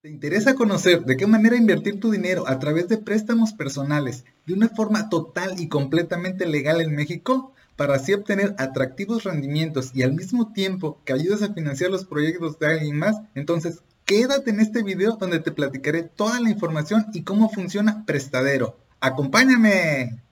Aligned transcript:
¿Te 0.00 0.08
interesa 0.08 0.54
conocer 0.54 1.04
de 1.04 1.16
qué 1.16 1.26
manera 1.26 1.56
invertir 1.56 1.98
tu 1.98 2.12
dinero 2.12 2.46
a 2.46 2.60
través 2.60 2.86
de 2.86 2.98
préstamos 2.98 3.52
personales 3.52 4.24
de 4.46 4.54
una 4.54 4.68
forma 4.68 5.08
total 5.08 5.58
y 5.58 5.66
completamente 5.66 6.46
legal 6.46 6.80
en 6.80 6.94
México? 6.94 7.52
Para 7.74 7.96
así 7.96 8.12
obtener 8.12 8.54
atractivos 8.58 9.24
rendimientos 9.24 9.90
y 9.94 10.04
al 10.04 10.12
mismo 10.12 10.52
tiempo 10.52 11.00
que 11.04 11.14
ayudas 11.14 11.42
a 11.42 11.52
financiar 11.52 11.90
los 11.90 12.04
proyectos 12.04 12.60
de 12.60 12.68
alguien 12.68 12.96
más, 12.96 13.16
entonces 13.34 13.82
quédate 14.04 14.50
en 14.50 14.60
este 14.60 14.84
video 14.84 15.16
donde 15.16 15.40
te 15.40 15.50
platicaré 15.50 16.04
toda 16.04 16.38
la 16.38 16.50
información 16.50 17.06
y 17.12 17.24
cómo 17.24 17.50
funciona 17.50 18.04
Prestadero. 18.06 18.78
¡Acompáñame! 19.00 20.22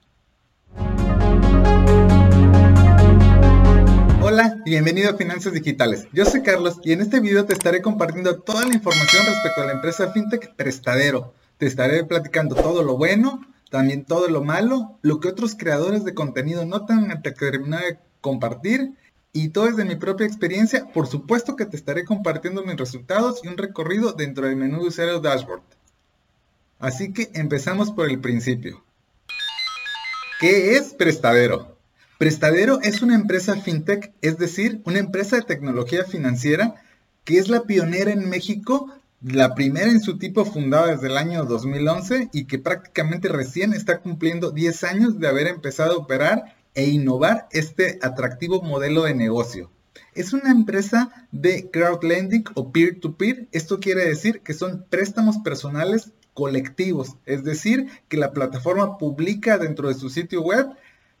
Hola 4.29 4.57
y 4.65 4.71
bienvenido 4.71 5.09
a 5.09 5.15
Finanzas 5.15 5.53
Digitales. 5.53 6.05
Yo 6.11 6.25
soy 6.25 6.43
Carlos 6.43 6.81
y 6.83 6.91
en 6.91 6.99
este 6.99 7.21
video 7.21 7.45
te 7.45 7.53
estaré 7.53 7.81
compartiendo 7.81 8.41
toda 8.41 8.65
la 8.65 8.75
información 8.75 9.25
respecto 9.25 9.61
a 9.61 9.65
la 9.67 9.71
empresa 9.71 10.11
FinTech 10.11 10.53
Prestadero. 10.53 11.33
Te 11.57 11.65
estaré 11.65 12.03
platicando 12.03 12.53
todo 12.53 12.83
lo 12.83 12.97
bueno, 12.97 13.39
también 13.71 14.03
todo 14.03 14.27
lo 14.27 14.43
malo, 14.43 14.99
lo 15.01 15.21
que 15.21 15.29
otros 15.29 15.55
creadores 15.55 16.03
de 16.03 16.13
contenido 16.13 16.65
notan 16.65 17.09
hasta 17.09 17.33
que 17.33 17.51
terminar 17.51 17.81
de 17.85 17.99
compartir 18.19 18.95
y 19.31 19.47
todo 19.47 19.67
desde 19.67 19.85
mi 19.85 19.95
propia 19.95 20.27
experiencia. 20.27 20.85
Por 20.93 21.07
supuesto 21.07 21.55
que 21.55 21.65
te 21.65 21.77
estaré 21.77 22.03
compartiendo 22.03 22.63
mis 22.63 22.75
resultados 22.75 23.39
y 23.45 23.47
un 23.47 23.55
recorrido 23.55 24.11
dentro 24.11 24.45
del 24.45 24.57
menú 24.57 24.81
de 24.81 24.89
usuario 24.89 25.21
dashboard. 25.21 25.63
Así 26.79 27.13
que 27.13 27.31
empezamos 27.33 27.91
por 27.91 28.09
el 28.09 28.19
principio. 28.19 28.83
¿Qué 30.41 30.75
es 30.75 30.93
Prestadero? 30.95 31.76
Prestadero 32.17 32.79
es 32.81 33.03
una 33.03 33.13
empresa 33.13 33.55
fintech, 33.57 34.11
es 34.21 34.39
decir, 34.39 34.81
una 34.85 34.97
empresa 34.97 35.35
de 35.35 35.43
tecnología 35.43 36.03
financiera 36.03 36.73
que 37.23 37.37
es 37.37 37.47
la 37.47 37.63
pionera 37.63 38.11
en 38.11 38.27
México, 38.27 38.91
la 39.21 39.53
primera 39.53 39.91
en 39.91 39.99
su 39.99 40.17
tipo 40.17 40.43
fundada 40.43 40.87
desde 40.87 41.07
el 41.07 41.17
año 41.17 41.43
2011 41.43 42.29
y 42.33 42.45
que 42.45 42.57
prácticamente 42.57 43.27
recién 43.27 43.73
está 43.73 43.99
cumpliendo 43.99 44.49
10 44.49 44.83
años 44.85 45.19
de 45.19 45.27
haber 45.27 45.45
empezado 45.45 45.93
a 45.93 45.97
operar 45.97 46.55
e 46.73 46.85
innovar 46.85 47.47
este 47.51 47.99
atractivo 48.01 48.63
modelo 48.63 49.03
de 49.03 49.13
negocio. 49.13 49.69
Es 50.15 50.33
una 50.33 50.49
empresa 50.49 51.27
de 51.31 51.69
crowdlending 51.69 52.45
o 52.55 52.71
peer-to-peer. 52.71 53.47
Esto 53.51 53.79
quiere 53.79 54.05
decir 54.05 54.41
que 54.41 54.55
son 54.55 54.85
préstamos 54.89 55.37
personales 55.39 56.13
colectivos, 56.33 57.15
es 57.27 57.43
decir, 57.43 57.87
que 58.07 58.17
la 58.17 58.31
plataforma 58.31 58.97
publica 58.97 59.59
dentro 59.59 59.89
de 59.89 59.95
su 59.95 60.09
sitio 60.09 60.41
web 60.41 60.67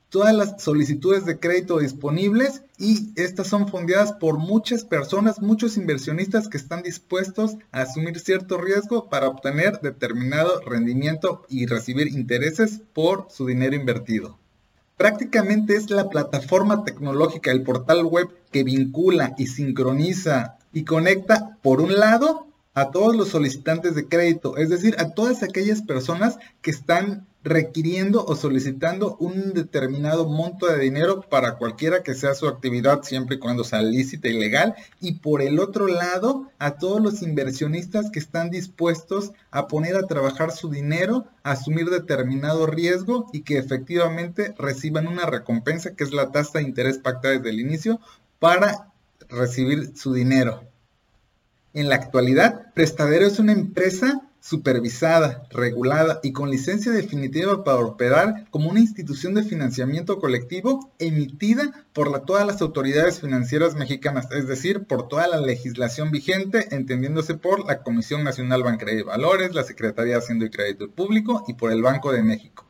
todas 0.09 0.33
las 0.33 0.61
solicitudes 0.61 1.25
de 1.25 1.39
crédito 1.39 1.79
disponibles 1.79 2.63
y 2.77 3.11
estas 3.15 3.47
son 3.47 3.67
fondeadas 3.67 4.13
por 4.13 4.37
muchas 4.37 4.85
personas, 4.85 5.41
muchos 5.41 5.77
inversionistas 5.77 6.47
que 6.47 6.57
están 6.57 6.83
dispuestos 6.83 7.55
a 7.71 7.81
asumir 7.81 8.19
cierto 8.19 8.57
riesgo 8.57 9.09
para 9.09 9.27
obtener 9.27 9.81
determinado 9.81 10.61
rendimiento 10.61 11.45
y 11.49 11.65
recibir 11.65 12.07
intereses 12.07 12.81
por 12.93 13.27
su 13.29 13.45
dinero 13.45 13.75
invertido. 13.75 14.37
Prácticamente 14.95 15.75
es 15.75 15.91
la 15.91 16.09
plataforma 16.09 16.83
tecnológica, 16.83 17.51
el 17.51 17.61
portal 17.61 18.03
web 18.05 18.29
que 18.51 18.63
vincula 18.63 19.35
y 19.37 19.47
sincroniza 19.47 20.57
y 20.73 20.85
conecta 20.85 21.57
por 21.61 21.81
un 21.81 21.95
lado 21.99 22.46
a 22.77 22.91
todos 22.91 23.15
los 23.15 23.29
solicitantes 23.29 23.95
de 23.95 24.07
crédito, 24.07 24.55
es 24.55 24.69
decir, 24.69 24.95
a 24.99 25.15
todas 25.15 25.41
aquellas 25.41 25.81
personas 25.81 26.37
que 26.61 26.69
están 26.69 27.25
requiriendo 27.43 28.23
o 28.23 28.35
solicitando 28.35 29.17
un 29.19 29.53
determinado 29.53 30.29
monto 30.29 30.67
de 30.67 30.77
dinero 30.77 31.21
para 31.21 31.55
cualquiera 31.55 32.03
que 32.03 32.13
sea 32.13 32.35
su 32.35 32.47
actividad, 32.47 33.01
siempre 33.01 33.37
y 33.37 33.39
cuando 33.39 33.63
sea 33.63 33.81
lícita 33.81 34.27
y 34.27 34.33
legal. 34.33 34.75
Y 35.01 35.13
por 35.13 35.41
el 35.41 35.59
otro 35.59 35.87
lado, 35.87 36.51
a 36.59 36.77
todos 36.77 37.01
los 37.01 37.23
inversionistas 37.23 38.11
que 38.11 38.19
están 38.19 38.51
dispuestos 38.51 39.31
a 39.49 39.67
poner 39.67 39.95
a 39.95 40.05
trabajar 40.05 40.51
su 40.51 40.69
dinero, 40.69 41.25
a 41.41 41.53
asumir 41.53 41.89
determinado 41.89 42.67
riesgo 42.67 43.27
y 43.33 43.41
que 43.41 43.57
efectivamente 43.57 44.53
reciban 44.59 45.07
una 45.07 45.25
recompensa 45.25 45.95
que 45.95 46.03
es 46.03 46.13
la 46.13 46.31
tasa 46.31 46.59
de 46.59 46.65
interés 46.65 46.99
pactada 46.99 47.33
desde 47.33 47.49
el 47.49 47.59
inicio 47.59 47.99
para 48.37 48.91
recibir 49.29 49.97
su 49.97 50.13
dinero. 50.13 50.61
En 51.77 51.89
la 51.89 51.95
actualidad, 51.95 52.73
Prestadero 52.73 53.27
es 53.27 53.37
una 53.37 53.51
empresa 53.51 54.23
supervisada, 54.39 55.43
regulada 55.51 56.19
y 56.23 56.31
con 56.31 56.49
licencia 56.49 56.91
definitiva 56.91 57.63
para 57.63 57.77
operar 57.77 58.49
como 58.49 58.71
una 58.71 58.79
institución 58.79 59.35
de 59.35 59.43
financiamiento 59.43 60.17
colectivo 60.17 60.91
emitida 60.97 61.85
por 61.93 62.25
todas 62.25 62.47
las 62.47 62.63
autoridades 62.63 63.21
financieras 63.21 63.75
mexicanas, 63.75 64.27
es 64.31 64.47
decir, 64.47 64.85
por 64.85 65.07
toda 65.07 65.27
la 65.27 65.39
legislación 65.39 66.09
vigente, 66.09 66.67
entendiéndose 66.75 67.35
por 67.35 67.67
la 67.67 67.83
Comisión 67.83 68.23
Nacional 68.23 68.63
Bancaria 68.63 69.01
y 69.01 69.03
Valores, 69.03 69.53
la 69.53 69.63
Secretaría 69.63 70.13
de 70.13 70.19
Hacienda 70.19 70.47
y 70.47 70.49
Crédito 70.49 70.89
Público 70.89 71.45
y 71.47 71.53
por 71.53 71.71
el 71.71 71.83
Banco 71.83 72.11
de 72.11 72.23
México. 72.23 72.66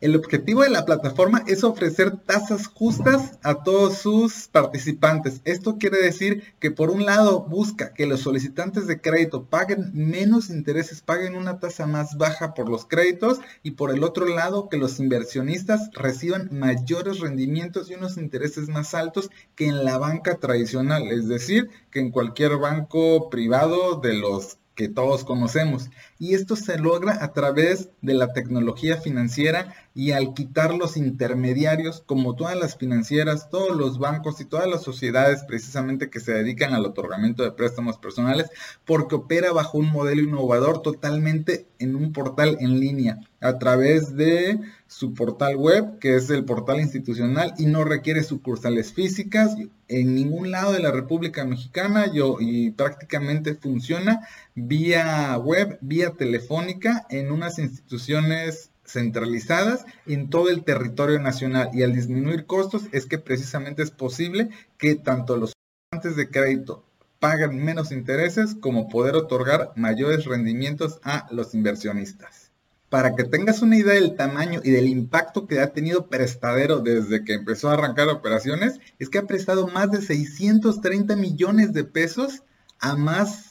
El 0.00 0.16
objetivo 0.16 0.62
de 0.62 0.70
la 0.70 0.86
plataforma 0.86 1.44
es 1.46 1.62
ofrecer 1.62 2.16
tasas 2.16 2.68
justas 2.68 3.38
a 3.42 3.62
todos 3.62 3.98
sus 3.98 4.48
participantes. 4.48 5.42
Esto 5.44 5.76
quiere 5.76 5.98
decir 5.98 6.42
que 6.58 6.70
por 6.70 6.88
un 6.88 7.04
lado 7.04 7.42
busca 7.42 7.92
que 7.92 8.06
los 8.06 8.20
solicitantes 8.20 8.86
de 8.86 9.02
crédito 9.02 9.44
paguen 9.44 9.90
menos 9.92 10.48
intereses, 10.48 11.02
paguen 11.02 11.34
una 11.34 11.60
tasa 11.60 11.86
más 11.86 12.16
baja 12.16 12.54
por 12.54 12.70
los 12.70 12.86
créditos 12.86 13.40
y 13.62 13.72
por 13.72 13.90
el 13.90 14.02
otro 14.02 14.24
lado 14.24 14.70
que 14.70 14.78
los 14.78 14.98
inversionistas 15.00 15.90
reciban 15.92 16.48
mayores 16.50 17.20
rendimientos 17.20 17.90
y 17.90 17.94
unos 17.94 18.16
intereses 18.16 18.70
más 18.70 18.94
altos 18.94 19.28
que 19.54 19.66
en 19.66 19.84
la 19.84 19.98
banca 19.98 20.36
tradicional, 20.36 21.08
es 21.08 21.28
decir, 21.28 21.68
que 21.90 22.00
en 22.00 22.10
cualquier 22.10 22.56
banco 22.56 23.28
privado 23.28 24.00
de 24.00 24.14
los 24.14 24.56
que 24.74 24.88
todos 24.88 25.24
conocemos. 25.24 25.90
Y 26.20 26.34
esto 26.34 26.54
se 26.54 26.78
logra 26.78 27.24
a 27.24 27.32
través 27.32 27.88
de 28.02 28.12
la 28.12 28.34
tecnología 28.34 28.98
financiera 28.98 29.74
y 29.94 30.12
al 30.12 30.34
quitar 30.34 30.74
los 30.74 30.96
intermediarios, 30.96 32.02
como 32.06 32.36
todas 32.36 32.56
las 32.56 32.76
financieras, 32.76 33.50
todos 33.50 33.76
los 33.76 33.98
bancos 33.98 34.40
y 34.40 34.44
todas 34.44 34.68
las 34.68 34.82
sociedades 34.82 35.42
precisamente 35.44 36.10
que 36.10 36.20
se 36.20 36.32
dedican 36.32 36.74
al 36.74 36.84
otorgamiento 36.84 37.42
de 37.42 37.52
préstamos 37.52 37.98
personales, 37.98 38.50
porque 38.84 39.16
opera 39.16 39.52
bajo 39.52 39.78
un 39.78 39.90
modelo 39.90 40.22
innovador 40.22 40.82
totalmente 40.82 41.66
en 41.78 41.96
un 41.96 42.12
portal 42.12 42.58
en 42.60 42.78
línea, 42.78 43.18
a 43.40 43.58
través 43.58 44.14
de 44.14 44.60
su 44.86 45.14
portal 45.14 45.56
web, 45.56 45.98
que 45.98 46.16
es 46.16 46.28
el 46.30 46.44
portal 46.44 46.80
institucional 46.80 47.54
y 47.58 47.66
no 47.66 47.84
requiere 47.84 48.22
sucursales 48.22 48.92
físicas. 48.92 49.56
En 49.88 50.14
ningún 50.14 50.50
lado 50.50 50.72
de 50.72 50.80
la 50.80 50.92
República 50.92 51.44
Mexicana 51.44 52.12
yo, 52.12 52.36
y 52.38 52.70
prácticamente 52.70 53.54
funciona 53.54 54.20
vía 54.54 55.36
web, 55.38 55.78
vía 55.80 56.09
telefónica 56.12 57.06
en 57.10 57.30
unas 57.30 57.58
instituciones 57.58 58.70
centralizadas 58.84 59.84
en 60.06 60.30
todo 60.30 60.48
el 60.48 60.64
territorio 60.64 61.20
nacional 61.20 61.70
y 61.72 61.82
al 61.82 61.94
disminuir 61.94 62.46
costos 62.46 62.84
es 62.92 63.06
que 63.06 63.18
precisamente 63.18 63.82
es 63.82 63.90
posible 63.90 64.50
que 64.78 64.96
tanto 64.96 65.36
los 65.36 65.52
antes 65.92 66.16
de 66.16 66.30
crédito 66.30 66.84
paguen 67.18 67.62
menos 67.62 67.92
intereses 67.92 68.56
como 68.58 68.88
poder 68.88 69.14
otorgar 69.14 69.72
mayores 69.76 70.24
rendimientos 70.24 71.00
a 71.04 71.26
los 71.30 71.54
inversionistas. 71.54 72.50
Para 72.88 73.14
que 73.14 73.24
tengas 73.24 73.62
una 73.62 73.76
idea 73.76 73.94
del 73.94 74.16
tamaño 74.16 74.60
y 74.64 74.70
del 74.70 74.88
impacto 74.88 75.46
que 75.46 75.60
ha 75.60 75.72
tenido 75.72 76.08
Prestadero 76.08 76.80
desde 76.80 77.24
que 77.24 77.34
empezó 77.34 77.70
a 77.70 77.74
arrancar 77.74 78.08
operaciones, 78.08 78.80
es 78.98 79.08
que 79.08 79.18
ha 79.18 79.26
prestado 79.26 79.68
más 79.68 79.92
de 79.92 80.02
630 80.02 81.14
millones 81.14 81.72
de 81.72 81.84
pesos 81.84 82.42
a 82.80 82.96
más 82.96 83.49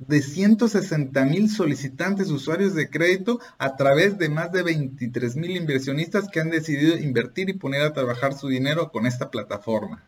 de 0.00 0.22
160 0.22 1.24
mil 1.26 1.50
solicitantes 1.50 2.30
usuarios 2.30 2.74
de 2.74 2.88
crédito 2.88 3.38
a 3.58 3.76
través 3.76 4.16
de 4.16 4.30
más 4.30 4.50
de 4.50 4.62
23 4.62 5.36
mil 5.36 5.56
inversionistas 5.56 6.28
que 6.28 6.40
han 6.40 6.48
decidido 6.48 6.96
invertir 6.96 7.50
y 7.50 7.54
poner 7.54 7.82
a 7.82 7.92
trabajar 7.92 8.32
su 8.32 8.48
dinero 8.48 8.90
con 8.90 9.06
esta 9.06 9.30
plataforma. 9.30 10.02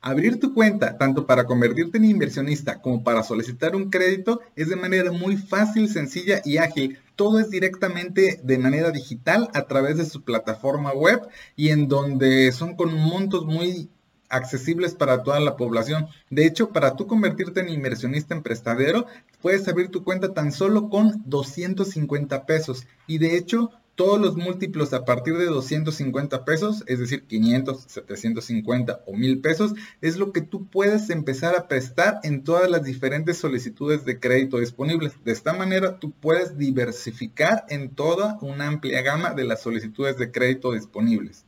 Abrir 0.00 0.40
tu 0.40 0.54
cuenta, 0.54 0.96
tanto 0.96 1.26
para 1.26 1.44
convertirte 1.44 1.98
en 1.98 2.04
inversionista 2.04 2.80
como 2.80 3.02
para 3.04 3.22
solicitar 3.22 3.76
un 3.76 3.90
crédito, 3.90 4.40
es 4.54 4.68
de 4.68 4.76
manera 4.76 5.12
muy 5.12 5.36
fácil, 5.36 5.88
sencilla 5.88 6.40
y 6.44 6.58
ágil. 6.58 6.98
Todo 7.16 7.38
es 7.38 7.50
directamente 7.50 8.40
de 8.42 8.58
manera 8.58 8.92
digital 8.92 9.50
a 9.52 9.66
través 9.66 9.96
de 9.96 10.06
su 10.06 10.22
plataforma 10.22 10.92
web 10.94 11.20
y 11.54 11.68
en 11.68 11.88
donde 11.88 12.52
son 12.52 12.76
con 12.76 12.94
montos 12.94 13.44
muy 13.46 13.90
accesibles 14.28 14.94
para 14.94 15.22
toda 15.22 15.40
la 15.40 15.56
población. 15.56 16.08
De 16.30 16.46
hecho, 16.46 16.70
para 16.70 16.96
tú 16.96 17.06
convertirte 17.06 17.60
en 17.60 17.68
inversionista 17.68 18.34
en 18.34 18.42
prestadero, 18.42 19.06
puedes 19.42 19.66
abrir 19.68 19.88
tu 19.88 20.04
cuenta 20.04 20.34
tan 20.34 20.52
solo 20.52 20.88
con 20.88 21.22
250 21.26 22.46
pesos. 22.46 22.86
Y 23.06 23.18
de 23.18 23.36
hecho, 23.36 23.70
todos 23.96 24.20
los 24.20 24.36
múltiplos 24.36 24.92
a 24.92 25.04
partir 25.04 25.36
de 25.38 25.46
250 25.46 26.44
pesos, 26.44 26.84
es 26.86 27.00
decir, 27.00 27.24
500, 27.24 27.84
750 27.88 29.00
o 29.06 29.14
1000 29.14 29.40
pesos, 29.40 29.72
es 30.02 30.18
lo 30.18 30.32
que 30.32 30.42
tú 30.42 30.66
puedes 30.66 31.10
empezar 31.10 31.56
a 31.56 31.66
prestar 31.66 32.20
en 32.22 32.44
todas 32.44 32.70
las 32.70 32.84
diferentes 32.84 33.38
solicitudes 33.38 34.04
de 34.04 34.20
crédito 34.20 34.58
disponibles. 34.58 35.14
De 35.24 35.32
esta 35.32 35.54
manera, 35.54 35.98
tú 35.98 36.12
puedes 36.12 36.58
diversificar 36.58 37.64
en 37.70 37.88
toda 37.88 38.38
una 38.42 38.68
amplia 38.68 39.00
gama 39.00 39.32
de 39.32 39.44
las 39.44 39.62
solicitudes 39.62 40.18
de 40.18 40.30
crédito 40.30 40.72
disponibles 40.72 41.44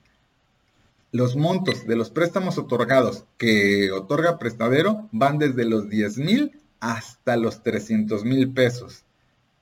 los 1.11 1.37
montos 1.37 1.87
de 1.87 1.97
los 1.97 2.11
préstamos 2.11 2.59
otorgados 2.59 3.25
que 3.39 3.91
otorga 3.93 4.39
prestadero 4.39 5.09
van 5.13 5.39
desde 5.39 5.65
los 5.65 5.89
10 5.89 6.19
mil 6.19 6.61
hasta 6.81 7.37
los 7.37 7.63
300 7.63 8.25
mil 8.25 8.53
pesos. 8.53 9.05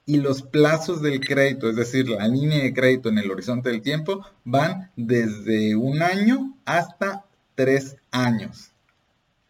Y 0.04 0.18
los 0.18 0.42
plazos 0.42 1.02
del 1.02 1.20
crédito, 1.20 1.68
es 1.68 1.76
decir, 1.76 2.08
la 2.08 2.28
línea 2.28 2.62
de 2.62 2.72
crédito 2.72 3.08
en 3.08 3.18
el 3.18 3.30
horizonte 3.30 3.70
del 3.70 3.82
tiempo, 3.82 4.24
van 4.44 4.90
desde 4.96 5.74
un 5.74 6.02
año 6.02 6.56
hasta 6.64 7.24
tres 7.56 7.96
años. 8.12 8.70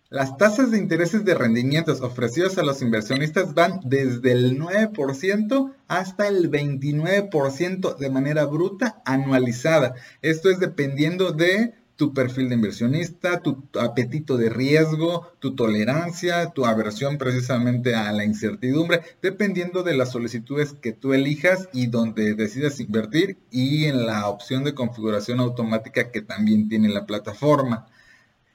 Las 0.08 0.38
tasas 0.38 0.70
de 0.70 0.78
intereses 0.78 1.24
de 1.24 1.34
rendimientos 1.34 2.00
ofrecidos 2.00 2.56
a 2.58 2.62
los 2.62 2.80
inversionistas 2.80 3.54
van 3.54 3.80
desde 3.84 4.32
el 4.32 4.58
9% 4.58 5.74
hasta 5.88 6.28
el 6.28 6.48
29% 6.50 7.96
de 7.96 8.10
manera 8.10 8.44
bruta 8.46 9.02
anualizada. 9.04 9.94
Esto 10.22 10.48
es 10.48 10.60
dependiendo 10.60 11.32
de 11.32 11.74
tu 11.96 12.12
perfil 12.12 12.48
de 12.48 12.54
inversionista, 12.54 13.40
tu 13.40 13.64
apetito 13.80 14.36
de 14.36 14.50
riesgo, 14.50 15.30
tu 15.38 15.54
tolerancia, 15.54 16.50
tu 16.50 16.66
aversión 16.66 17.18
precisamente 17.18 17.94
a 17.94 18.12
la 18.12 18.24
incertidumbre, 18.24 19.00
dependiendo 19.22 19.82
de 19.82 19.96
las 19.96 20.12
solicitudes 20.12 20.72
que 20.74 20.92
tú 20.92 21.14
elijas 21.14 21.68
y 21.72 21.86
donde 21.86 22.34
decidas 22.34 22.80
invertir 22.80 23.38
y 23.50 23.86
en 23.86 24.06
la 24.06 24.28
opción 24.28 24.62
de 24.64 24.74
configuración 24.74 25.40
automática 25.40 26.10
que 26.10 26.22
también 26.22 26.68
tiene 26.68 26.88
la 26.88 27.06
plataforma 27.06 27.86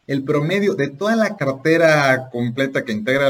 el 0.08 0.24
promedio 0.24 0.74
de 0.76 0.90
toda 0.90 1.16
la 1.16 1.38
cartera 1.38 2.30
completa 2.32 2.84
que 2.84 2.92
integra 2.92 3.28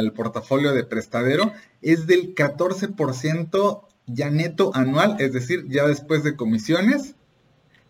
el 0.00 0.12
portafolio 0.12 0.72
de 0.72 0.84
prestadero 0.84 1.52
es 1.82 2.06
del 2.06 2.34
14% 2.34 3.82
ya 4.06 4.30
neto 4.30 4.70
anual, 4.74 5.16
es 5.18 5.32
decir, 5.32 5.66
ya 5.68 5.86
después 5.86 6.22
de 6.22 6.36
comisiones. 6.36 7.15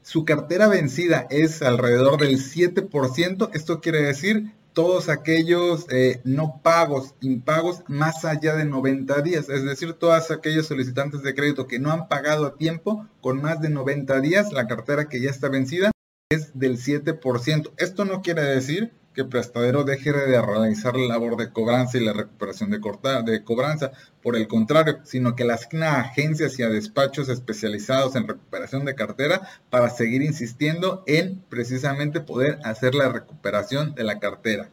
Su 0.07 0.25
cartera 0.25 0.69
vencida 0.69 1.27
es 1.31 1.63
alrededor 1.63 2.21
del 2.21 2.39
7%, 2.39 3.51
esto 3.55 3.81
quiere 3.81 4.03
decir 4.03 4.53
todos 4.73 5.09
aquellos 5.09 5.85
eh, 5.91 6.21
no 6.23 6.61
pagos, 6.63 7.17
impagos 7.21 7.83
más 7.89 8.25
allá 8.25 8.55
de 8.55 8.67
90 8.67 9.21
días, 9.23 9.49
es 9.49 9.65
decir, 9.65 9.95
todas 9.95 10.31
aquellos 10.31 10.69
solicitantes 10.69 11.25
de 11.25 11.35
crédito 11.35 11.67
que 11.67 11.81
no 11.81 11.91
han 11.91 12.07
pagado 12.07 12.47
a 12.47 12.55
tiempo 12.57 13.09
con 13.21 13.43
más 13.43 13.61
de 13.61 13.69
90 13.69 14.21
días, 14.21 14.53
la 14.53 14.69
cartera 14.69 15.09
que 15.09 15.21
ya 15.21 15.29
está 15.29 15.49
vencida, 15.49 15.91
es 16.31 16.57
del 16.57 16.79
7%. 16.79 17.73
Esto 17.77 18.05
no 18.05 18.23
quiere 18.23 18.43
decir 18.43 18.93
que 19.17 19.25
prestadero 19.25 19.83
deje 19.83 20.13
de 20.13 20.43
realizar 20.43 20.95
la 20.95 21.15
labor 21.15 21.39
de 21.39 21.51
cobranza 21.51 21.97
y 21.97 22.05
la 22.05 22.13
recuperación 22.13 22.71
de, 22.71 22.79
de 23.25 23.45
cobranza, 23.45 23.93
por 24.23 24.37
el 24.37 24.47
contrario, 24.47 24.99
sino 25.05 25.35
que 25.35 25.45
la 25.45 25.55
asigna 25.55 25.95
a 25.95 26.01
agencias 26.03 26.59
y 26.59 26.63
a 26.63 26.69
despachos 26.69 27.31
especializados 27.31 28.15
en 28.15 28.29
recuperación 28.29 28.85
de 28.85 28.95
cartera 28.95 29.49
para 29.71 29.89
seguir 29.89 30.21
insistiendo 30.21 31.03
en 31.07 31.41
precisamente 31.49 32.21
poder 32.21 32.59
hacer 32.63 32.95
la 32.95 33.09
recuperación 33.09 33.95
de 33.95 34.05
la 34.05 34.19
cartera 34.19 34.69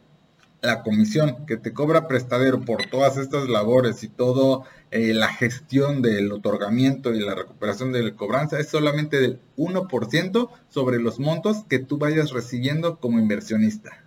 la 0.61 0.81
comisión 0.81 1.45
que 1.45 1.57
te 1.57 1.73
cobra 1.73 2.07
prestadero 2.07 2.61
por 2.61 2.85
todas 2.85 3.17
estas 3.17 3.49
labores 3.49 4.01
y 4.03 4.07
toda 4.07 4.65
eh, 4.91 5.13
la 5.13 5.27
gestión 5.27 6.01
del 6.01 6.31
otorgamiento 6.31 7.13
y 7.13 7.19
la 7.19 7.35
recuperación 7.35 7.91
de 7.91 8.01
la 8.01 8.15
cobranza 8.15 8.57
es 8.59 8.69
solamente 8.69 9.19
del 9.19 9.41
1% 9.57 10.49
sobre 10.69 10.99
los 10.99 11.19
montos 11.19 11.65
que 11.67 11.79
tú 11.79 11.97
vayas 11.97 12.31
recibiendo 12.31 12.97
como 13.01 13.19
inversionista. 13.19 14.02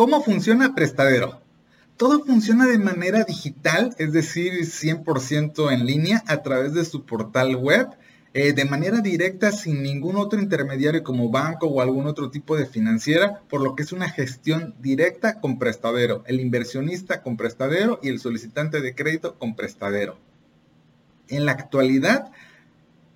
¿Cómo 0.00 0.22
funciona 0.22 0.74
prestadero? 0.74 1.42
Todo 1.98 2.24
funciona 2.24 2.64
de 2.66 2.78
manera 2.78 3.24
digital, 3.24 3.94
es 3.98 4.14
decir, 4.14 4.54
100% 4.54 5.70
en 5.70 5.84
línea 5.84 6.24
a 6.26 6.40
través 6.40 6.72
de 6.72 6.86
su 6.86 7.04
portal 7.04 7.54
web 7.56 7.86
eh, 8.32 8.54
de 8.54 8.64
manera 8.64 9.02
directa 9.02 9.52
sin 9.52 9.82
ningún 9.82 10.16
otro 10.16 10.40
intermediario 10.40 11.02
como 11.02 11.28
banco 11.28 11.66
o 11.66 11.82
algún 11.82 12.06
otro 12.06 12.30
tipo 12.30 12.56
de 12.56 12.64
financiera, 12.64 13.42
por 13.50 13.60
lo 13.60 13.76
que 13.76 13.82
es 13.82 13.92
una 13.92 14.08
gestión 14.08 14.74
directa 14.80 15.38
con 15.38 15.58
prestadero, 15.58 16.24
el 16.26 16.40
inversionista 16.40 17.22
con 17.22 17.36
prestadero 17.36 18.00
y 18.02 18.08
el 18.08 18.20
solicitante 18.20 18.80
de 18.80 18.94
crédito 18.94 19.38
con 19.38 19.54
prestadero. 19.54 20.16
En 21.28 21.44
la 21.44 21.52
actualidad, 21.52 22.32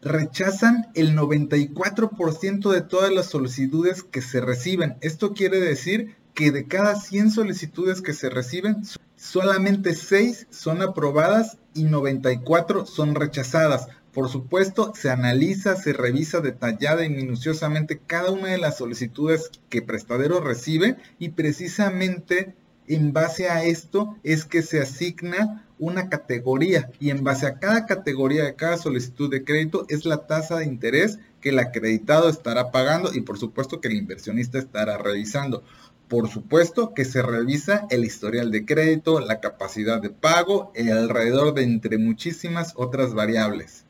rechazan 0.03 0.89
el 0.95 1.17
94% 1.17 2.71
de 2.71 2.83
todas 2.83 3.11
las 3.11 3.31
solicitudes 3.31 4.03
que 4.03 4.21
se 4.21 4.43
reciben. 4.43 4.99
Esto 5.01 5.33
quiere 5.33 5.61
decir 5.61 6.23
que 6.35 6.51
de 6.51 6.67
cada 6.67 6.97
100 6.97 7.31
solicitudes 7.31 8.03
que 8.03 8.13
se 8.13 8.29
reciben, 8.29 8.83
solamente 9.17 9.95
6 9.95 10.49
son 10.51 10.83
aprobadas 10.83 11.59
y 11.75 11.85
94 11.85 12.87
son 12.87 13.15
rechazadas. 13.15 13.89
Por 14.13 14.29
supuesto, 14.29 14.93
se 14.95 15.11
analiza, 15.11 15.77
se 15.77 15.93
revisa 15.93 16.41
detallada 16.41 17.05
y 17.05 17.09
minuciosamente 17.09 18.01
cada 18.05 18.31
una 18.31 18.49
de 18.49 18.59
las 18.59 18.79
solicitudes 18.79 19.51
que 19.69 19.83
prestadero 19.83 20.41
recibe 20.41 20.97
y 21.19 21.31
precisamente 21.31 22.55
en 22.87 23.13
base 23.13 23.49
a 23.49 23.65
esto 23.65 24.17
es 24.23 24.45
que 24.45 24.63
se 24.63 24.81
asigna 24.81 25.65
una 25.79 26.09
categoría 26.09 26.91
y 27.01 27.11
en 27.11 27.25
base 27.25 27.47
a 27.47 27.59
cada 27.59 27.87
categoría 27.87 28.45
de 28.45 28.55
cada 28.55 28.77
solicitud 28.77 29.31
de 29.31 29.43
crédito 29.43 29.87
es 29.89 30.05
la 30.05 30.27
tasa 30.27 30.59
de 30.59 30.67
interés 30.67 31.19
que 31.41 31.49
el 31.49 31.59
acreditado 31.59 32.29
estará 32.29 32.71
pagando 32.71 33.13
y 33.13 33.21
por 33.21 33.39
supuesto 33.39 33.81
que 33.81 33.89
el 33.89 33.97
inversionista 33.97 34.59
estará 34.59 34.99
revisando. 34.99 35.65
Por 36.09 36.29
supuesto 36.29 36.93
que 36.95 37.05
se 37.05 37.23
revisa 37.23 37.87
el 37.91 38.05
historial 38.05 38.51
de 38.51 38.67
crédito, 38.67 39.21
la 39.21 39.41
capacidad 39.41 40.03
de 40.03 40.11
pago 40.11 40.71
y 40.75 40.91
alrededor 40.91 41.55
de 41.55 41.63
entre 41.63 41.99
muchísimas 41.99 42.75
otras 42.77 43.15
variables. 43.15 43.85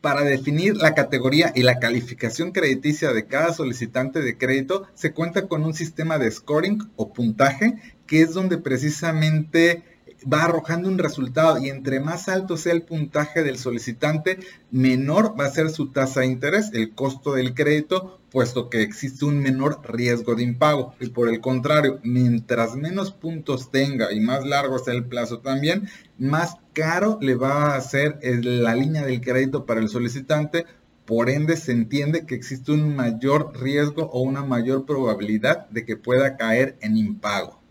Para 0.00 0.22
definir 0.22 0.76
la 0.76 0.94
categoría 0.94 1.52
y 1.54 1.62
la 1.62 1.78
calificación 1.78 2.52
crediticia 2.52 3.12
de 3.12 3.26
cada 3.26 3.52
solicitante 3.52 4.20
de 4.22 4.38
crédito, 4.38 4.86
se 4.94 5.12
cuenta 5.12 5.48
con 5.48 5.64
un 5.64 5.74
sistema 5.74 6.18
de 6.18 6.30
scoring 6.30 6.90
o 6.96 7.12
puntaje, 7.12 7.74
que 8.06 8.22
es 8.22 8.32
donde 8.32 8.56
precisamente 8.56 9.82
va 10.30 10.44
arrojando 10.44 10.88
un 10.88 10.98
resultado 10.98 11.58
y 11.58 11.68
entre 11.68 12.00
más 12.00 12.28
alto 12.28 12.56
sea 12.56 12.72
el 12.72 12.82
puntaje 12.82 13.42
del 13.42 13.58
solicitante, 13.58 14.38
menor 14.70 15.38
va 15.38 15.46
a 15.46 15.50
ser 15.50 15.70
su 15.70 15.92
tasa 15.92 16.20
de 16.20 16.26
interés, 16.26 16.70
el 16.72 16.94
costo 16.94 17.34
del 17.34 17.54
crédito, 17.54 18.20
puesto 18.30 18.68
que 18.68 18.82
existe 18.82 19.24
un 19.24 19.38
menor 19.38 19.80
riesgo 19.84 20.34
de 20.34 20.42
impago. 20.42 20.94
Y 21.00 21.08
por 21.10 21.28
el 21.28 21.40
contrario, 21.40 22.00
mientras 22.02 22.76
menos 22.76 23.12
puntos 23.12 23.70
tenga 23.70 24.12
y 24.12 24.20
más 24.20 24.44
largo 24.44 24.78
sea 24.78 24.94
el 24.94 25.04
plazo 25.04 25.38
también, 25.38 25.88
más 26.18 26.56
caro 26.72 27.18
le 27.20 27.34
va 27.34 27.72
a 27.72 27.76
hacer 27.76 28.18
la 28.22 28.74
línea 28.74 29.04
del 29.04 29.20
crédito 29.20 29.64
para 29.64 29.80
el 29.80 29.88
solicitante. 29.88 30.66
Por 31.04 31.30
ende, 31.30 31.56
se 31.56 31.70
entiende 31.70 32.26
que 32.26 32.34
existe 32.34 32.72
un 32.72 32.96
mayor 32.96 33.52
riesgo 33.58 34.10
o 34.12 34.22
una 34.22 34.44
mayor 34.44 34.86
probabilidad 34.86 35.68
de 35.70 35.84
que 35.84 35.96
pueda 35.96 36.36
caer 36.36 36.76
en 36.80 36.96
impago. 36.96 37.62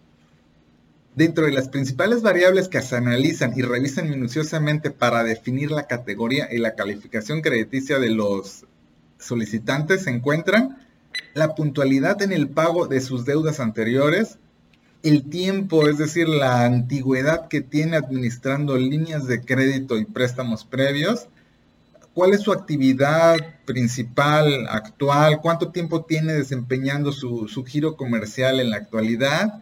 Dentro 1.15 1.45
de 1.45 1.53
las 1.53 1.69
principales 1.69 2.21
variables 2.21 2.67
que 2.67 2.81
se 2.81 2.97
analizan 2.97 3.53
y 3.55 3.61
revisan 3.61 4.09
minuciosamente 4.09 4.91
para 4.91 5.23
definir 5.23 5.71
la 5.71 5.87
categoría 5.87 6.49
y 6.51 6.57
la 6.57 6.75
calificación 6.75 7.41
crediticia 7.41 7.99
de 7.99 8.09
los 8.09 8.65
solicitantes 9.17 10.03
se 10.03 10.09
encuentran 10.09 10.77
la 11.33 11.55
puntualidad 11.55 12.21
en 12.21 12.33
el 12.33 12.49
pago 12.49 12.87
de 12.87 12.99
sus 12.99 13.25
deudas 13.25 13.61
anteriores, 13.61 14.37
el 15.03 15.29
tiempo, 15.29 15.87
es 15.87 15.97
decir, 15.97 16.27
la 16.27 16.65
antigüedad 16.65 17.47
que 17.47 17.61
tiene 17.61 17.95
administrando 17.95 18.75
líneas 18.75 19.25
de 19.25 19.41
crédito 19.41 19.97
y 19.97 20.05
préstamos 20.05 20.65
previos, 20.65 21.27
cuál 22.13 22.33
es 22.33 22.41
su 22.41 22.51
actividad 22.51 23.37
principal 23.65 24.67
actual, 24.67 25.39
cuánto 25.41 25.71
tiempo 25.71 26.03
tiene 26.03 26.33
desempeñando 26.33 27.11
su, 27.11 27.47
su 27.47 27.63
giro 27.63 27.95
comercial 27.95 28.59
en 28.59 28.71
la 28.71 28.77
actualidad, 28.77 29.61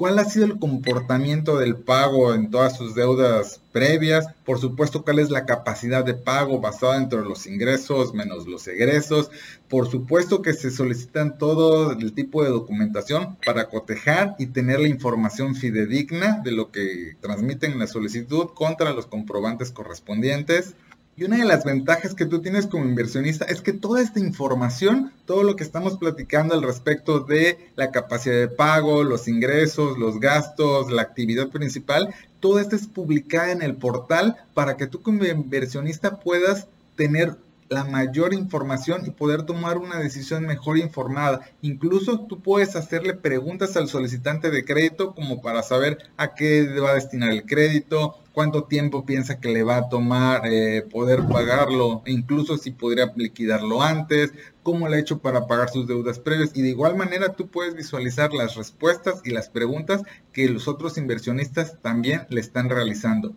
cuál 0.00 0.18
ha 0.18 0.24
sido 0.24 0.46
el 0.46 0.58
comportamiento 0.58 1.58
del 1.58 1.76
pago 1.76 2.32
en 2.32 2.50
todas 2.50 2.74
sus 2.74 2.94
deudas 2.94 3.60
previas, 3.70 4.28
por 4.46 4.58
supuesto 4.58 5.04
cuál 5.04 5.18
es 5.18 5.28
la 5.28 5.44
capacidad 5.44 6.02
de 6.02 6.14
pago 6.14 6.58
basada 6.58 6.96
entre 6.96 7.20
los 7.20 7.46
ingresos 7.46 8.14
menos 8.14 8.46
los 8.46 8.66
egresos, 8.66 9.30
por 9.68 9.90
supuesto 9.90 10.40
que 10.40 10.54
se 10.54 10.70
solicitan 10.70 11.36
todo 11.36 11.92
el 11.92 12.14
tipo 12.14 12.42
de 12.42 12.48
documentación 12.48 13.36
para 13.44 13.68
cotejar 13.68 14.36
y 14.38 14.46
tener 14.46 14.80
la 14.80 14.88
información 14.88 15.54
fidedigna 15.54 16.40
de 16.42 16.52
lo 16.52 16.70
que 16.70 17.18
transmiten 17.20 17.72
en 17.72 17.80
la 17.80 17.86
solicitud 17.86 18.54
contra 18.54 18.94
los 18.94 19.04
comprobantes 19.06 19.70
correspondientes. 19.70 20.76
Y 21.20 21.24
una 21.24 21.36
de 21.36 21.44
las 21.44 21.64
ventajas 21.64 22.14
que 22.14 22.24
tú 22.24 22.40
tienes 22.40 22.66
como 22.66 22.86
inversionista 22.86 23.44
es 23.44 23.60
que 23.60 23.74
toda 23.74 24.00
esta 24.00 24.18
información, 24.20 25.12
todo 25.26 25.42
lo 25.42 25.54
que 25.54 25.64
estamos 25.64 25.98
platicando 25.98 26.54
al 26.54 26.62
respecto 26.62 27.20
de 27.20 27.58
la 27.76 27.90
capacidad 27.90 28.36
de 28.36 28.48
pago, 28.48 29.04
los 29.04 29.28
ingresos, 29.28 29.98
los 29.98 30.18
gastos, 30.18 30.90
la 30.90 31.02
actividad 31.02 31.50
principal, 31.50 32.14
todo 32.40 32.58
esto 32.58 32.74
es 32.74 32.86
publicada 32.86 33.52
en 33.52 33.60
el 33.60 33.74
portal 33.74 34.38
para 34.54 34.78
que 34.78 34.86
tú 34.86 35.02
como 35.02 35.26
inversionista 35.26 36.20
puedas 36.20 36.68
tener 36.96 37.36
la 37.70 37.84
mayor 37.84 38.34
información 38.34 39.06
y 39.06 39.10
poder 39.10 39.44
tomar 39.44 39.78
una 39.78 40.00
decisión 40.00 40.44
mejor 40.44 40.76
informada. 40.76 41.40
Incluso 41.62 42.26
tú 42.26 42.40
puedes 42.40 42.74
hacerle 42.74 43.14
preguntas 43.14 43.76
al 43.76 43.86
solicitante 43.86 44.50
de 44.50 44.64
crédito 44.64 45.14
como 45.14 45.40
para 45.40 45.62
saber 45.62 45.98
a 46.16 46.34
qué 46.34 46.66
va 46.80 46.90
a 46.90 46.94
destinar 46.94 47.30
el 47.30 47.46
crédito, 47.46 48.16
cuánto 48.32 48.64
tiempo 48.64 49.06
piensa 49.06 49.38
que 49.38 49.52
le 49.52 49.62
va 49.62 49.76
a 49.76 49.88
tomar 49.88 50.42
eh, 50.46 50.82
poder 50.82 51.20
pagarlo, 51.28 52.02
incluso 52.06 52.58
si 52.58 52.72
podría 52.72 53.12
liquidarlo 53.14 53.82
antes, 53.82 54.32
cómo 54.64 54.88
le 54.88 54.96
ha 54.96 55.00
hecho 55.00 55.20
para 55.20 55.46
pagar 55.46 55.70
sus 55.70 55.86
deudas 55.86 56.18
previas 56.18 56.50
y 56.54 56.62
de 56.62 56.70
igual 56.70 56.96
manera 56.96 57.34
tú 57.34 57.48
puedes 57.48 57.76
visualizar 57.76 58.32
las 58.32 58.56
respuestas 58.56 59.20
y 59.24 59.30
las 59.30 59.48
preguntas 59.48 60.02
que 60.32 60.48
los 60.48 60.66
otros 60.66 60.98
inversionistas 60.98 61.76
también 61.82 62.26
le 62.30 62.40
están 62.40 62.68
realizando. 62.68 63.32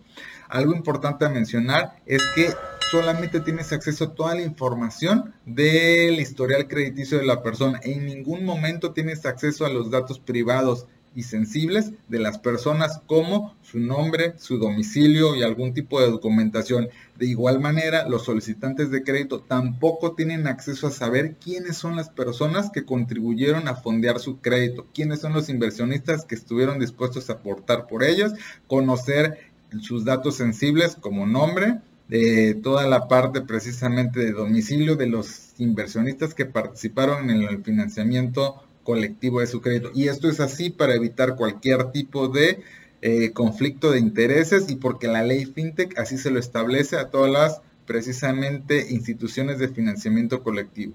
Algo 0.50 0.74
importante 0.74 1.26
a 1.26 1.30
mencionar 1.30 1.96
es 2.06 2.22
que 2.36 2.54
solamente 2.92 3.40
tienes 3.40 3.72
acceso 3.74 4.06
a 4.06 4.14
toda 4.14 4.36
la 4.36 4.44
información 4.44 5.34
del 5.46 6.20
historial 6.20 6.68
crediticio 6.68 7.18
de 7.18 7.26
la 7.26 7.42
persona. 7.42 7.80
En 7.84 8.06
ningún 8.06 8.46
momento 8.46 8.92
tienes 8.92 9.26
acceso 9.26 9.66
a 9.66 9.70
los 9.70 9.90
datos 9.90 10.20
privados 10.20 10.86
y 11.16 11.24
sensibles 11.24 11.92
de 12.08 12.20
las 12.20 12.40
personas 12.40 13.02
como 13.06 13.56
su 13.62 13.80
nombre, 13.80 14.34
su 14.38 14.58
domicilio 14.58 15.36
y 15.36 15.44
algún 15.44 15.74
tipo 15.74 16.02
de 16.02 16.10
documentación. 16.10 16.90
De 17.18 17.28
igual 17.28 17.60
manera, 17.60 18.08
los 18.10 18.26
solicitantes 18.26 18.90
de 18.90 19.04
crédito 19.04 19.40
tampoco 19.40 20.14
tienen 20.14 20.48
acceso 20.48 20.88
a 20.88 20.92
saber 20.92 21.36
quiénes 21.36 21.78
son 21.78 21.96
las 21.96 22.10
personas 22.10 22.72
que 22.72 22.86
contribuyeron 22.86 23.68
a 23.68 23.76
fondear 23.76 24.20
su 24.20 24.40
crédito, 24.40 24.88
quiénes 24.94 25.22
son 25.22 25.34
los 25.34 25.50
inversionistas 25.50 26.26
que 26.26 26.36
estuvieron 26.36 26.80
dispuestos 26.80 27.30
a 27.30 27.34
aportar 27.34 27.88
por 27.88 28.04
ellos, 28.04 28.34
conocer 28.68 29.53
sus 29.82 30.06
datos 30.06 30.36
sensibles 30.36 30.96
como 31.00 31.26
nombre, 31.26 31.80
de 32.08 32.56
toda 32.56 32.86
la 32.88 33.08
parte 33.08 33.42
precisamente 33.42 34.20
de 34.20 34.32
domicilio 34.32 34.96
de 34.96 35.08
los 35.08 35.54
inversionistas 35.58 36.34
que 36.34 36.46
participaron 36.46 37.30
en 37.30 37.44
el 37.44 37.64
financiamiento 37.64 38.62
colectivo 38.84 39.40
de 39.40 39.48
su 39.48 39.62
crédito. 39.62 39.92
Y 39.96 40.10
esto 40.10 40.30
es 40.30 40.40
así 40.40 40.70
para 40.70 40.94
evitar 40.94 41.36
cualquier 41.36 41.92
tipo 41.92 42.28
de 42.28 42.62
eh, 43.02 43.32
conflicto 43.32 43.92
de 43.92 44.00
intereses 44.00 44.70
y 44.70 44.76
porque 44.76 45.08
la 45.08 45.24
ley 45.24 45.46
FinTech 45.46 45.98
así 45.98 46.18
se 46.18 46.32
lo 46.32 46.40
establece 46.40 46.98
a 46.98 47.10
todas 47.10 47.32
las 47.32 47.62
precisamente 47.86 48.88
instituciones 48.92 49.60
de 49.60 49.70
financiamiento 49.70 50.44
colectivo. 50.44 50.94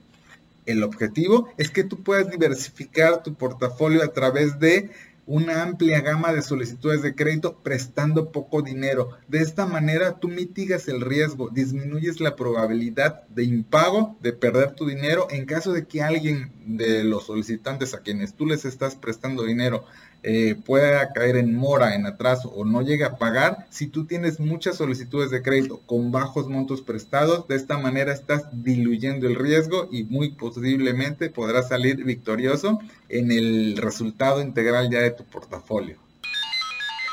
El 0.67 0.83
objetivo 0.83 1.49
es 1.57 1.71
que 1.71 1.85
tú 1.85 2.03
puedas 2.03 2.31
diversificar 2.31 3.23
tu 3.23 3.35
portafolio 3.35 4.03
a 4.05 4.13
través 4.13 4.59
de 4.59 4.91
una 5.29 5.63
amplia 5.63 6.01
gama 6.01 6.33
de 6.33 6.41
solicitudes 6.41 7.03
de 7.03 7.15
crédito 7.15 7.59
prestando 7.63 8.33
poco 8.33 8.63
dinero. 8.63 9.11
De 9.29 9.41
esta 9.41 9.67
manera 9.67 10.19
tú 10.19 10.29
mitigas 10.29 10.89
el 10.89 11.03
riesgo, 11.03 11.51
disminuyes 11.51 12.21
la 12.21 12.35
probabilidad 12.35 13.29
de 13.29 13.45
impago, 13.45 14.17
de 14.23 14.33
perder 14.33 14.75
tu 14.75 14.87
dinero 14.87 15.29
en 15.31 15.45
caso 15.45 15.73
de 15.73 15.87
que 15.87 16.03
alguien 16.03 16.51
de 16.65 17.05
los 17.05 17.27
solicitantes 17.27 17.93
a 17.93 18.01
quienes 18.01 18.35
tú 18.35 18.47
les 18.47 18.65
estás 18.65 18.97
prestando 18.97 19.45
dinero 19.45 19.85
eh, 20.23 20.57
pueda 20.67 21.13
caer 21.13 21.37
en 21.37 21.55
mora, 21.55 21.95
en 21.95 22.07
atraso 22.07 22.49
o 22.51 22.65
no 22.65 22.83
llegue 22.83 23.05
a 23.05 23.17
pagar, 23.17 23.67
si 23.71 23.87
tú 23.87 24.07
tienes 24.07 24.41
muchas 24.41 24.77
solicitudes 24.77 25.31
de 25.31 25.43
crédito 25.43 25.81
con 25.87 26.11
bajos 26.11 26.49
montos 26.49 26.83
prestados, 26.83 27.47
de 27.49 27.57
esta 27.57 27.79
manera 27.79 28.13
estás 28.13 28.45
diluyendo 28.53 29.27
el 29.27 29.37
riesgo 29.37 29.89
y 29.91 30.05
muy 30.05 30.31
posiblemente 30.31 31.31
podrás 31.31 31.69
salir 31.69 32.05
victorioso 32.05 32.81
en 33.09 33.31
el 33.31 33.77
resultado 33.77 34.43
integral 34.43 34.91
ya 34.91 35.01
de 35.01 35.11
tu 35.11 35.25
portafolio. 35.25 36.08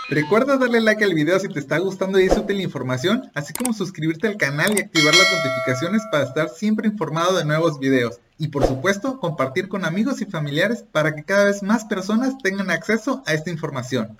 Recuerda 0.07 0.57
darle 0.57 0.81
like 0.81 1.03
al 1.03 1.15
video 1.15 1.39
si 1.39 1.49
te 1.49 1.59
está 1.59 1.79
gustando 1.79 2.19
y 2.19 2.25
es 2.25 2.37
útil 2.37 2.57
la 2.57 2.63
información, 2.63 3.31
así 3.33 3.53
como 3.53 3.73
suscribirte 3.73 4.27
al 4.27 4.37
canal 4.37 4.71
y 4.75 4.81
activar 4.81 5.15
las 5.15 5.31
notificaciones 5.33 6.03
para 6.11 6.25
estar 6.25 6.49
siempre 6.49 6.87
informado 6.87 7.35
de 7.35 7.43
nuevos 7.43 7.79
videos. 7.79 8.19
Y 8.37 8.49
por 8.49 8.67
supuesto, 8.67 9.19
compartir 9.19 9.67
con 9.67 9.83
amigos 9.83 10.21
y 10.21 10.25
familiares 10.25 10.85
para 10.91 11.15
que 11.15 11.23
cada 11.23 11.45
vez 11.45 11.63
más 11.63 11.85
personas 11.85 12.37
tengan 12.37 12.69
acceso 12.69 13.23
a 13.25 13.33
esta 13.33 13.49
información. 13.49 14.15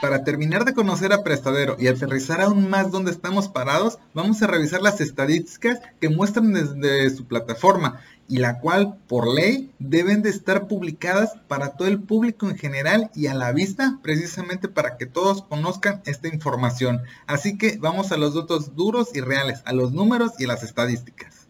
Para 0.00 0.24
terminar 0.24 0.66
de 0.66 0.74
conocer 0.74 1.14
a 1.14 1.22
Prestadero 1.24 1.76
y 1.78 1.88
aterrizar 1.88 2.42
aún 2.42 2.68
más 2.68 2.90
donde 2.90 3.10
estamos 3.10 3.48
parados, 3.48 3.98
vamos 4.12 4.42
a 4.42 4.46
revisar 4.46 4.82
las 4.82 5.00
estadísticas 5.00 5.80
que 6.00 6.10
muestran 6.10 6.52
desde 6.52 7.08
su 7.16 7.24
plataforma 7.24 8.00
y 8.28 8.36
la 8.36 8.60
cual 8.60 8.98
por 9.08 9.26
ley 9.26 9.72
deben 9.78 10.20
de 10.20 10.28
estar 10.28 10.68
publicadas 10.68 11.32
para 11.48 11.76
todo 11.76 11.88
el 11.88 12.02
público 12.02 12.50
en 12.50 12.58
general 12.58 13.10
y 13.14 13.28
a 13.28 13.34
la 13.34 13.52
vista 13.52 13.98
precisamente 14.02 14.68
para 14.68 14.98
que 14.98 15.06
todos 15.06 15.42
conozcan 15.42 16.02
esta 16.04 16.28
información. 16.28 17.02
Así 17.26 17.56
que 17.56 17.78
vamos 17.78 18.12
a 18.12 18.18
los 18.18 18.34
datos 18.34 18.76
duros 18.76 19.08
y 19.14 19.20
reales, 19.20 19.62
a 19.64 19.72
los 19.72 19.92
números 19.92 20.32
y 20.38 20.44
las 20.44 20.62
estadísticas. 20.62 21.45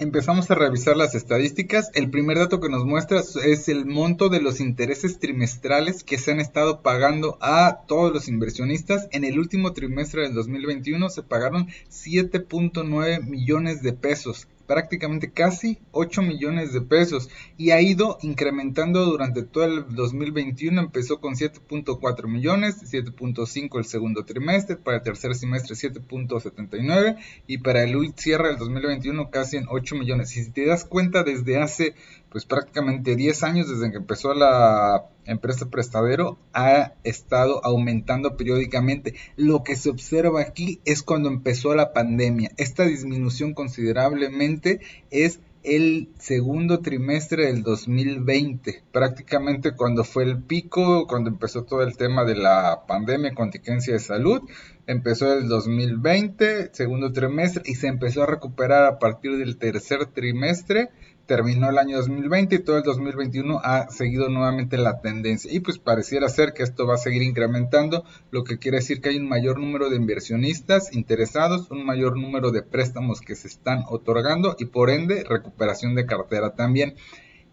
Empezamos 0.00 0.48
a 0.48 0.54
revisar 0.54 0.96
las 0.96 1.16
estadísticas. 1.16 1.90
El 1.92 2.08
primer 2.08 2.38
dato 2.38 2.60
que 2.60 2.68
nos 2.68 2.84
muestra 2.84 3.20
es 3.44 3.68
el 3.68 3.84
monto 3.84 4.28
de 4.28 4.40
los 4.40 4.60
intereses 4.60 5.18
trimestrales 5.18 6.04
que 6.04 6.18
se 6.18 6.30
han 6.30 6.38
estado 6.38 6.82
pagando 6.82 7.36
a 7.40 7.80
todos 7.88 8.12
los 8.12 8.28
inversionistas. 8.28 9.08
En 9.10 9.24
el 9.24 9.40
último 9.40 9.72
trimestre 9.72 10.22
del 10.22 10.34
2021 10.34 11.10
se 11.10 11.24
pagaron 11.24 11.66
7.9 11.90 13.24
millones 13.24 13.82
de 13.82 13.92
pesos 13.92 14.46
prácticamente 14.68 15.32
casi 15.32 15.78
8 15.92 16.22
millones 16.22 16.72
de 16.72 16.82
pesos 16.82 17.28
y 17.56 17.70
ha 17.70 17.80
ido 17.80 18.18
incrementando 18.22 19.04
durante 19.06 19.42
todo 19.42 19.64
el 19.64 19.94
2021. 19.94 20.80
Empezó 20.80 21.20
con 21.20 21.34
7.4 21.34 22.28
millones, 22.28 22.76
7.5 22.82 23.78
el 23.78 23.84
segundo 23.86 24.24
trimestre, 24.24 24.76
para 24.76 24.98
el 24.98 25.02
tercer 25.02 25.34
semestre 25.34 25.74
7.79 25.74 27.16
y 27.46 27.58
para 27.58 27.82
el 27.82 27.98
cierre 28.16 28.48
del 28.48 28.58
2021 28.58 29.30
casi 29.30 29.56
en 29.56 29.66
8 29.68 29.96
millones. 29.96 30.36
Y 30.36 30.44
si 30.44 30.50
te 30.52 30.66
das 30.66 30.84
cuenta 30.84 31.24
desde 31.24 31.56
hace 31.60 31.94
pues 32.30 32.44
prácticamente 32.44 33.16
10 33.16 33.42
años 33.42 33.68
desde 33.68 33.90
que 33.90 33.98
empezó 33.98 34.34
la 34.34 35.06
empresa 35.24 35.66
prestadero 35.66 36.38
ha 36.52 36.94
estado 37.04 37.64
aumentando 37.64 38.36
periódicamente. 38.36 39.14
Lo 39.36 39.62
que 39.62 39.76
se 39.76 39.90
observa 39.90 40.40
aquí 40.40 40.80
es 40.84 41.02
cuando 41.02 41.28
empezó 41.28 41.74
la 41.74 41.92
pandemia. 41.92 42.50
Esta 42.56 42.84
disminución 42.84 43.54
considerablemente 43.54 44.80
es 45.10 45.40
el 45.64 46.08
segundo 46.18 46.80
trimestre 46.80 47.46
del 47.46 47.62
2020, 47.62 48.84
prácticamente 48.92 49.72
cuando 49.72 50.04
fue 50.04 50.24
el 50.24 50.42
pico, 50.42 51.06
cuando 51.06 51.30
empezó 51.30 51.64
todo 51.64 51.82
el 51.82 51.96
tema 51.96 52.24
de 52.24 52.36
la 52.36 52.84
pandemia, 52.86 53.34
contingencia 53.34 53.92
de 53.92 53.98
salud, 53.98 54.42
empezó 54.86 55.32
el 55.32 55.48
2020, 55.48 56.70
segundo 56.72 57.12
trimestre, 57.12 57.62
y 57.66 57.74
se 57.74 57.88
empezó 57.88 58.22
a 58.22 58.26
recuperar 58.26 58.84
a 58.84 58.98
partir 58.98 59.36
del 59.36 59.58
tercer 59.58 60.06
trimestre 60.06 60.90
terminó 61.28 61.68
el 61.68 61.76
año 61.76 61.98
2020 61.98 62.54
y 62.54 62.58
todo 62.60 62.78
el 62.78 62.82
2021 62.82 63.60
ha 63.62 63.90
seguido 63.90 64.30
nuevamente 64.30 64.78
la 64.78 65.00
tendencia. 65.00 65.52
Y 65.52 65.60
pues 65.60 65.78
pareciera 65.78 66.26
ser 66.30 66.54
que 66.54 66.62
esto 66.62 66.86
va 66.86 66.94
a 66.94 66.98
seguir 66.98 67.22
incrementando, 67.22 68.02
lo 68.30 68.44
que 68.44 68.58
quiere 68.58 68.78
decir 68.78 69.02
que 69.02 69.10
hay 69.10 69.18
un 69.18 69.28
mayor 69.28 69.60
número 69.60 69.90
de 69.90 69.96
inversionistas 69.96 70.92
interesados, 70.96 71.70
un 71.70 71.84
mayor 71.84 72.16
número 72.16 72.50
de 72.50 72.62
préstamos 72.62 73.20
que 73.20 73.36
se 73.36 73.46
están 73.46 73.84
otorgando 73.88 74.56
y 74.58 74.64
por 74.64 74.88
ende 74.88 75.22
recuperación 75.22 75.94
de 75.94 76.06
cartera 76.06 76.54
también. 76.54 76.96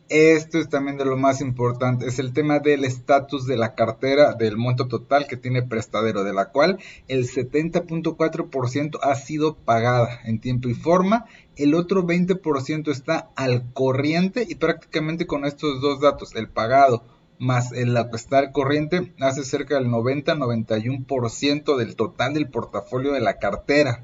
Esto 0.10 0.60
es 0.60 0.70
también 0.70 0.98
de 0.98 1.06
lo 1.06 1.18
más 1.18 1.42
importante, 1.42 2.06
es 2.06 2.20
el 2.20 2.32
tema 2.32 2.60
del 2.60 2.86
estatus 2.86 3.48
de 3.48 3.58
la 3.58 3.74
cartera 3.74 4.34
del 4.34 4.56
monto 4.56 4.88
total 4.88 5.26
que 5.26 5.36
tiene 5.36 5.64
prestadero, 5.64 6.24
de 6.24 6.32
la 6.32 6.52
cual 6.52 6.78
el 7.08 7.28
70.4% 7.28 9.00
ha 9.02 9.16
sido 9.16 9.56
pagada 9.56 10.20
en 10.26 10.40
tiempo 10.40 10.70
y 10.70 10.76
forma, 10.76 11.26
el 11.56 11.74
otro 11.74 12.06
20% 12.06 12.92
está 12.92 13.32
al 13.36 13.74
corriente 13.74 14.46
y 14.48 14.54
prácticamente 14.56 15.26
con 15.26 15.44
estos 15.44 15.82
dos 15.82 16.02
datos, 16.02 16.36
el 16.36 16.50
pagado 16.50 17.04
más 17.40 17.72
el 17.72 17.98
está 18.14 18.38
al 18.38 18.52
corriente, 18.52 19.12
hace 19.20 19.44
cerca 19.44 19.74
del 19.74 19.88
90-91% 19.88 21.78
del 21.78 21.96
total 21.96 22.36
del 22.36 22.48
portafolio 22.48 23.12
de 23.12 23.22
la 23.22 23.40
cartera. 23.40 24.04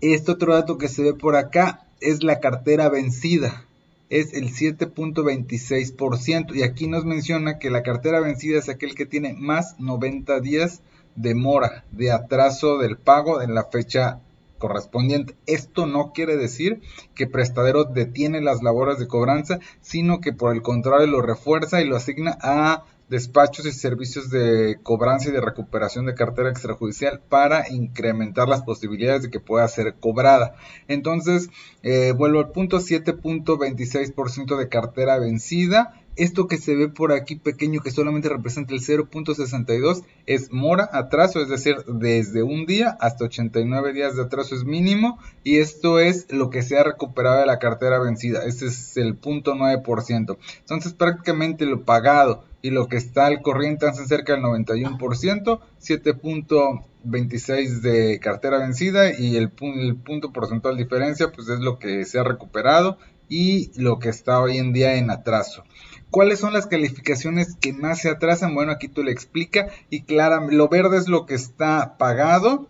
Este 0.00 0.32
otro 0.32 0.54
dato 0.54 0.78
que 0.78 0.88
se 0.88 1.04
ve 1.04 1.14
por 1.14 1.36
acá 1.36 1.86
es 2.00 2.24
la 2.24 2.40
cartera 2.40 2.88
vencida 2.88 3.66
es 4.12 4.32
el 4.34 4.52
7.26%. 4.52 6.54
Y 6.54 6.62
aquí 6.62 6.86
nos 6.86 7.04
menciona 7.06 7.58
que 7.58 7.70
la 7.70 7.82
cartera 7.82 8.20
vencida 8.20 8.58
es 8.58 8.68
aquel 8.68 8.94
que 8.94 9.06
tiene 9.06 9.32
más 9.32 9.80
90 9.80 10.38
días 10.40 10.82
de 11.16 11.34
mora, 11.34 11.86
de 11.92 12.12
atraso 12.12 12.76
del 12.76 12.98
pago 12.98 13.40
en 13.40 13.54
la 13.54 13.64
fecha 13.64 14.20
correspondiente. 14.58 15.34
Esto 15.46 15.86
no 15.86 16.12
quiere 16.12 16.36
decir 16.36 16.82
que 17.14 17.26
prestadero 17.26 17.84
detiene 17.84 18.42
las 18.42 18.62
labores 18.62 18.98
de 18.98 19.08
cobranza, 19.08 19.60
sino 19.80 20.20
que 20.20 20.34
por 20.34 20.54
el 20.54 20.60
contrario 20.60 21.06
lo 21.06 21.22
refuerza 21.22 21.80
y 21.80 21.86
lo 21.86 21.96
asigna 21.96 22.36
a 22.42 22.84
despachos 23.08 23.66
y 23.66 23.72
servicios 23.72 24.30
de 24.30 24.78
cobranza 24.82 25.28
y 25.28 25.32
de 25.32 25.40
recuperación 25.40 26.06
de 26.06 26.14
cartera 26.14 26.50
extrajudicial 26.50 27.20
para 27.28 27.68
incrementar 27.70 28.48
las 28.48 28.62
posibilidades 28.62 29.22
de 29.22 29.30
que 29.30 29.40
pueda 29.40 29.68
ser 29.68 29.94
cobrada. 30.00 30.54
Entonces, 30.88 31.50
eh, 31.82 32.12
vuelvo 32.16 32.40
al 32.40 32.50
punto 32.50 32.78
7.26% 32.78 34.56
de 34.56 34.68
cartera 34.68 35.18
vencida 35.18 36.01
esto 36.16 36.46
que 36.46 36.58
se 36.58 36.74
ve 36.74 36.88
por 36.88 37.12
aquí 37.12 37.36
pequeño 37.36 37.80
que 37.80 37.90
solamente 37.90 38.28
representa 38.28 38.74
el 38.74 38.80
0.62 38.80 40.04
es 40.26 40.52
mora, 40.52 40.88
atraso, 40.92 41.40
es 41.40 41.48
decir, 41.48 41.76
desde 41.86 42.42
un 42.42 42.66
día 42.66 42.96
hasta 43.00 43.24
89 43.24 43.92
días 43.92 44.16
de 44.16 44.22
atraso 44.22 44.54
es 44.54 44.64
mínimo 44.64 45.18
y 45.44 45.58
esto 45.58 46.00
es 46.00 46.26
lo 46.30 46.50
que 46.50 46.62
se 46.62 46.78
ha 46.78 46.84
recuperado 46.84 47.40
de 47.40 47.46
la 47.46 47.58
cartera 47.58 47.98
vencida, 47.98 48.44
ese 48.44 48.66
es 48.66 48.96
el 48.96 49.20
0.9%. 49.20 50.38
Entonces 50.60 50.92
prácticamente 50.92 51.66
lo 51.66 51.84
pagado 51.84 52.44
y 52.62 52.70
lo 52.70 52.88
que 52.88 52.96
está 52.96 53.26
al 53.26 53.42
corriente 53.42 53.86
hacen 53.86 54.06
cerca 54.06 54.34
del 54.34 54.42
91%, 54.42 55.60
7.26 55.80 57.80
de 57.80 58.20
cartera 58.20 58.58
vencida 58.58 59.18
y 59.18 59.36
el, 59.36 59.50
punto 59.50 60.32
porcentual 60.32 60.76
diferencia 60.76 61.32
pues 61.32 61.48
es 61.48 61.58
lo 61.58 61.80
que 61.80 62.04
se 62.04 62.20
ha 62.20 62.24
recuperado 62.24 62.98
y 63.28 63.72
lo 63.80 63.98
que 63.98 64.10
está 64.10 64.40
hoy 64.40 64.58
en 64.58 64.72
día 64.72 64.94
en 64.96 65.10
atraso. 65.10 65.64
¿Cuáles 66.12 66.40
son 66.40 66.52
las 66.52 66.66
calificaciones 66.66 67.56
que 67.58 67.72
más 67.72 68.02
se 68.02 68.10
atrasan? 68.10 68.54
Bueno, 68.54 68.70
aquí 68.70 68.86
tú 68.86 69.02
le 69.02 69.12
explica 69.12 69.68
y 69.88 70.02
clara, 70.02 70.46
lo 70.46 70.68
verde 70.68 70.98
es 70.98 71.08
lo 71.08 71.24
que 71.24 71.32
está 71.32 71.96
pagado, 71.96 72.68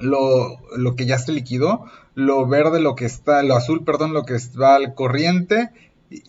lo, 0.00 0.56
lo 0.74 0.96
que 0.96 1.04
ya 1.04 1.18
se 1.18 1.32
liquidó, 1.32 1.84
lo 2.14 2.46
verde 2.46 2.80
lo 2.80 2.94
que 2.94 3.04
está, 3.04 3.42
lo 3.42 3.54
azul, 3.54 3.84
perdón, 3.84 4.14
lo 4.14 4.24
que 4.24 4.38
va 4.58 4.76
al 4.76 4.94
corriente, 4.94 5.72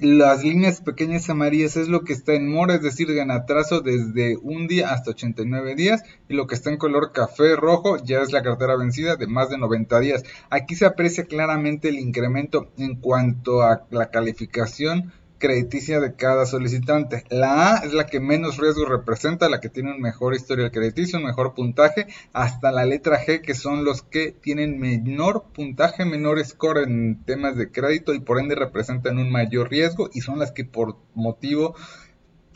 las 0.02 0.44
líneas 0.44 0.82
pequeñas 0.82 1.30
amarillas 1.30 1.78
es 1.78 1.88
lo 1.88 2.04
que 2.04 2.12
está 2.12 2.34
en 2.34 2.52
mora, 2.52 2.76
es 2.76 2.82
decir, 2.82 3.10
en 3.12 3.32
atraso 3.32 3.80
desde 3.80 4.36
un 4.36 4.68
día 4.68 4.92
hasta 4.92 5.12
89 5.12 5.76
días, 5.76 6.04
y 6.28 6.34
lo 6.34 6.48
que 6.48 6.56
está 6.56 6.70
en 6.70 6.78
color 6.78 7.14
café 7.14 7.56
rojo 7.56 7.96
ya 8.04 8.20
es 8.20 8.34
la 8.34 8.44
cartera 8.44 8.76
vencida 8.76 9.16
de 9.16 9.28
más 9.28 9.50
de 9.50 9.58
90 9.58 10.02
días. 10.02 10.24
Aquí 10.50 10.76
se 10.76 10.86
aprecia 10.86 11.24
claramente 11.24 11.88
el 11.88 11.98
incremento 11.98 12.68
en 12.78 12.96
cuanto 12.96 13.62
a 13.62 13.86
la 13.90 14.10
calificación 14.10 15.14
crediticia 15.38 16.00
de 16.00 16.16
cada 16.16 16.46
solicitante. 16.46 17.24
La 17.30 17.76
A 17.76 17.78
es 17.86 17.94
la 17.94 18.06
que 18.06 18.20
menos 18.20 18.58
riesgo 18.58 18.86
representa, 18.86 19.50
la 19.50 19.60
que 19.60 19.70
tiene 19.70 19.92
un 19.92 20.02
mejor 20.02 20.36
historial 20.36 20.72
crediticio, 20.72 21.20
un 21.20 21.26
mejor 21.26 21.54
puntaje, 21.54 22.08
hasta 22.34 22.72
la 22.72 22.86
letra 22.86 23.20
G, 23.20 23.42
que 23.42 23.54
son 23.54 23.86
los 23.86 24.02
que 24.02 24.32
tienen 24.32 24.80
menor 24.80 25.46
puntaje, 25.54 26.06
menor 26.06 26.44
score 26.44 26.84
en 26.84 27.24
temas 27.26 27.56
de 27.56 27.72
crédito 27.72 28.14
y 28.14 28.20
por 28.20 28.40
ende 28.40 28.56
representan 28.56 29.18
un 29.18 29.32
mayor 29.32 29.70
riesgo 29.70 30.10
y 30.14 30.22
son 30.22 30.40
las 30.40 30.52
que 30.52 30.66
por 30.66 30.98
motivo 31.14 31.76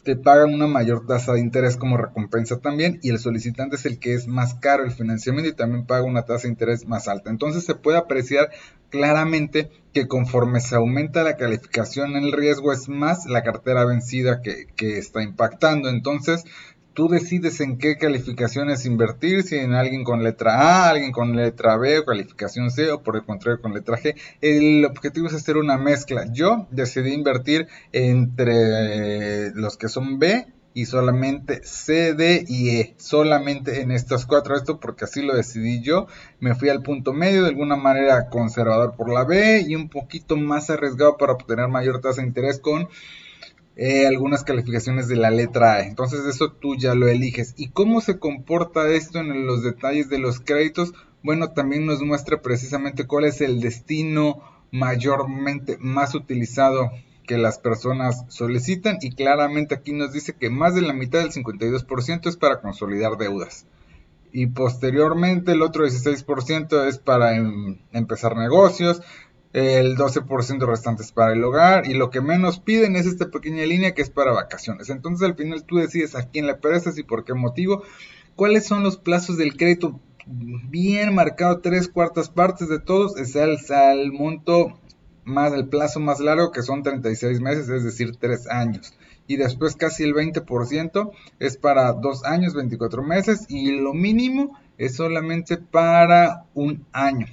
te 0.10 0.16
pagan 0.16 0.56
una 0.56 0.66
mayor 0.66 1.06
tasa 1.06 1.34
de 1.34 1.40
interés 1.40 1.78
como 1.78 1.96
recompensa 1.96 2.58
también 2.58 2.98
y 3.04 3.12
el 3.12 3.20
solicitante 3.20 3.76
es 3.76 3.86
el 3.86 4.00
que 4.00 4.16
es 4.16 4.26
más 4.26 4.56
caro 4.56 4.84
el 4.84 4.90
financiamiento 4.90 5.52
y 5.52 5.54
también 5.54 5.86
paga 5.86 6.04
una 6.04 6.24
tasa 6.24 6.48
de 6.48 6.54
interés 6.54 6.88
más 6.88 7.08
alta. 7.08 7.30
Entonces 7.30 7.64
se 7.64 7.76
puede 7.76 8.00
apreciar 8.00 8.50
claramente 8.90 9.70
que 9.94 10.08
conforme 10.08 10.62
se 10.62 10.76
aumenta 10.76 11.22
la 11.22 11.38
calificación 11.38 12.16
el 12.16 12.32
riesgo 12.32 12.74
es 12.74 12.90
más 12.90 13.28
la 13.28 13.44
cartera 13.44 13.86
vencida 13.86 14.42
que, 14.42 14.66
que 14.76 14.98
está 14.98 15.22
impactando. 15.22 15.90
Entonces 15.90 16.44
tú 17.00 17.08
decides 17.08 17.62
en 17.62 17.78
qué 17.78 17.96
calificaciones 17.96 18.86
invertir, 18.86 19.44
si 19.44 19.56
en 19.56 19.74
alguien 19.74 20.04
con 20.04 20.22
letra 20.22 20.60
A, 20.60 20.90
alguien 20.90 21.14
con 21.14 21.34
letra 21.34 21.78
B 21.78 22.00
o 22.00 22.04
calificación 22.04 22.72
C 22.72 22.92
o 22.92 23.04
por 23.04 23.16
el 23.16 23.24
contrario 23.24 23.62
con 23.62 23.74
letra 23.74 23.98
G. 23.98 24.16
El 24.42 24.84
objetivo 24.84 25.28
es 25.28 25.34
hacer 25.34 25.56
una 25.56 25.78
mezcla. 25.78 26.26
Yo 26.30 26.68
decidí 26.72 27.14
invertir 27.14 27.70
entre 27.94 29.52
los 29.52 29.78
que 29.78 29.88
son 29.88 30.20
B 30.20 30.48
y 30.74 30.88
solamente 30.88 31.62
C, 31.64 32.16
D 32.16 32.44
y 32.50 32.82
E, 32.82 32.96
solamente 32.98 33.80
en 33.80 33.92
estos 33.92 34.26
cuatro, 34.26 34.58
esto 34.58 34.82
porque 34.82 35.06
así 35.06 35.22
lo 35.22 35.38
decidí 35.38 35.82
yo, 35.82 36.08
me 36.42 36.54
fui 36.54 36.68
al 36.68 36.84
punto 36.84 37.14
medio, 37.14 37.44
de 37.44 37.50
alguna 37.50 37.78
manera 37.78 38.28
conservador 38.28 38.98
por 38.98 39.10
la 39.10 39.24
B 39.24 39.64
y 39.66 39.74
un 39.74 39.88
poquito 39.88 40.36
más 40.36 40.70
arriesgado 40.70 41.16
para 41.16 41.32
obtener 41.32 41.70
mayor 41.70 42.02
tasa 42.02 42.20
de 42.20 42.28
interés 42.28 42.60
con 42.60 42.90
eh, 43.82 44.06
algunas 44.06 44.44
calificaciones 44.44 45.08
de 45.08 45.16
la 45.16 45.32
letra 45.32 45.76
A. 45.76 45.88
Entonces 45.88 46.26
eso 46.26 46.52
tú 46.52 46.76
ya 46.76 46.96
lo 46.96 47.08
eliges. 47.08 47.54
¿Y 47.56 47.70
cómo 47.70 48.02
se 48.02 48.20
comporta 48.20 48.90
esto 48.90 49.20
en 49.20 49.48
los 49.48 49.64
detalles 49.64 50.10
de 50.10 50.20
los 50.20 50.42
créditos? 50.42 50.94
Bueno, 51.24 51.54
también 51.54 51.86
nos 51.86 52.02
muestra 52.02 52.42
precisamente 52.42 53.08
cuál 53.08 53.24
es 53.24 53.40
el 53.40 53.62
destino 53.62 54.44
mayormente 54.72 55.78
más 55.80 56.14
utilizado 56.14 56.92
que 57.26 57.38
las 57.38 57.58
personas 57.58 58.26
solicitan 58.28 58.98
y 59.02 59.12
claramente 59.12 59.76
aquí 59.76 59.94
nos 59.94 60.12
dice 60.12 60.34
que 60.34 60.50
más 60.50 60.76
de 60.76 60.82
la 60.82 60.92
mitad 60.92 61.20
del 61.20 61.32
52% 61.32 62.28
es 62.28 62.36
para 62.36 62.60
consolidar 62.60 63.18
deudas 63.18 63.66
y 64.32 64.48
posteriormente 64.48 65.54
el 65.54 65.62
otro 65.62 65.86
16% 65.86 66.88
es 66.88 67.00
para 67.00 67.36
em, 67.36 67.80
empezar 67.92 68.36
negocios, 68.36 69.02
el 69.52 69.98
12% 69.98 70.68
restante 70.68 71.02
es 71.02 71.12
para 71.12 71.34
el 71.34 71.44
hogar 71.44 71.88
y 71.88 71.96
lo 71.96 72.12
que 72.12 72.22
menos 72.22 72.60
piden 72.60 72.96
es 72.96 73.08
esta 73.08 73.32
pequeña 73.32 73.64
línea 73.66 73.94
que 73.94 74.02
es 74.02 74.10
para 74.10 74.32
vacaciones. 74.32 74.90
Entonces 74.90 75.28
al 75.28 75.36
final 75.36 75.64
tú 75.64 75.78
decides 75.78 76.16
a 76.16 76.30
quién 76.30 76.46
le 76.46 76.56
prestas 76.56 76.98
y 76.98 77.04
por 77.04 77.26
qué 77.26 77.34
motivo. 77.34 77.84
¿Cuáles 78.36 78.66
son 78.66 78.84
los 78.84 78.98
plazos 78.98 79.38
del 79.38 79.58
crédito? 79.58 80.00
Bien 80.26 81.16
marcado, 81.16 81.60
tres 81.60 81.88
cuartas 81.88 82.30
partes 82.30 82.70
de 82.70 82.80
todos 82.80 83.18
es 83.18 83.36
el, 83.36 83.58
el 83.70 84.12
monto 84.12 84.80
más 85.26 85.54
el 85.54 85.68
plazo 85.68 86.00
más 86.00 86.20
largo 86.20 86.52
que 86.52 86.64
son 86.64 86.84
36 86.84 87.42
meses, 87.42 87.70
es 87.70 87.84
decir, 87.84 88.16
3 88.18 88.48
años. 88.48 88.94
Y 89.28 89.38
después 89.38 89.76
casi 89.76 90.04
el 90.04 90.14
20% 90.14 91.12
es 91.40 91.58
para 91.58 91.94
2 91.94 92.26
años, 92.26 92.54
24 92.54 93.04
meses 93.04 93.46
y 93.48 93.72
lo 93.72 93.94
mínimo 93.94 94.58
es 94.78 94.96
solamente 94.96 95.58
para 95.58 96.46
un 96.54 96.86
año 96.94 97.28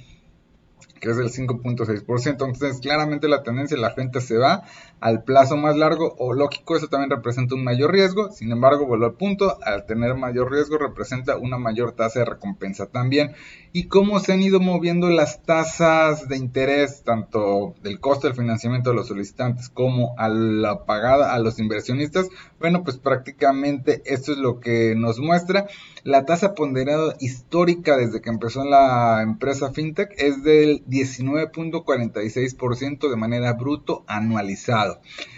que 0.99 1.11
es 1.11 1.17
el 1.17 1.29
5.6%. 1.29 2.29
Entonces, 2.29 2.79
claramente 2.79 3.27
la 3.27 3.43
tendencia, 3.43 3.77
la 3.77 3.91
gente 3.91 4.21
se 4.21 4.37
va 4.37 4.63
al 4.99 5.23
plazo 5.23 5.57
más 5.57 5.77
largo 5.77 6.15
o 6.17 6.33
lógico, 6.33 6.75
eso 6.75 6.87
también 6.87 7.11
representa 7.11 7.55
un 7.55 7.63
mayor 7.63 7.91
riesgo. 7.91 8.31
Sin 8.31 8.51
embargo, 8.51 8.87
vuelvo 8.87 9.05
al 9.05 9.13
punto, 9.13 9.57
al 9.63 9.85
tener 9.85 10.15
mayor 10.15 10.51
riesgo 10.51 10.77
representa 10.77 11.37
una 11.37 11.57
mayor 11.57 11.91
tasa 11.91 12.19
de 12.19 12.25
recompensa 12.25 12.87
también. 12.87 13.33
¿Y 13.73 13.87
cómo 13.87 14.19
se 14.19 14.33
han 14.33 14.41
ido 14.41 14.59
moviendo 14.59 15.09
las 15.09 15.43
tasas 15.43 16.27
de 16.27 16.37
interés, 16.37 17.03
tanto 17.03 17.75
del 17.83 17.99
costo 17.99 18.27
del 18.27 18.35
financiamiento 18.35 18.89
de 18.89 18.95
los 18.95 19.07
solicitantes 19.07 19.69
como 19.69 20.15
a 20.17 20.29
la 20.29 20.85
pagada 20.85 21.33
a 21.33 21.39
los 21.39 21.59
inversionistas? 21.59 22.27
Bueno, 22.59 22.83
pues 22.83 22.97
prácticamente 22.97 24.01
esto 24.05 24.31
es 24.31 24.39
lo 24.39 24.59
que 24.59 24.95
nos 24.95 25.19
muestra. 25.19 25.67
La 26.03 26.25
tasa 26.25 26.55
ponderada 26.55 27.15
histórica 27.19 27.97
desde 27.97 28.21
que 28.21 28.29
empezó 28.29 28.65
la 28.65 29.21
empresa 29.21 29.71
FinTech 29.71 30.13
es 30.17 30.43
del 30.43 30.83
19.46% 30.87 33.09
de 33.09 33.15
manera 33.15 33.53
bruto 33.53 34.03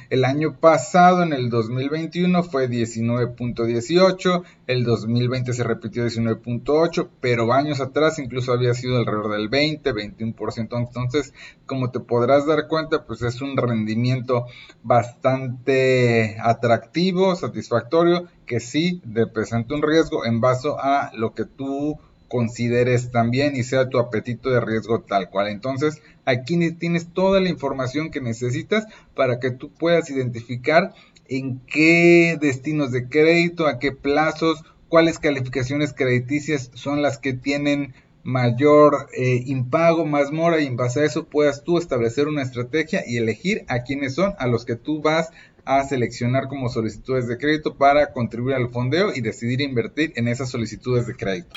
El 0.09 0.25
año 0.25 0.59
pasado, 0.59 1.21
en 1.21 1.33
el 1.33 1.51
2021, 1.51 2.41
fue 2.41 2.67
19.18, 2.67 4.43
el 4.65 4.83
2020 4.83 5.53
se 5.53 5.63
repitió 5.63 6.03
19.8, 6.03 7.09
pero 7.21 7.53
años 7.53 7.79
atrás 7.79 8.17
incluso 8.17 8.51
había 8.51 8.73
sido 8.73 8.97
alrededor 8.97 9.33
del 9.33 9.49
20, 9.49 9.93
21%. 9.93 10.77
Entonces, 10.79 11.33
como 11.67 11.91
te 11.91 11.99
podrás 11.99 12.47
dar 12.47 12.67
cuenta, 12.67 13.05
pues 13.05 13.21
es 13.21 13.39
un 13.41 13.55
rendimiento 13.55 14.47
bastante 14.81 16.37
atractivo, 16.41 17.35
satisfactorio, 17.35 18.27
que 18.47 18.59
sí 18.59 19.03
representa 19.05 19.75
un 19.75 19.83
riesgo 19.83 20.25
en 20.25 20.41
base 20.41 20.69
a 20.81 21.11
lo 21.13 21.35
que 21.35 21.45
tú 21.45 21.99
consideres 22.29 23.11
también 23.11 23.55
y 23.55 23.63
sea 23.63 23.89
tu 23.89 23.99
apetito 23.99 24.49
de 24.49 24.61
riesgo 24.61 25.01
tal 25.01 25.29
cual. 25.29 25.49
Entonces, 25.49 26.01
aquí 26.29 26.71
tienes 26.73 27.13
toda 27.13 27.41
la 27.41 27.49
información 27.49 28.11
que 28.11 28.21
necesitas 28.21 28.85
para 29.15 29.39
que 29.39 29.51
tú 29.51 29.71
puedas 29.71 30.09
identificar 30.09 30.93
en 31.27 31.59
qué 31.59 32.37
destinos 32.39 32.91
de 32.91 33.07
crédito, 33.07 33.67
a 33.67 33.79
qué 33.79 33.91
plazos, 33.91 34.63
cuáles 34.87 35.19
calificaciones 35.19 35.93
crediticias 35.93 36.71
son 36.73 37.01
las 37.01 37.17
que 37.17 37.33
tienen 37.33 37.93
mayor 38.23 39.09
eh, 39.15 39.43
impago, 39.45 40.05
más 40.05 40.31
mora 40.31 40.59
y 40.59 40.65
en 40.65 40.75
base 40.75 41.01
a 41.01 41.05
eso 41.05 41.25
puedas 41.25 41.63
tú 41.63 41.77
establecer 41.77 42.27
una 42.27 42.41
estrategia 42.41 43.03
y 43.07 43.17
elegir 43.17 43.63
a 43.67 43.83
quiénes 43.83 44.15
son 44.15 44.33
a 44.37 44.47
los 44.47 44.65
que 44.65 44.75
tú 44.75 45.01
vas 45.01 45.29
a 45.65 45.83
seleccionar 45.83 46.47
como 46.47 46.69
solicitudes 46.69 47.27
de 47.27 47.37
crédito 47.37 47.75
para 47.75 48.11
contribuir 48.11 48.55
al 48.55 48.69
fondeo 48.69 49.13
y 49.13 49.21
decidir 49.21 49.61
invertir 49.61 50.13
en 50.15 50.27
esas 50.27 50.49
solicitudes 50.49 51.05
de 51.05 51.15
crédito. 51.15 51.55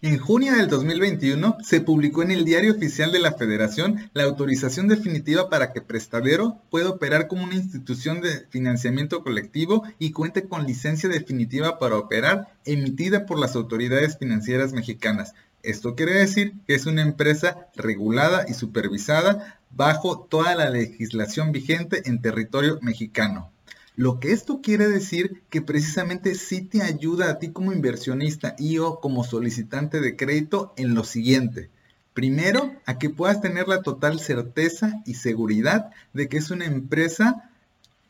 En 0.00 0.16
junio 0.18 0.54
del 0.54 0.68
2021 0.68 1.56
se 1.60 1.80
publicó 1.80 2.22
en 2.22 2.30
el 2.30 2.44
Diario 2.44 2.70
Oficial 2.70 3.10
de 3.10 3.18
la 3.18 3.32
Federación 3.32 4.08
la 4.14 4.22
autorización 4.22 4.86
definitiva 4.86 5.50
para 5.50 5.72
que 5.72 5.80
Prestadero 5.80 6.62
pueda 6.70 6.90
operar 6.90 7.26
como 7.26 7.42
una 7.42 7.56
institución 7.56 8.20
de 8.20 8.46
financiamiento 8.48 9.24
colectivo 9.24 9.82
y 9.98 10.12
cuente 10.12 10.44
con 10.44 10.68
licencia 10.68 11.08
definitiva 11.08 11.80
para 11.80 11.96
operar 11.96 12.46
emitida 12.64 13.26
por 13.26 13.40
las 13.40 13.56
autoridades 13.56 14.16
financieras 14.18 14.72
mexicanas. 14.72 15.34
Esto 15.64 15.96
quiere 15.96 16.12
decir 16.12 16.54
que 16.68 16.76
es 16.76 16.86
una 16.86 17.02
empresa 17.02 17.66
regulada 17.74 18.46
y 18.48 18.54
supervisada 18.54 19.58
bajo 19.72 20.20
toda 20.20 20.54
la 20.54 20.70
legislación 20.70 21.50
vigente 21.50 22.02
en 22.08 22.22
territorio 22.22 22.78
mexicano. 22.82 23.50
Lo 23.98 24.20
que 24.20 24.30
esto 24.30 24.60
quiere 24.62 24.86
decir 24.86 25.42
que 25.50 25.60
precisamente 25.60 26.36
sí 26.36 26.60
te 26.60 26.82
ayuda 26.82 27.32
a 27.32 27.40
ti 27.40 27.48
como 27.50 27.72
inversionista 27.72 28.54
y 28.56 28.78
o 28.78 29.00
como 29.00 29.24
solicitante 29.24 30.00
de 30.00 30.14
crédito 30.14 30.72
en 30.76 30.94
lo 30.94 31.02
siguiente. 31.02 31.68
Primero, 32.14 32.76
a 32.86 32.96
que 32.96 33.10
puedas 33.10 33.40
tener 33.40 33.66
la 33.66 33.82
total 33.82 34.20
certeza 34.20 35.02
y 35.04 35.14
seguridad 35.14 35.90
de 36.12 36.28
que 36.28 36.36
es 36.36 36.52
una 36.52 36.66
empresa 36.66 37.50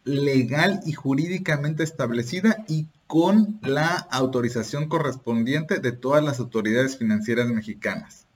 legal 0.05 0.83
y 0.85 0.92
jurídicamente 0.92 1.85
establecida 1.85 2.66
y 2.68 2.85
con 3.07 3.59
la 3.62 3.96
autorización 4.11 4.90
correspondiente 4.90 5.79
de 5.79 5.92
todas 5.92 6.22
las 6.22 6.38
autoridades 6.38 6.98
financieras 6.98 7.48
mexicanas. 7.48 8.28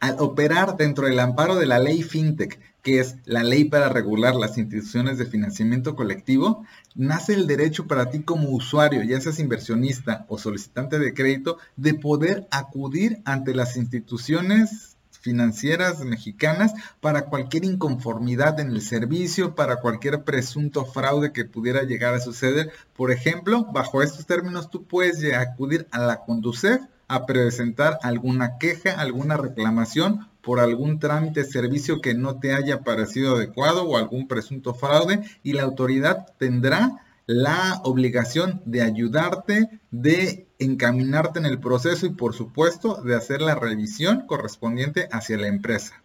Al 0.00 0.16
operar 0.18 0.76
dentro 0.78 1.06
del 1.06 1.20
amparo 1.20 1.56
de 1.56 1.66
la 1.66 1.78
ley 1.78 2.02
FinTech, 2.02 2.58
que 2.82 3.00
es 3.00 3.16
la 3.26 3.42
ley 3.42 3.64
para 3.64 3.90
regular 3.90 4.34
las 4.34 4.56
instituciones 4.56 5.18
de 5.18 5.26
financiamiento 5.26 5.94
colectivo, 5.94 6.64
nace 6.94 7.34
el 7.34 7.46
derecho 7.46 7.86
para 7.86 8.10
ti 8.10 8.20
como 8.22 8.48
usuario, 8.48 9.02
ya 9.02 9.20
seas 9.20 9.38
inversionista 9.38 10.24
o 10.28 10.38
solicitante 10.38 10.98
de 10.98 11.12
crédito, 11.12 11.58
de 11.76 11.92
poder 11.94 12.48
acudir 12.50 13.20
ante 13.26 13.54
las 13.54 13.76
instituciones 13.76 14.96
financieras 15.20 16.00
mexicanas 16.00 16.72
para 17.00 17.26
cualquier 17.26 17.64
inconformidad 17.64 18.58
en 18.58 18.70
el 18.70 18.80
servicio, 18.80 19.54
para 19.54 19.76
cualquier 19.76 20.24
presunto 20.24 20.86
fraude 20.86 21.32
que 21.32 21.44
pudiera 21.44 21.82
llegar 21.82 22.14
a 22.14 22.20
suceder. 22.20 22.72
Por 22.96 23.10
ejemplo, 23.10 23.66
bajo 23.70 24.02
estos 24.02 24.24
términos 24.24 24.70
tú 24.70 24.84
puedes 24.84 25.22
acudir 25.34 25.86
a 25.90 25.98
la 25.98 26.24
Conducef 26.24 26.80
a 27.10 27.26
presentar 27.26 27.98
alguna 28.02 28.56
queja, 28.58 28.92
alguna 28.92 29.36
reclamación 29.36 30.28
por 30.40 30.60
algún 30.60 31.00
trámite, 31.00 31.42
servicio 31.42 32.00
que 32.00 32.14
no 32.14 32.38
te 32.38 32.54
haya 32.54 32.82
parecido 32.82 33.34
adecuado 33.34 33.82
o 33.82 33.96
algún 33.96 34.28
presunto 34.28 34.74
fraude 34.74 35.20
y 35.42 35.54
la 35.54 35.64
autoridad 35.64 36.28
tendrá 36.38 37.04
la 37.26 37.80
obligación 37.82 38.62
de 38.64 38.82
ayudarte, 38.82 39.80
de 39.90 40.46
encaminarte 40.60 41.40
en 41.40 41.46
el 41.46 41.58
proceso 41.58 42.06
y 42.06 42.10
por 42.10 42.32
supuesto 42.32 43.02
de 43.02 43.16
hacer 43.16 43.42
la 43.42 43.56
revisión 43.56 44.26
correspondiente 44.28 45.08
hacia 45.10 45.36
la 45.36 45.48
empresa. 45.48 46.02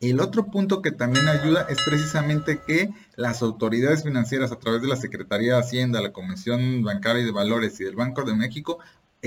El 0.00 0.20
otro 0.20 0.46
punto 0.46 0.82
que 0.82 0.90
también 0.90 1.28
ayuda 1.28 1.66
es 1.70 1.78
precisamente 1.86 2.60
que 2.66 2.90
las 3.14 3.42
autoridades 3.42 4.02
financieras 4.02 4.50
a 4.50 4.58
través 4.58 4.82
de 4.82 4.88
la 4.88 4.96
Secretaría 4.96 5.54
de 5.54 5.60
Hacienda, 5.60 6.02
la 6.02 6.12
Comisión 6.12 6.82
Bancaria 6.82 7.22
y 7.22 7.26
de 7.26 7.32
Valores 7.32 7.80
y 7.80 7.84
del 7.84 7.96
Banco 7.96 8.22
de 8.22 8.34
México 8.34 8.78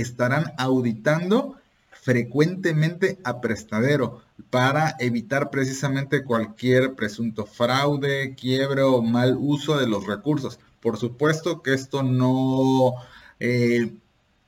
estarán 0.02 0.54
auditando 0.58 1.56
frecuentemente 1.92 3.20
a 3.24 3.42
prestadero 3.42 4.22
para 4.50 4.96
evitar 5.00 5.50
precisamente 5.50 6.24
cualquier 6.24 6.96
presunto 6.96 7.46
fraude, 7.46 8.36
quiebre 8.36 8.82
o 8.84 9.02
mal 9.02 9.38
uso 9.38 9.78
de 9.78 9.88
los 9.88 10.08
recursos. 10.08 10.60
Por 10.80 10.98
supuesto 10.98 11.62
que 11.62 11.74
esto 11.74 12.04
no 12.04 12.94
eh, 13.40 13.92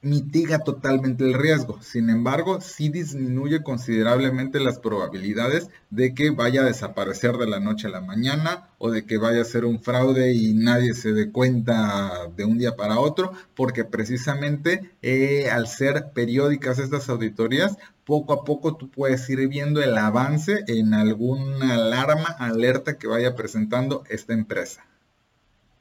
mitiga 0.01 0.59
totalmente 0.59 1.23
el 1.23 1.35
riesgo. 1.35 1.79
Sin 1.81 2.09
embargo, 2.09 2.59
sí 2.59 2.89
disminuye 2.89 3.61
considerablemente 3.61 4.59
las 4.59 4.79
probabilidades 4.79 5.69
de 5.91 6.15
que 6.15 6.31
vaya 6.31 6.61
a 6.61 6.65
desaparecer 6.65 7.37
de 7.37 7.47
la 7.47 7.59
noche 7.59 7.87
a 7.87 7.91
la 7.91 8.01
mañana 8.01 8.67
o 8.79 8.89
de 8.89 9.05
que 9.05 9.17
vaya 9.17 9.41
a 9.41 9.45
ser 9.45 9.63
un 9.63 9.79
fraude 9.79 10.33
y 10.33 10.53
nadie 10.53 10.95
se 10.95 11.13
dé 11.13 11.31
cuenta 11.31 12.27
de 12.35 12.45
un 12.45 12.57
día 12.57 12.75
para 12.75 12.99
otro, 12.99 13.31
porque 13.55 13.85
precisamente 13.85 14.91
eh, 15.03 15.49
al 15.51 15.67
ser 15.67 16.11
periódicas 16.13 16.79
estas 16.79 17.07
auditorías, 17.09 17.77
poco 18.03 18.33
a 18.33 18.43
poco 18.43 18.75
tú 18.75 18.89
puedes 18.89 19.29
ir 19.29 19.47
viendo 19.47 19.83
el 19.83 19.95
avance 19.97 20.63
en 20.67 20.95
alguna 20.95 21.75
alarma, 21.75 22.25
alerta 22.39 22.97
que 22.97 23.07
vaya 23.07 23.35
presentando 23.35 24.03
esta 24.09 24.33
empresa. 24.33 24.83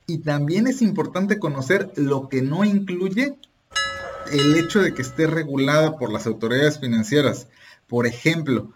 Y 0.07 0.19
también 0.19 0.67
es 0.67 0.83
importante 0.83 1.39
conocer 1.39 1.93
lo 1.95 2.29
que 2.29 2.43
no 2.43 2.65
incluye 2.65 3.37
el 4.33 4.57
hecho 4.57 4.81
de 4.81 4.95
que 4.95 5.03
esté 5.03 5.27
regulada 5.27 5.97
por 5.99 6.13
las 6.13 6.27
autoridades 6.27 6.79
financieras. 6.79 7.49
Por 7.87 8.07
ejemplo, 8.07 8.73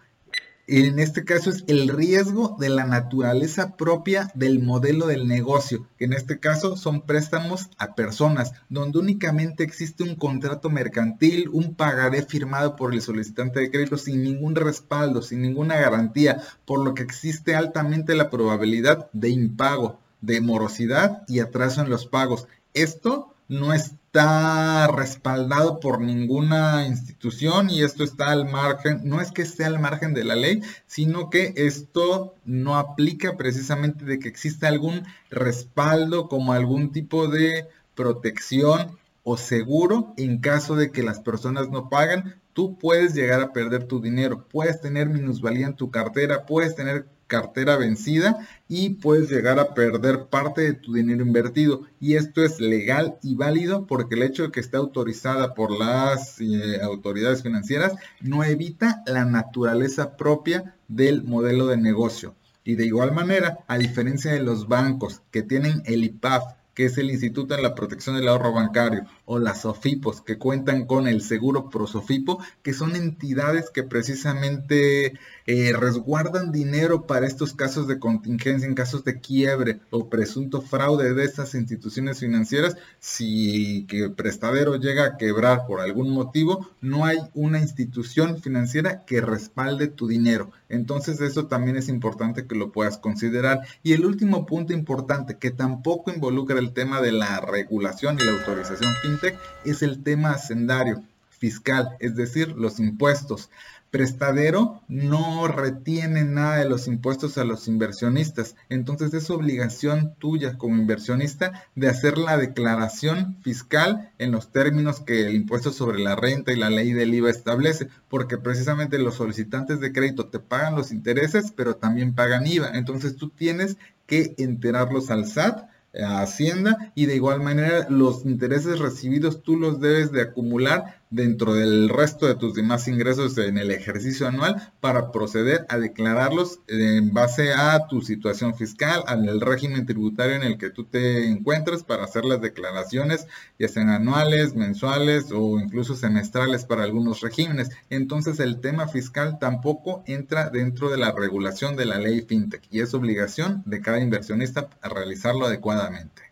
en 0.67 0.99
este 0.99 1.25
caso 1.25 1.51
es 1.51 1.63
el 1.67 1.89
riesgo 1.89 2.57
de 2.59 2.71
la 2.71 2.87
naturaleza 2.87 3.77
propia 3.77 4.31
del 4.35 4.63
modelo 4.63 5.07
del 5.07 5.29
negocio, 5.29 5.87
que 5.99 6.07
en 6.07 6.15
este 6.15 6.41
caso 6.41 6.77
son 6.77 7.03
préstamos 7.03 7.69
a 7.77 7.95
personas, 7.95 8.53
donde 8.71 8.99
únicamente 8.99 9.63
existe 9.63 10.03
un 10.05 10.15
contrato 10.15 10.71
mercantil, 10.71 11.51
un 11.53 11.75
pagaré 11.75 12.23
firmado 12.23 12.77
por 12.77 12.95
el 12.95 13.03
solicitante 13.03 13.61
de 13.61 13.71
crédito 13.71 13.99
sin 13.99 14.23
ningún 14.23 14.55
respaldo, 14.55 15.21
sin 15.21 15.43
ninguna 15.43 15.77
garantía, 15.77 16.43
por 16.65 16.83
lo 16.83 16.95
que 16.95 17.03
existe 17.03 17.55
altamente 17.55 18.15
la 18.15 18.31
probabilidad 18.31 19.11
de 19.13 19.29
impago, 19.29 20.01
de 20.23 20.41
morosidad 20.41 21.25
y 21.29 21.41
atraso 21.41 21.83
en 21.83 21.91
los 21.91 22.07
pagos. 22.07 22.49
Esto 22.73 23.35
no 23.49 23.75
está 24.15 24.87
respaldado 24.87 25.81
por 25.81 26.01
ninguna 26.01 26.87
institución 26.87 27.69
y 27.69 27.83
esto 27.83 28.05
está 28.05 28.31
al 28.31 28.49
margen, 28.49 29.01
no 29.03 29.21
es 29.21 29.33
que 29.33 29.43
esté 29.43 29.65
al 29.65 29.81
margen 29.81 30.15
de 30.15 30.23
la 30.23 30.37
ley, 30.37 30.63
sino 30.87 31.31
que 31.31 31.53
esto 31.57 32.37
no 32.45 32.77
aplica 32.77 33.37
precisamente 33.37 34.05
de 34.05 34.21
que 34.21 34.29
exista 34.29 34.69
algún 34.69 35.03
respaldo 35.31 36.29
como 36.29 36.53
algún 36.53 36.93
tipo 36.93 37.27
de 37.27 37.67
protección 37.97 38.97
o 39.25 39.37
seguro 39.37 40.15
en 40.17 40.39
caso 40.39 40.77
de 40.77 40.93
que 40.93 41.03
las 41.03 41.19
personas 41.19 41.71
no 41.71 41.89
pagan, 41.89 42.41
tú 42.53 42.79
puedes 42.79 43.15
llegar 43.15 43.41
a 43.41 43.53
perder 43.53 43.83
tu 43.83 44.01
dinero, 44.01 44.47
puedes 44.49 44.81
tener 44.81 45.09
minusvalía 45.09 45.67
en 45.67 45.75
tu 45.75 45.91
cartera, 45.91 46.47
puedes 46.47 46.77
tener 46.77 47.09
cartera 47.27 47.77
vencida 47.77 48.47
y 48.69 48.91
puedes 48.91 49.31
llegar 49.31 49.59
a 49.59 49.75
perder 49.75 50.27
parte 50.27 50.63
de 50.63 50.73
tu 50.75 50.95
dinero 50.95 51.25
invertido. 51.25 51.83
Y 52.01 52.15
esto 52.17 52.45
es 52.45 52.61
legal 52.61 53.17
y 53.23 53.35
válido 53.35 53.87
porque 53.87 54.15
el 54.15 54.23
hecho 54.23 54.45
de 54.45 54.51
que 54.51 54.61
esté 54.61 54.77
autorizada 54.77 55.55
por 55.55 55.71
las 55.71 56.41
eh, 56.41 56.81
autoridades 56.83 57.43
financieras 57.43 57.95
no 58.21 58.45
evita 58.45 59.03
la 59.07 59.25
naturaleza 59.25 60.17
propia 60.17 60.77
del 60.89 61.23
modelo 61.23 61.67
de 61.67 61.77
negocio. 61.77 62.35
Y 62.65 62.77
de 62.77 62.87
igual 62.87 63.13
manera, 63.13 63.59
a 63.67 63.77
diferencia 63.77 64.33
de 64.33 64.43
los 64.43 64.69
bancos 64.69 65.23
que 65.31 65.43
tienen 65.43 65.83
el 65.85 66.05
IPAF, 66.05 66.45
que 66.75 66.87
es 66.87 66.99
el 66.99 67.11
Instituto 67.11 67.55
de 67.57 67.63
la 67.63 67.75
Protección 67.75 68.17
del 68.17 68.29
Ahorro 68.29 68.53
Bancario, 68.53 69.07
o 69.25 69.39
las 69.39 69.63
SOFIPOS, 69.63 70.21
que 70.21 70.39
cuentan 70.39 70.87
con 70.87 71.09
el 71.09 71.23
seguro 71.23 71.71
ProSofipo, 71.71 72.43
que 72.63 72.75
son 72.75 72.97
entidades 72.97 73.71
que 73.71 73.83
precisamente 73.83 75.19
eh, 75.47 75.73
resguardan 75.79 76.53
dinero 76.53 77.07
para 77.07 77.27
estos 77.27 77.55
casos 77.55 77.87
de 77.87 77.99
contingencia, 77.99 78.67
en 78.67 78.75
casos 78.75 79.05
de 79.05 79.21
quiebre 79.21 79.81
o 79.91 80.09
presunto 80.09 80.61
fraude 80.61 81.15
de 81.15 81.25
estas 81.25 81.55
instituciones 81.55 82.21
financieras. 82.21 82.77
Si 82.99 83.87
que 83.89 84.11
prestadero 84.11 84.77
llega 84.77 85.05
a 85.05 85.17
quebrar 85.17 85.67
por 85.67 85.81
algún 85.81 86.11
motivo, 86.11 86.69
no 86.81 87.05
hay 87.05 87.19
una 87.35 87.61
institución 87.61 88.41
financiera 88.41 89.05
que 89.05 89.21
respalde 89.21 89.89
tu 89.89 90.09
dinero. 90.09 90.51
Entonces 90.69 91.21
eso 91.21 91.47
también 91.47 91.77
es 91.77 91.89
importante 91.89 92.47
que 92.47 92.57
lo 92.57 92.73
puedas 92.73 92.99
considerar. 92.99 93.61
Y 93.83 93.93
el 93.93 94.05
último 94.05 94.47
punto 94.47 94.73
importante, 94.73 95.39
que 95.39 95.51
tampoco 95.51 96.11
involucra 96.11 96.59
el 96.65 96.73
tema 96.73 97.01
de 97.01 97.13
la 97.13 97.41
regulación 97.41 98.19
y 98.19 98.25
la 98.25 98.33
autorización 98.33 98.93
fintech, 99.03 99.39
es 99.65 99.83
el 99.83 100.03
tema 100.03 100.31
hacendario 100.31 101.03
fiscal, 101.29 101.97
es 102.01 102.17
decir, 102.17 102.49
los 102.57 102.81
impuestos 102.81 103.51
prestadero 103.95 104.83
no 104.89 105.47
retiene 105.47 106.25
nada 106.25 106.57
de 106.57 106.69
los 106.69 106.89
impuestos 106.89 107.39
a 107.39 107.45
los 107.45 107.69
inversionistas. 107.69 108.57
Entonces 108.69 109.15
es 109.15 109.31
obligación 109.31 110.17
tuya 110.19 110.59
como 110.59 110.75
inversionista 110.75 111.63
de 111.77 111.89
hacer 111.89 112.19
la 112.19 112.37
declaración 112.37 113.37
fiscal 113.43 114.11
en 114.19 114.33
los 114.33 114.51
términos 114.51 114.99
que 114.99 115.29
el 115.29 115.37
impuesto 115.37 115.71
sobre 115.71 116.01
la 116.01 116.17
renta 116.17 116.51
y 116.51 116.57
la 116.57 116.71
ley 116.71 116.93
del 116.93 117.15
IVA 117.15 117.31
establece, 117.31 117.87
porque 118.09 118.37
precisamente 118.37 118.99
los 118.99 119.15
solicitantes 119.15 119.79
de 119.79 119.93
crédito 119.93 120.27
te 120.27 120.41
pagan 120.41 120.75
los 120.75 120.91
intereses, 120.91 121.53
pero 121.55 121.77
también 121.77 122.17
pagan 122.17 122.49
IVA. 122.49 122.71
Entonces 122.75 123.15
tú 123.15 123.29
tienes 123.29 123.77
que 124.09 124.35
enterarlos 124.39 125.13
al 125.13 125.25
SAT 125.25 125.69
a 126.03 126.23
Hacienda 126.23 126.93
y 126.95 127.07
de 127.07 127.17
igual 127.17 127.41
manera 127.41 127.87
los 127.89 128.25
intereses 128.25 128.79
recibidos 128.79 129.43
tú 129.43 129.57
los 129.57 129.81
debes 129.81 130.13
de 130.13 130.23
acumular 130.23 131.03
dentro 131.15 131.55
del 131.55 131.89
resto 131.89 132.27
de 132.27 132.35
tus 132.35 132.55
demás 132.55 132.89
ingresos 132.89 133.39
en 133.39 133.57
el 133.57 133.71
ejercicio 133.71 134.27
anual 134.27 134.73
para 134.81 135.13
proceder 135.13 135.65
a 135.69 135.79
declararlos 135.79 136.61
en 136.67 137.13
base 137.13 137.53
a 137.53 137.87
tu 137.87 138.03
situación 138.03 138.55
fiscal, 138.55 139.05
al 139.07 139.41
régimen 139.41 139.87
tributario 139.87 140.35
en 140.35 140.43
el 140.43 140.59
que 140.59 140.71
tú 140.71 140.85
te 140.85 141.29
encuentres 141.29 141.85
para 141.85 142.05
hacer 142.05 142.25
las 142.25 142.41
declaraciones, 142.41 143.27
ya 143.59 143.69
sean 143.69 143.91
anuales, 143.91 144.55
mensuales 144.55 145.31
o 145.33 145.61
incluso 145.61 145.95
semestrales 145.95 146.65
para 146.65 146.83
algunos 146.83 147.21
regímenes. 147.21 147.71
Entonces 147.91 148.41
el 148.41 148.61
tema 148.61 148.89
fiscal 148.89 149.39
tampoco 149.39 150.03
entra 150.07 150.51
dentro 150.51 150.91
de 150.91 150.99
la 150.99 151.13
regulación 151.13 151.77
de 151.77 151.87
la 151.87 151.99
ley 151.99 152.23
FinTech 152.23 152.63
y 152.71 152.81
es 152.81 152.93
obligación 152.95 153.63
de 153.67 153.81
cada 153.81 154.01
inversionista 154.01 154.69
a 154.83 154.89
realizarlo 154.89 155.47
adecuadamente. 155.47 156.24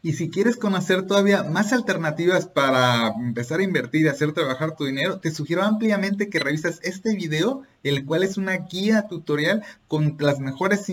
Y 0.00 0.12
si 0.12 0.30
quieres 0.30 0.56
conocer 0.56 1.06
todavía 1.06 1.42
más 1.42 1.72
alternativas 1.72 2.46
para 2.46 3.08
empezar 3.08 3.58
a 3.58 3.64
invertir 3.64 4.06
y 4.06 4.08
hacer 4.08 4.32
trabajar 4.32 4.76
tu 4.76 4.84
dinero, 4.84 5.18
te 5.18 5.32
sugiero 5.32 5.64
ampliamente 5.64 6.28
que 6.28 6.38
revises 6.38 6.78
este 6.84 7.16
video, 7.16 7.62
el 7.82 8.04
cual 8.06 8.22
es 8.22 8.36
una 8.36 8.56
guía 8.58 9.08
tutorial 9.08 9.64
con 9.88 10.16
las 10.20 10.38
mejores 10.38 10.86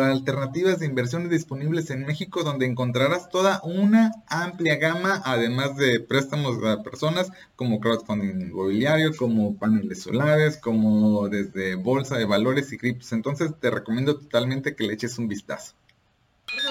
alternativas 0.00 0.78
de 0.78 0.86
inversiones 0.86 1.30
disponibles 1.30 1.90
en 1.90 2.06
México, 2.06 2.44
donde 2.44 2.64
encontrarás 2.64 3.28
toda 3.28 3.60
una 3.62 4.12
amplia 4.26 4.76
gama, 4.76 5.20
además 5.24 5.76
de 5.76 6.00
préstamos 6.00 6.56
a 6.64 6.82
personas 6.82 7.30
como 7.56 7.78
crowdfunding 7.78 8.40
inmobiliario, 8.40 9.14
como 9.14 9.56
paneles 9.56 10.02
solares, 10.02 10.56
como 10.56 11.28
desde 11.28 11.74
bolsa 11.74 12.16
de 12.16 12.24
valores 12.24 12.72
y 12.72 12.78
criptos. 12.78 13.12
Entonces 13.12 13.52
te 13.60 13.70
recomiendo 13.70 14.18
totalmente 14.18 14.74
que 14.74 14.84
le 14.84 14.94
eches 14.94 15.18
un 15.18 15.28
vistazo. 15.28 15.74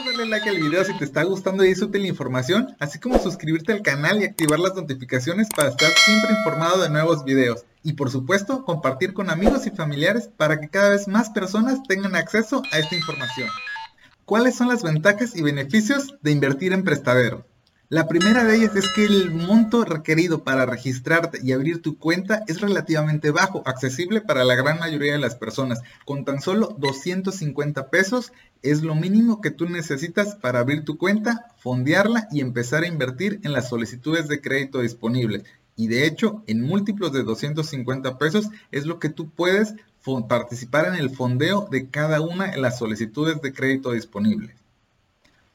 Darle 0.04 0.26
like 0.26 0.50
al 0.50 0.58
video 0.58 0.84
si 0.84 0.98
te 0.98 1.06
está 1.06 1.24
gustando 1.24 1.64
y 1.64 1.70
es 1.70 1.82
útil 1.82 2.02
la 2.02 2.10
información, 2.10 2.76
así 2.80 3.00
como 3.00 3.18
suscribirte 3.18 3.72
al 3.72 3.82
canal 3.82 4.22
y 4.22 4.26
activar 4.26 4.60
las 4.60 4.76
notificaciones 4.76 5.48
para 5.56 5.70
estar 5.70 5.90
siempre 5.90 6.32
informado 6.34 6.84
de 6.84 6.90
nuevos 6.90 7.24
videos. 7.24 7.64
Y 7.82 7.94
por 7.94 8.12
supuesto, 8.12 8.66
compartir 8.66 9.14
con 9.14 9.30
amigos 9.30 9.66
y 9.68 9.72
familiares 9.72 10.30
para 10.36 10.60
que 10.60 10.68
cada 10.68 10.90
vez 10.90 11.08
más 11.08 11.30
personas 11.30 11.82
tengan 11.88 12.16
acceso 12.16 12.62
a 12.74 12.80
esta 12.80 12.96
información. 12.96 13.50
¿Cuáles 14.26 14.56
son 14.56 14.68
las 14.68 14.84
ventajas 14.84 15.34
y 15.34 15.42
beneficios 15.42 16.16
de 16.22 16.32
invertir 16.32 16.74
en 16.74 16.84
prestadero? 16.84 17.46
La 17.96 18.10
primera 18.10 18.44
de 18.44 18.58
ellas 18.58 18.76
es 18.76 18.90
que 18.90 19.06
el 19.06 19.32
monto 19.32 19.86
requerido 19.86 20.44
para 20.44 20.66
registrarte 20.66 21.40
y 21.42 21.54
abrir 21.54 21.82
tu 21.82 21.98
cuenta 21.98 22.44
es 22.46 22.60
relativamente 22.60 23.32
bajo, 23.32 23.64
accesible 23.66 24.20
para 24.20 24.44
la 24.44 24.56
gran 24.56 24.80
mayoría 24.80 25.14
de 25.14 25.20
las 25.20 25.36
personas. 25.36 25.80
Con 26.04 26.26
tan 26.26 26.42
solo 26.42 26.76
250 26.78 27.90
pesos 27.90 28.34
es 28.62 28.84
lo 28.84 28.96
mínimo 28.96 29.40
que 29.40 29.50
tú 29.50 29.70
necesitas 29.70 30.36
para 30.36 30.60
abrir 30.60 30.84
tu 30.84 30.98
cuenta, 30.98 31.46
fondearla 31.56 32.28
y 32.32 32.42
empezar 32.42 32.84
a 32.84 32.88
invertir 32.88 33.40
en 33.44 33.54
las 33.54 33.70
solicitudes 33.70 34.28
de 34.28 34.42
crédito 34.42 34.82
disponibles. 34.82 35.46
Y 35.78 35.88
de 35.88 36.06
hecho, 36.06 36.44
en 36.48 36.64
múltiplos 36.64 37.14
de 37.14 37.24
250 37.24 38.18
pesos 38.18 38.50
es 38.74 38.86
lo 38.86 39.00
que 39.00 39.08
tú 39.08 39.30
puedes 39.30 39.74
participar 40.28 40.88
en 40.88 40.96
el 40.96 41.12
fondeo 41.12 41.70
de 41.72 41.90
cada 41.90 42.20
una 42.20 42.48
de 42.48 42.58
las 42.58 42.78
solicitudes 42.78 43.42
de 43.42 43.54
crédito 43.54 43.94
disponibles. 43.94 44.65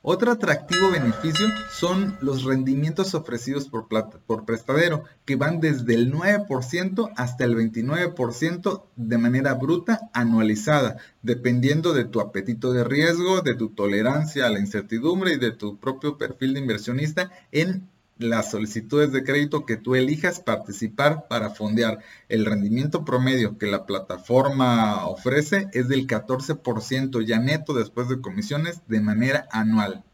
Otro 0.03 0.33
atractivo 0.33 0.91
beneficio 0.91 1.47
son 1.79 2.17
los 2.23 2.45
rendimientos 2.45 3.15
ofrecidos 3.15 3.69
por, 3.69 4.47
prestadero, 4.47 5.05
que 5.27 5.37
van 5.37 5.61
desde 5.61 5.95
el 5.95 6.11
9% 6.11 7.13
hasta 7.17 7.45
el 7.45 7.55
29% 7.55 8.85
de 8.97 9.19
manera 9.19 9.53
bruta 9.53 10.09
anualizada, 10.15 10.97
dependiendo 11.21 11.93
de 11.93 12.07
tu 12.07 12.23
apetito 12.23 12.73
de 12.73 12.83
riesgo, 12.83 13.43
de 13.43 13.55
tu 13.55 13.75
tolerancia 13.75 14.47
a 14.47 14.51
la 14.51 14.61
incertidumbre 14.61 15.35
y 15.35 15.39
de 15.39 15.53
tu 15.53 15.79
propio 15.79 16.17
perfil 16.17 16.55
de 16.55 16.61
inversionista 16.61 17.31
en 17.53 17.90
las 18.21 18.51
solicitudes 18.51 19.13
de 19.13 19.25
crédito 19.25 19.65
que 19.65 19.77
tú 19.77 19.95
elijas 19.95 20.41
participar 20.41 21.27
para 21.29 21.51
fondear. 21.51 22.01
El 22.29 22.45
rendimiento 22.45 23.05
promedio 23.05 23.57
que 23.57 23.67
la 23.67 23.87
plataforma 23.87 25.07
ofrece 25.07 25.69
es 25.73 25.89
del 25.89 26.07
14% 26.07 27.25
ya 27.25 27.39
neto 27.39 27.73
después 27.73 28.09
de 28.09 28.21
comisiones 28.21 28.83
de 28.87 29.01
manera 29.01 29.49
anual. 29.51 30.05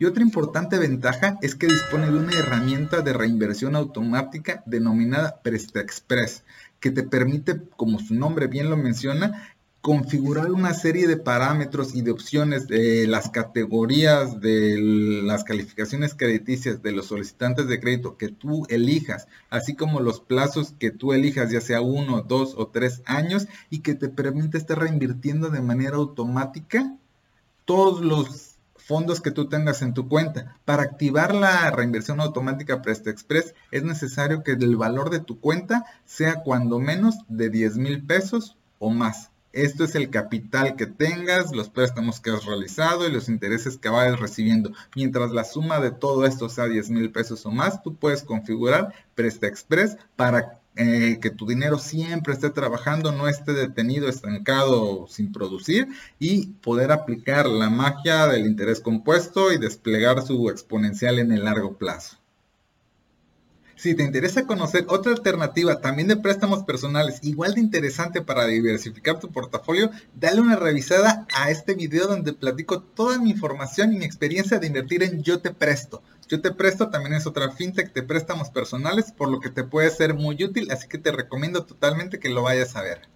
Y 0.00 0.06
otra 0.06 0.22
importante 0.22 0.78
ventaja 0.78 1.38
es 1.40 1.54
que 1.54 1.66
dispone 1.66 2.10
de 2.10 2.18
una 2.18 2.32
herramienta 2.32 3.02
de 3.02 3.12
reinversión 3.12 3.76
automática 3.76 4.62
denominada 4.66 5.40
PrestaExpress, 5.42 6.42
que 6.80 6.90
te 6.90 7.02
permite, 7.04 7.60
como 7.76 8.00
su 8.00 8.14
nombre 8.14 8.46
bien 8.46 8.70
lo 8.70 8.76
menciona, 8.76 9.54
configurar 9.80 10.50
una 10.50 10.74
serie 10.74 11.06
de 11.06 11.16
parámetros 11.16 11.94
y 11.94 12.02
de 12.02 12.10
opciones 12.10 12.68
de 12.68 13.06
las 13.06 13.30
categorías 13.30 14.38
de 14.40 14.78
las 15.22 15.42
calificaciones 15.42 16.14
crediticias 16.14 16.82
de 16.82 16.92
los 16.92 17.06
solicitantes 17.06 17.66
de 17.66 17.80
crédito 17.80 18.18
que 18.18 18.28
tú 18.28 18.66
elijas, 18.68 19.26
así 19.48 19.74
como 19.74 20.00
los 20.00 20.20
plazos 20.20 20.74
que 20.78 20.90
tú 20.90 21.14
elijas, 21.14 21.50
ya 21.50 21.62
sea 21.62 21.80
uno, 21.80 22.20
dos 22.20 22.54
o 22.58 22.68
tres 22.68 23.02
años, 23.06 23.48
y 23.70 23.78
que 23.78 23.94
te 23.94 24.10
permite 24.10 24.58
estar 24.58 24.78
reinvirtiendo 24.78 25.48
de 25.48 25.62
manera 25.62 25.96
automática 25.96 26.94
todos 27.64 28.02
los 28.02 28.56
fondos 28.76 29.22
que 29.22 29.30
tú 29.30 29.48
tengas 29.48 29.80
en 29.80 29.94
tu 29.94 30.08
cuenta. 30.08 30.58
Para 30.66 30.82
activar 30.82 31.34
la 31.34 31.70
reinversión 31.70 32.20
automática 32.20 32.82
PrestaExpress 32.82 33.54
es 33.70 33.82
necesario 33.82 34.42
que 34.42 34.52
el 34.52 34.76
valor 34.76 35.08
de 35.08 35.20
tu 35.20 35.40
cuenta 35.40 35.84
sea 36.04 36.42
cuando 36.42 36.80
menos 36.80 37.14
de 37.28 37.48
10 37.48 37.78
mil 37.78 38.04
pesos 38.04 38.58
o 38.78 38.90
más. 38.90 39.29
Esto 39.52 39.84
es 39.84 39.94
el 39.96 40.10
capital 40.10 40.76
que 40.76 40.86
tengas, 40.86 41.52
los 41.52 41.68
préstamos 41.70 42.20
que 42.20 42.30
has 42.30 42.44
realizado 42.44 43.08
y 43.08 43.12
los 43.12 43.28
intereses 43.28 43.78
que 43.78 43.88
vayas 43.88 44.20
recibiendo. 44.20 44.72
Mientras 44.94 45.32
la 45.32 45.44
suma 45.44 45.80
de 45.80 45.90
todo 45.90 46.24
esto 46.24 46.48
sea 46.48 46.66
10 46.66 46.90
mil 46.90 47.10
pesos 47.10 47.44
o 47.46 47.50
más, 47.50 47.82
tú 47.82 47.96
puedes 47.96 48.22
configurar 48.22 48.94
Presta 49.16 49.48
Express 49.48 49.96
para 50.14 50.60
eh, 50.76 51.18
que 51.20 51.30
tu 51.30 51.46
dinero 51.46 51.78
siempre 51.78 52.32
esté 52.32 52.50
trabajando, 52.50 53.10
no 53.10 53.26
esté 53.26 53.52
detenido, 53.52 54.08
estancado, 54.08 55.08
sin 55.08 55.32
producir 55.32 55.88
y 56.20 56.46
poder 56.62 56.92
aplicar 56.92 57.46
la 57.48 57.70
magia 57.70 58.28
del 58.28 58.46
interés 58.46 58.80
compuesto 58.80 59.52
y 59.52 59.58
desplegar 59.58 60.22
su 60.22 60.48
exponencial 60.48 61.18
en 61.18 61.32
el 61.32 61.44
largo 61.44 61.76
plazo. 61.76 62.19
Si 63.80 63.94
te 63.94 64.02
interesa 64.02 64.46
conocer 64.46 64.84
otra 64.88 65.12
alternativa 65.12 65.80
también 65.80 66.06
de 66.06 66.18
préstamos 66.18 66.64
personales 66.64 67.20
igual 67.22 67.54
de 67.54 67.62
interesante 67.62 68.20
para 68.20 68.44
diversificar 68.44 69.18
tu 69.18 69.32
portafolio, 69.32 69.90
dale 70.14 70.42
una 70.42 70.56
revisada 70.56 71.26
a 71.34 71.50
este 71.50 71.72
video 71.72 72.06
donde 72.06 72.34
platico 72.34 72.82
toda 72.82 73.18
mi 73.18 73.30
información 73.30 73.94
y 73.94 73.96
mi 73.96 74.04
experiencia 74.04 74.58
de 74.58 74.66
invertir 74.66 75.02
en 75.02 75.22
Yo 75.22 75.40
Te 75.40 75.54
Presto. 75.54 76.02
Yo 76.28 76.42
Te 76.42 76.52
Presto 76.52 76.90
también 76.90 77.14
es 77.14 77.26
otra 77.26 77.52
fintech 77.52 77.94
de 77.94 78.02
préstamos 78.02 78.50
personales, 78.50 79.12
por 79.12 79.30
lo 79.30 79.40
que 79.40 79.48
te 79.48 79.64
puede 79.64 79.88
ser 79.88 80.12
muy 80.12 80.44
útil, 80.44 80.70
así 80.70 80.86
que 80.86 80.98
te 80.98 81.10
recomiendo 81.10 81.64
totalmente 81.64 82.18
que 82.18 82.28
lo 82.28 82.42
vayas 82.42 82.76
a 82.76 82.82
ver. 82.82 83.08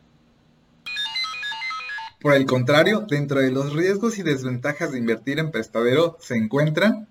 Por 2.22 2.32
el 2.32 2.46
contrario, 2.46 3.04
dentro 3.06 3.40
de 3.40 3.50
los 3.50 3.74
riesgos 3.74 4.16
y 4.16 4.22
desventajas 4.22 4.92
de 4.92 4.98
invertir 4.98 5.38
en 5.38 5.50
prestadero 5.50 6.16
se 6.22 6.36
encuentran 6.36 7.06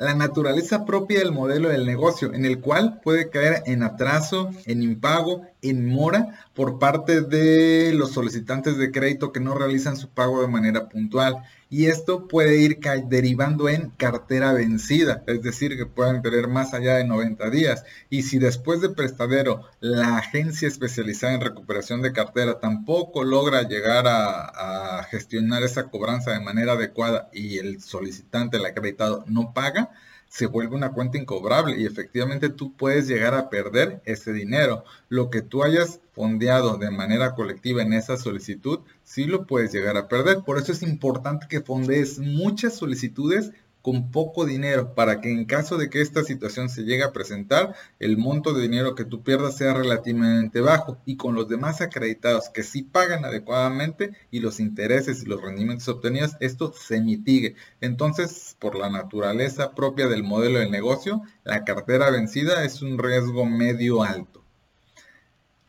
la 0.00 0.14
naturaleza 0.14 0.86
propia 0.86 1.18
del 1.18 1.30
modelo 1.30 1.68
del 1.68 1.84
negocio, 1.84 2.32
en 2.32 2.46
el 2.46 2.58
cual 2.60 3.00
puede 3.04 3.28
caer 3.28 3.62
en 3.66 3.82
atraso, 3.82 4.50
en 4.64 4.82
impago, 4.82 5.42
en 5.62 5.86
mora 5.86 6.46
por 6.54 6.78
parte 6.78 7.20
de 7.20 7.92
los 7.94 8.12
solicitantes 8.12 8.76
de 8.78 8.90
crédito 8.90 9.32
que 9.32 9.40
no 9.40 9.54
realizan 9.54 9.96
su 9.96 10.08
pago 10.08 10.42
de 10.42 10.48
manera 10.48 10.88
puntual. 10.88 11.42
Y 11.72 11.86
esto 11.86 12.26
puede 12.26 12.58
ir 12.58 12.80
derivando 13.06 13.68
en 13.68 13.90
cartera 13.90 14.52
vencida, 14.52 15.22
es 15.28 15.40
decir, 15.42 15.76
que 15.76 15.86
puedan 15.86 16.20
tener 16.20 16.48
más 16.48 16.74
allá 16.74 16.96
de 16.96 17.04
90 17.04 17.48
días. 17.50 17.84
Y 18.08 18.22
si 18.22 18.38
después 18.38 18.80
de 18.80 18.88
prestadero 18.88 19.62
la 19.78 20.16
agencia 20.16 20.66
especializada 20.66 21.34
en 21.34 21.40
recuperación 21.40 22.02
de 22.02 22.12
cartera 22.12 22.58
tampoco 22.58 23.22
logra 23.22 23.62
llegar 23.62 24.08
a, 24.08 24.98
a 24.98 25.04
gestionar 25.04 25.62
esa 25.62 25.84
cobranza 25.84 26.32
de 26.32 26.40
manera 26.40 26.72
adecuada 26.72 27.28
y 27.32 27.58
el 27.58 27.80
solicitante, 27.80 28.56
el 28.56 28.66
acreditado, 28.66 29.24
no 29.28 29.52
paga, 29.54 29.90
se 30.30 30.46
vuelve 30.46 30.76
una 30.76 30.92
cuenta 30.92 31.18
incobrable 31.18 31.76
y 31.76 31.86
efectivamente 31.86 32.50
tú 32.50 32.76
puedes 32.76 33.08
llegar 33.08 33.34
a 33.34 33.50
perder 33.50 34.00
ese 34.04 34.32
dinero. 34.32 34.84
Lo 35.08 35.28
que 35.28 35.42
tú 35.42 35.64
hayas 35.64 36.00
fondeado 36.12 36.78
de 36.78 36.92
manera 36.92 37.34
colectiva 37.34 37.82
en 37.82 37.92
esa 37.92 38.16
solicitud, 38.16 38.78
sí 39.02 39.24
lo 39.24 39.44
puedes 39.44 39.72
llegar 39.72 39.96
a 39.96 40.06
perder. 40.06 40.44
Por 40.46 40.56
eso 40.56 40.70
es 40.70 40.82
importante 40.82 41.46
que 41.48 41.60
fondees 41.60 42.20
muchas 42.20 42.76
solicitudes 42.76 43.50
con 43.82 44.10
poco 44.10 44.44
dinero 44.44 44.94
para 44.94 45.20
que 45.20 45.30
en 45.30 45.44
caso 45.44 45.78
de 45.78 45.90
que 45.90 46.00
esta 46.00 46.22
situación 46.22 46.68
se 46.68 46.82
llegue 46.82 47.02
a 47.02 47.12
presentar, 47.12 47.74
el 47.98 48.18
monto 48.18 48.52
de 48.52 48.62
dinero 48.62 48.94
que 48.94 49.04
tú 49.04 49.22
pierdas 49.22 49.56
sea 49.56 49.74
relativamente 49.74 50.60
bajo 50.60 50.98
y 51.06 51.16
con 51.16 51.34
los 51.34 51.48
demás 51.48 51.80
acreditados 51.80 52.48
que 52.48 52.62
sí 52.62 52.82
pagan 52.82 53.24
adecuadamente 53.24 54.12
y 54.30 54.40
los 54.40 54.60
intereses 54.60 55.22
y 55.22 55.26
los 55.26 55.42
rendimientos 55.42 55.88
obtenidos, 55.88 56.36
esto 56.40 56.72
se 56.72 57.00
mitigue. 57.00 57.56
Entonces, 57.80 58.56
por 58.58 58.76
la 58.76 58.90
naturaleza 58.90 59.74
propia 59.74 60.08
del 60.08 60.22
modelo 60.22 60.58
de 60.58 60.70
negocio, 60.70 61.22
la 61.44 61.64
cartera 61.64 62.10
vencida 62.10 62.64
es 62.64 62.82
un 62.82 62.98
riesgo 62.98 63.46
medio 63.46 64.02
alto. 64.02 64.39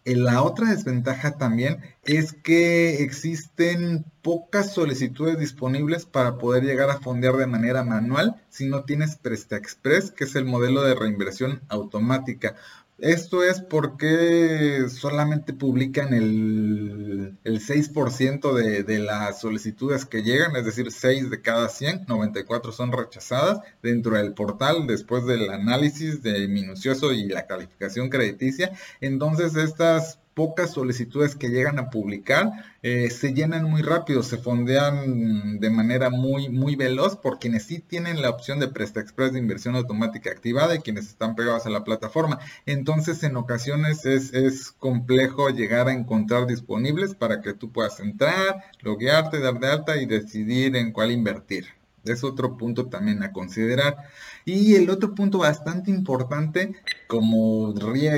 La 0.04 0.42
otra 0.42 0.72
desventaja 0.72 1.38
también 1.38 1.82
es 2.04 2.34
que 2.34 3.04
existen 3.04 4.04
pocas 4.24 4.74
solicitudes 4.74 5.38
disponibles 5.38 6.06
para 6.06 6.40
poder 6.40 6.64
llegar 6.64 6.90
a 6.90 7.00
fondear 7.00 7.36
de 7.36 7.46
manera 7.46 7.84
manual 7.84 8.42
si 8.50 8.66
no 8.66 8.84
tienes 8.84 9.16
PrestaExpress, 9.18 10.10
que 10.10 10.24
es 10.24 10.36
el 10.36 10.46
modelo 10.46 10.82
de 10.82 10.96
reinversión 10.96 11.62
automática. 11.70 12.56
Esto 13.02 13.44
es 13.44 13.60
porque 13.62 14.86
solamente 14.88 15.54
publican 15.54 16.14
el, 16.14 17.40
6% 17.44 18.54
de, 18.54 18.84
de, 18.84 19.00
las 19.00 19.42
solicitudes 19.42 20.06
que 20.06 20.22
llegan, 20.22 20.56
es 20.56 20.66
decir, 20.66 20.92
6 20.92 21.32
de 21.32 21.42
cada 21.42 21.68
100, 21.68 22.06
94 22.08 22.72
son 22.72 22.92
rechazadas 22.92 23.62
dentro 23.82 24.18
del 24.18 24.36
portal 24.36 24.86
después 24.86 25.26
del 25.26 25.50
análisis 25.50 26.22
de 26.22 26.48
minucioso 26.48 27.12
y 27.12 27.28
la 27.28 27.48
calificación 27.48 28.10
crediticia. 28.10 28.72
Entonces 29.00 29.56
estas 29.56 30.21
pocas 30.34 30.72
solicitudes 30.72 31.36
que 31.36 31.50
llegan 31.50 31.80
a 31.80 31.90
publicar 31.90 32.52
eh, 32.84 33.10
se 33.12 33.34
llenan 33.34 33.66
muy 33.70 33.82
rápido, 33.82 34.24
se 34.24 34.38
fondean 34.38 35.60
de 35.60 35.70
manera 35.70 36.10
muy, 36.10 36.50
muy 36.50 36.76
veloz 36.76 37.16
por 37.16 37.38
quienes 37.38 37.64
sí 37.64 37.80
tienen 37.80 38.22
la 38.22 38.30
opción 38.30 38.60
de 38.60 38.68
Presta 38.68 39.00
Express 39.00 39.34
de 39.34 39.40
inversión 39.40 39.76
automática 39.76 40.32
activada 40.32 40.76
y 40.76 40.80
quienes 40.80 41.08
están 41.08 41.36
pegados 41.36 41.66
a 41.66 41.70
la 41.70 41.84
plataforma. 41.84 42.40
Entonces, 42.66 43.24
en 43.24 43.36
ocasiones 43.36 44.06
es, 44.06 44.34
es 44.34 44.72
complejo 44.72 45.50
llegar 45.50 45.90
a 45.90 45.94
encontrar 45.94 46.48
disponibles 46.48 47.14
para 47.14 47.42
que 47.42 47.54
tú 47.54 47.72
puedas 47.72 48.00
entrar, 48.00 48.64
loguearte, 48.82 49.40
dar 49.40 49.60
de 49.60 49.68
alta 49.68 50.02
y 50.02 50.06
decidir 50.06 50.76
en 50.76 50.92
cuál 50.92 51.12
invertir. 51.12 51.81
Es 52.06 52.24
otro 52.24 52.58
punto 52.58 52.88
también 52.88 53.24
a 53.24 53.32
considerar. 53.32 53.98
Y 54.46 54.76
el 54.76 54.90
otro 54.90 55.14
punto 55.14 55.40
bastante 55.40 55.92
importante, 55.92 56.74
como 57.08 57.74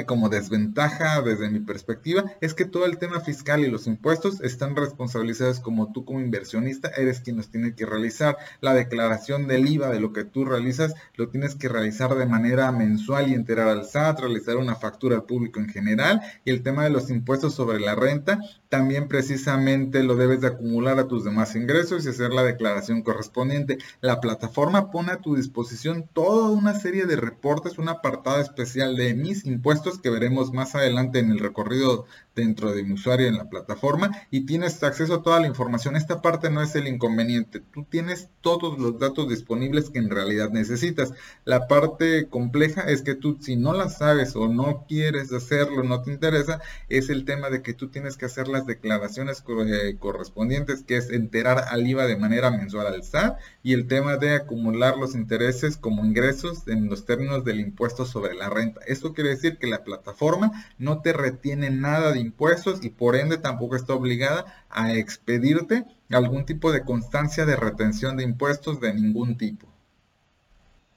como 0.06 0.30
desventaja 0.30 1.22
desde 1.22 1.50
mi 1.50 1.60
perspectiva, 1.60 2.24
es 2.41 2.54
que 2.54 2.65
todo 2.65 2.86
el 2.86 2.98
tema 2.98 3.19
fiscal 3.19 3.63
y 3.63 3.69
los 3.69 3.88
impuestos 3.88 4.41
están 4.41 4.76
responsabilizados 4.76 5.60
como 5.60 5.91
tú 5.91 6.06
como 6.06 6.22
inversionista, 6.22 6.89
eres 6.89 7.19
quien 7.19 7.38
los 7.38 7.50
tiene 7.50 7.76
que 7.76 7.86
realizar. 7.86 8.38
La 8.62 8.74
declaración 8.74 9.48
del 9.48 9.67
IVA 9.67 9.89
de 9.89 10.00
lo 10.00 10.13
que 10.13 10.24
tú 10.24 10.46
realizas 10.46 10.93
lo 11.15 11.30
tienes 11.30 11.56
que 11.56 11.69
realizar 11.69 12.15
de 12.15 12.26
manera 12.26 12.72
mensual 12.72 13.30
y 13.30 13.34
enterar 13.34 13.67
al 13.67 13.86
SAT, 13.86 14.19
realizar 14.19 14.58
una 14.58 14.76
factura 14.76 15.15
al 15.15 15.26
público 15.26 15.60
en 15.60 15.69
general. 15.69 16.22
Y 16.46 16.52
el 16.52 16.63
tema 16.63 16.84
de 16.84 16.89
los 16.89 17.10
impuestos 17.10 17.54
sobre 17.56 17.80
la 17.80 17.96
renta, 17.96 18.39
también 18.69 19.08
precisamente 19.08 20.04
lo 20.04 20.15
debes 20.15 20.41
de 20.41 20.48
acumular 20.48 21.00
a 21.00 21.08
tus 21.08 21.24
demás 21.24 21.56
ingresos 21.56 22.06
y 22.06 22.10
hacer 22.10 22.32
la 22.32 22.43
declaración 22.43 23.02
correspondiente. 23.02 23.73
La 24.02 24.20
plataforma 24.20 24.92
pone 24.92 25.12
a 25.12 25.22
tu 25.22 25.36
disposición 25.36 26.10
toda 26.14 26.50
una 26.50 26.74
serie 26.74 27.06
de 27.06 27.16
reportes, 27.16 27.78
un 27.78 27.90
apartado 27.90 28.42
especial 28.42 28.96
de 28.96 29.14
mis 29.14 29.46
impuestos 29.46 30.00
que 30.00 30.10
veremos 30.10 30.52
más 30.52 30.76
adelante 30.76 31.20
en 31.20 31.32
el 31.32 31.40
recorrido 31.40 32.06
dentro 32.36 32.74
de 32.74 32.84
mi 32.84 32.93
usuario 32.93 33.28
en 33.28 33.38
la 33.38 33.50
plataforma 33.50 34.12
y 34.32 34.46
tienes 34.46 34.82
acceso 34.84 35.15
a 35.15 35.24
toda 35.24 35.39
la 35.39 35.48
información. 35.48 35.96
Esta 35.96 36.22
parte 36.22 36.50
no 36.50 36.62
es 36.62 36.76
el 36.76 36.88
inconveniente. 36.88 37.60
Tú 37.60 37.86
tienes 37.89 38.30
todos 38.41 38.80
los 38.80 39.00
datos 39.00 39.30
disponibles 39.30 39.89
que 39.89 40.00
en 40.00 40.10
realidad 40.10 40.50
necesitas. 40.50 41.13
La 41.46 41.67
parte 41.67 42.28
compleja 42.30 42.82
es 42.82 43.02
que 43.02 43.15
tú 43.15 43.38
si 43.39 43.56
no 43.56 43.74
la 43.74 43.89
sabes 43.89 44.36
o 44.36 44.48
no 44.48 44.86
quieres 44.88 45.32
hacerlo, 45.32 45.84
no 45.84 46.02
te 46.02 46.12
interesa, 46.12 46.62
es 46.89 47.10
el 47.10 47.26
tema 47.26 47.50
de 47.50 47.62
que 47.62 47.74
tú 47.74 47.89
tienes 47.89 48.17
que 48.17 48.26
hacer 48.26 48.48
las 48.48 48.65
declaraciones 48.65 49.43
eh, 49.48 49.98
correspondientes, 50.00 50.84
que 50.84 50.98
es 50.98 51.10
enterar 51.10 51.65
al 51.69 51.86
IVA 51.86 52.06
de 52.06 52.17
manera 52.17 52.52
mensual 52.52 52.88
al 52.88 53.04
SAT 53.04 53.38
y 53.62 53.74
el 53.74 53.88
tema 53.88 54.17
de 54.17 54.36
acumular 54.36 54.98
los 54.98 55.15
intereses 55.15 55.78
como 55.78 56.06
ingresos 56.06 56.67
en 56.67 56.89
los 56.89 57.06
términos 57.06 57.43
del 57.43 57.60
impuesto 57.60 58.06
sobre 58.06 58.34
la 58.34 58.50
renta. 58.50 58.82
Esto 58.88 59.13
quiere 59.13 59.32
decir 59.32 59.58
que 59.58 59.67
la 59.67 59.84
plataforma 59.84 60.52
no 60.78 61.02
te 61.02 61.13
retiene 61.13 61.69
nada 61.69 62.12
de 62.12 62.19
impuestos 62.24 62.84
y 62.84 62.90
por 62.90 63.16
ende 63.16 63.38
tampoco 63.38 63.76
está 63.76 63.94
obligada 63.94 64.46
a 64.70 64.94
expedirte 64.94 65.86
algún 66.10 66.46
tipo 66.46 66.72
de 66.72 66.84
constancia 66.84 67.46
de 67.46 67.56
retención 67.56 68.18
de 68.18 68.24
impuestos 68.24 68.80
de 68.80 68.94
ningún 68.94 69.38
tipo. 69.38 69.68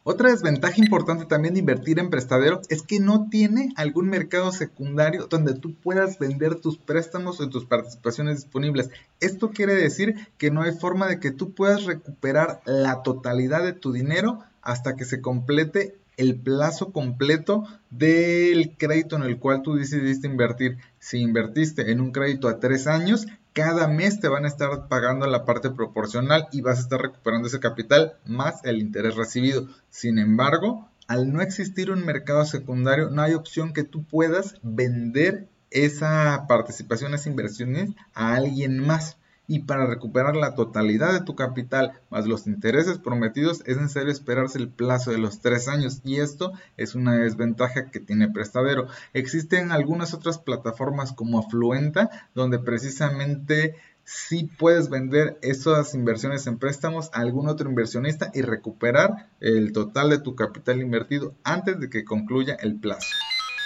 Otra 0.09 0.31
desventaja 0.31 0.77
importante 0.79 1.25
también 1.25 1.55
de 1.55 1.61
invertir 1.61 1.99
en 1.99 2.11
prestadero 2.11 2.61
es 2.69 2.83
que 2.83 3.01
no 3.01 3.29
tiene 3.29 3.73
algún 3.75 4.09
mercado 4.09 4.53
secundario 4.53 5.27
donde 5.27 5.55
tú 5.55 5.75
puedas 5.75 6.21
vender 6.21 6.55
tus 6.61 6.79
préstamos 6.79 7.41
o 7.41 7.49
tus 7.49 7.65
participaciones 7.65 8.37
disponibles. 8.37 8.91
Esto 9.19 9.51
quiere 9.51 9.75
decir 9.75 10.29
que 10.39 10.53
no 10.53 10.62
hay 10.62 10.77
forma 10.77 11.09
de 11.09 11.19
que 11.19 11.33
tú 11.33 11.55
puedas 11.55 11.87
recuperar 11.87 12.61
la 12.67 13.03
totalidad 13.03 13.65
de 13.65 13.73
tu 13.73 13.91
dinero 13.91 14.45
hasta 14.62 14.95
que 14.95 15.05
se 15.05 15.21
complete 15.21 15.97
el 16.16 16.37
plazo 16.37 16.92
completo 16.92 17.64
del 17.90 18.76
crédito 18.76 19.16
en 19.16 19.22
el 19.22 19.38
cual 19.38 19.62
tú 19.62 19.74
decidiste 19.74 20.26
invertir. 20.26 20.79
Si 20.98 21.18
invertiste 21.18 21.90
en 21.90 22.00
un 22.00 22.12
crédito 22.12 22.48
a 22.48 22.59
tres 22.59 22.87
años, 22.87 23.26
cada 23.52 23.88
mes 23.88 24.20
te 24.20 24.29
van 24.29 24.44
a 24.44 24.48
estar 24.48 24.88
pagando 24.88 25.26
la 25.26 25.44
parte 25.44 25.70
proporcional 25.70 26.48
y 26.52 26.61
vas 26.61 26.79
a 26.79 26.83
estar 26.83 27.00
recuperando 27.00 27.48
ese 27.48 27.61
capital 27.61 28.14
más 28.26 28.64
el 28.64 28.79
interés 28.79 29.16
recibido. 29.16 29.68
Sin 29.88 30.18
embargo, 30.18 30.88
al 31.07 31.33
no 31.33 31.40
existir 31.40 31.90
un 31.90 32.05
mercado 32.05 32.44
secundario, 32.44 33.11
no 33.11 33.22
hay 33.22 33.35
opción 33.35 33.72
que 33.72 33.85
tú 33.85 34.05
puedas 34.05 34.57
vender 34.62 35.48
esa 35.70 36.46
participación, 36.48 37.14
esas 37.14 37.26
inversiones 37.26 37.90
a 38.14 38.35
alguien 38.35 38.79
más 38.79 39.15
y 39.48 39.61
para 39.61 39.87
recuperar 39.87 40.37
la 40.37 40.54
totalidad 40.54 41.12
de 41.12 41.24
tu 41.24 41.35
capital 41.35 42.00
más 42.11 42.26
los 42.26 42.46
intereses 42.46 42.98
prometidos 42.98 43.62
es 43.66 43.76
necesario 43.76 44.11
esperarse 44.11 44.59
el 44.59 44.68
plazo 44.68 45.11
de 45.11 45.18
los 45.18 45.40
tres 45.40 45.68
años 45.68 46.00
y 46.04 46.16
esto 46.16 46.52
es 46.76 46.94
una 46.94 47.16
desventaja 47.16 47.90
que 47.90 48.00
tiene 48.00 48.30
prestadero. 48.30 48.88
Existen 49.12 49.72
algunas 49.72 50.14
otras 50.14 50.38
plataformas 50.38 51.12
como 51.12 51.38
Afluenta 51.38 52.11
donde 52.35 52.59
precisamente 52.59 53.76
sí 54.04 54.48
puedes 54.59 54.88
vender 54.88 55.38
esas 55.42 55.94
inversiones 55.94 56.46
en 56.46 56.59
préstamos 56.59 57.11
a 57.12 57.20
algún 57.20 57.48
otro 57.48 57.68
inversionista 57.68 58.30
y 58.35 58.42
recuperar 58.42 59.28
el 59.40 59.72
total 59.72 60.11
de 60.11 60.20
tu 60.20 60.37
capital 60.37 60.80
invertido 60.80 61.35
antes 61.42 61.80
de 61.80 61.90
que 61.90 62.04
concluya 62.04 62.56
el 62.61 62.76
plazo. 62.76 63.09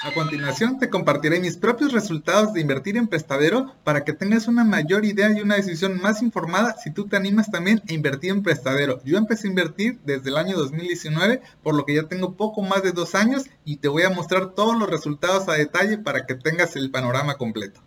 A 0.02 0.14
continuación 0.14 0.78
te 0.78 0.88
compartiré 0.88 1.40
mis 1.40 1.58
propios 1.58 1.92
resultados 1.92 2.54
de 2.54 2.62
invertir 2.62 2.96
en 2.96 3.06
prestadero 3.06 3.74
para 3.84 4.02
que 4.02 4.14
tengas 4.14 4.48
una 4.48 4.64
mayor 4.64 5.04
idea 5.04 5.30
y 5.30 5.42
una 5.42 5.56
decisión 5.56 6.00
más 6.00 6.22
informada 6.22 6.74
si 6.82 6.90
tú 6.90 7.06
te 7.06 7.16
animas 7.16 7.50
también 7.50 7.82
a 7.86 7.92
invertir 7.92 8.30
en 8.30 8.42
prestadero. 8.42 9.02
Yo 9.04 9.18
empecé 9.18 9.46
a 9.46 9.50
invertir 9.50 9.98
desde 10.06 10.30
el 10.30 10.38
año 10.38 10.56
2019, 10.56 11.42
por 11.62 11.74
lo 11.74 11.84
que 11.84 11.96
ya 11.96 12.04
tengo 12.04 12.34
poco 12.34 12.62
más 12.62 12.82
de 12.82 12.92
dos 12.92 13.14
años 13.14 13.44
y 13.66 13.76
te 13.76 13.88
voy 13.88 14.04
a 14.04 14.10
mostrar 14.10 14.54
todos 14.54 14.74
los 14.74 14.88
resultados 14.88 15.50
a 15.50 15.52
detalle 15.52 15.98
para 15.98 16.24
que 16.24 16.34
tengas 16.34 16.76
el 16.76 16.90
panorama 16.90 17.34
completo. 17.34 17.82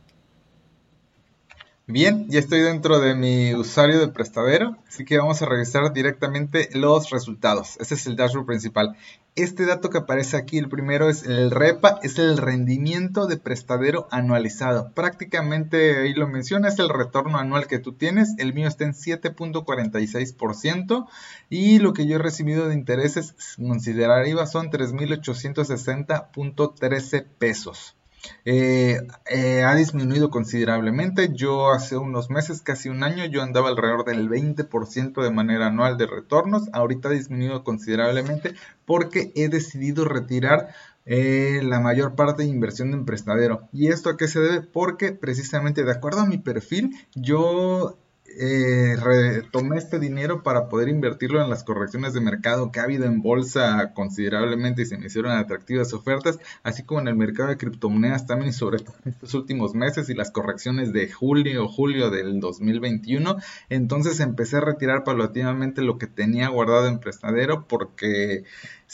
Bien, 1.85 2.29
ya 2.29 2.39
estoy 2.39 2.61
dentro 2.61 3.01
de 3.01 3.13
mi 3.13 3.53
usuario 3.53 3.99
de 3.99 4.07
prestadero, 4.07 4.77
así 4.87 5.03
que 5.03 5.17
vamos 5.17 5.41
a 5.41 5.47
revisar 5.47 5.91
directamente 5.91 6.69
los 6.71 7.09
resultados. 7.09 7.75
Este 7.77 7.95
es 7.95 8.07
el 8.07 8.15
dashboard 8.15 8.45
principal. 8.45 8.95
Este 9.35 9.65
dato 9.65 9.89
que 9.89 9.97
aparece 9.97 10.37
aquí, 10.37 10.57
el 10.57 10.69
primero 10.69 11.09
es 11.09 11.23
el 11.23 11.51
REPA, 11.51 11.99
es 12.01 12.19
el 12.19 12.37
rendimiento 12.37 13.27
de 13.27 13.35
prestadero 13.35 14.07
anualizado. 14.11 14.93
Prácticamente 14.93 16.03
ahí 16.03 16.13
lo 16.13 16.29
menciona, 16.29 16.69
es 16.69 16.79
el 16.79 16.87
retorno 16.87 17.37
anual 17.37 17.67
que 17.67 17.79
tú 17.79 17.91
tienes. 17.91 18.33
El 18.37 18.53
mío 18.53 18.69
está 18.69 18.85
en 18.85 18.93
7.46% 18.93 21.05
y 21.49 21.79
lo 21.79 21.91
que 21.91 22.07
yo 22.07 22.15
he 22.15 22.19
recibido 22.19 22.69
de 22.69 22.75
intereses, 22.75 23.35
considerar 23.57 24.25
IVA, 24.25 24.45
son 24.45 24.71
3.860.13 24.71 27.25
pesos. 27.37 27.97
Eh, 28.45 28.99
eh, 29.25 29.63
ha 29.63 29.75
disminuido 29.75 30.29
considerablemente. 30.29 31.31
Yo 31.33 31.71
hace 31.71 31.97
unos 31.97 32.29
meses, 32.29 32.61
casi 32.61 32.89
un 32.89 33.03
año, 33.03 33.25
yo 33.25 33.41
andaba 33.41 33.69
alrededor 33.69 34.05
del 34.05 34.29
20% 34.29 35.21
de 35.21 35.31
manera 35.31 35.67
anual 35.67 35.97
de 35.97 36.07
retornos. 36.07 36.69
Ahorita 36.73 37.09
ha 37.09 37.11
disminuido 37.11 37.63
considerablemente 37.63 38.55
porque 38.85 39.31
he 39.35 39.49
decidido 39.49 40.05
retirar 40.05 40.69
eh, 41.05 41.61
la 41.63 41.79
mayor 41.79 42.15
parte 42.15 42.43
de 42.43 42.49
inversión 42.49 42.93
en 42.93 43.05
prestadero. 43.05 43.67
¿Y 43.73 43.87
esto 43.87 44.09
a 44.09 44.17
qué 44.17 44.27
se 44.27 44.39
debe? 44.39 44.61
Porque 44.61 45.11
precisamente 45.11 45.83
de 45.83 45.91
acuerdo 45.91 46.21
a 46.21 46.25
mi 46.25 46.37
perfil, 46.37 46.91
yo 47.15 47.97
eh, 48.39 48.95
retomé 48.95 49.77
este 49.77 49.99
dinero 49.99 50.43
para 50.43 50.69
poder 50.69 50.89
invertirlo 50.89 51.41
en 51.41 51.49
las 51.49 51.63
correcciones 51.63 52.13
de 52.13 52.21
mercado 52.21 52.71
que 52.71 52.79
ha 52.79 52.83
habido 52.83 53.05
en 53.05 53.21
bolsa 53.21 53.93
considerablemente 53.93 54.81
y 54.81 54.85
se 54.85 54.97
me 54.97 55.07
hicieron 55.07 55.31
atractivas 55.31 55.93
ofertas, 55.93 56.39
así 56.63 56.83
como 56.83 57.01
en 57.01 57.07
el 57.07 57.15
mercado 57.15 57.49
de 57.49 57.57
criptomonedas 57.57 58.25
también 58.25 58.53
sobre 58.53 58.79
todo 58.79 58.95
en 59.05 59.11
estos 59.11 59.33
últimos 59.33 59.73
meses 59.75 60.09
y 60.09 60.13
las 60.13 60.31
correcciones 60.31 60.93
de 60.93 61.11
julio, 61.11 61.67
julio 61.67 62.09
del 62.09 62.39
2021. 62.39 63.37
Entonces 63.69 64.19
empecé 64.19 64.57
a 64.57 64.61
retirar 64.61 65.03
paulatinamente 65.03 65.81
lo 65.81 65.97
que 65.97 66.07
tenía 66.07 66.49
guardado 66.49 66.87
en 66.87 66.99
prestadero 66.99 67.67
porque 67.67 68.43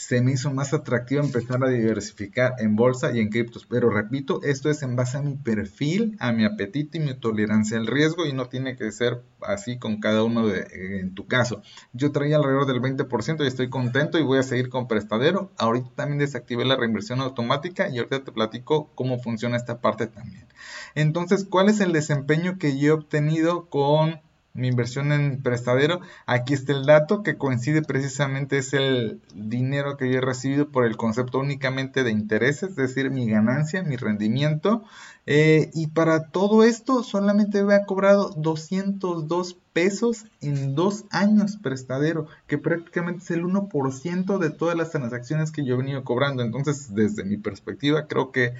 se 0.00 0.22
me 0.22 0.32
hizo 0.32 0.50
más 0.50 0.72
atractivo 0.72 1.22
empezar 1.22 1.62
a 1.62 1.68
diversificar 1.68 2.54
en 2.58 2.74
bolsa 2.74 3.12
y 3.12 3.20
en 3.20 3.28
criptos. 3.28 3.66
Pero 3.66 3.90
repito, 3.90 4.40
esto 4.42 4.70
es 4.70 4.82
en 4.82 4.96
base 4.96 5.18
a 5.18 5.22
mi 5.22 5.36
perfil, 5.36 6.16
a 6.20 6.32
mi 6.32 6.46
apetito 6.46 6.96
y 6.96 7.00
mi 7.00 7.12
tolerancia 7.12 7.76
al 7.76 7.86
riesgo 7.86 8.24
y 8.24 8.32
no 8.32 8.46
tiene 8.46 8.76
que 8.76 8.90
ser 8.92 9.22
así 9.42 9.78
con 9.78 10.00
cada 10.00 10.22
uno 10.22 10.46
de, 10.46 11.00
en 11.00 11.14
tu 11.14 11.26
caso. 11.26 11.60
Yo 11.92 12.12
traía 12.12 12.36
alrededor 12.36 12.66
del 12.66 12.80
20% 12.80 13.44
y 13.44 13.46
estoy 13.46 13.68
contento 13.68 14.18
y 14.18 14.22
voy 14.22 14.38
a 14.38 14.42
seguir 14.42 14.70
con 14.70 14.88
prestadero. 14.88 15.52
Ahorita 15.58 15.90
también 15.94 16.18
desactivé 16.18 16.64
la 16.64 16.76
reinversión 16.76 17.20
automática 17.20 17.90
y 17.90 17.98
ahorita 17.98 18.24
te 18.24 18.32
platico 18.32 18.90
cómo 18.94 19.18
funciona 19.18 19.58
esta 19.58 19.82
parte 19.82 20.06
también. 20.06 20.46
Entonces, 20.94 21.44
¿cuál 21.44 21.68
es 21.68 21.78
el 21.80 21.92
desempeño 21.92 22.56
que 22.56 22.78
yo 22.78 22.88
he 22.88 22.92
obtenido 22.92 23.68
con 23.68 24.22
mi 24.52 24.68
inversión 24.68 25.12
en 25.12 25.42
prestadero. 25.42 26.00
Aquí 26.26 26.54
está 26.54 26.72
el 26.72 26.84
dato 26.84 27.22
que 27.22 27.36
coincide 27.36 27.82
precisamente, 27.82 28.58
es 28.58 28.72
el 28.72 29.20
dinero 29.34 29.96
que 29.96 30.10
yo 30.10 30.18
he 30.18 30.20
recibido 30.20 30.68
por 30.68 30.84
el 30.84 30.96
concepto 30.96 31.38
únicamente 31.38 32.02
de 32.04 32.10
intereses, 32.10 32.70
es 32.70 32.76
decir, 32.76 33.10
mi 33.10 33.28
ganancia, 33.28 33.82
mi 33.82 33.96
rendimiento. 33.96 34.84
Eh, 35.26 35.70
y 35.74 35.88
para 35.88 36.28
todo 36.28 36.64
esto 36.64 37.02
solamente 37.02 37.62
me 37.62 37.74
ha 37.74 37.84
cobrado 37.84 38.30
202 38.36 39.56
pesos 39.72 40.24
en 40.40 40.74
dos 40.74 41.04
años 41.10 41.56
prestadero, 41.56 42.26
que 42.48 42.58
prácticamente 42.58 43.22
es 43.22 43.30
el 43.30 43.44
1% 43.44 44.38
de 44.38 44.50
todas 44.50 44.76
las 44.76 44.90
transacciones 44.90 45.52
que 45.52 45.64
yo 45.64 45.74
he 45.74 45.78
venido 45.78 46.02
cobrando. 46.02 46.42
Entonces, 46.42 46.94
desde 46.94 47.24
mi 47.24 47.36
perspectiva, 47.36 48.08
creo 48.08 48.32
que 48.32 48.54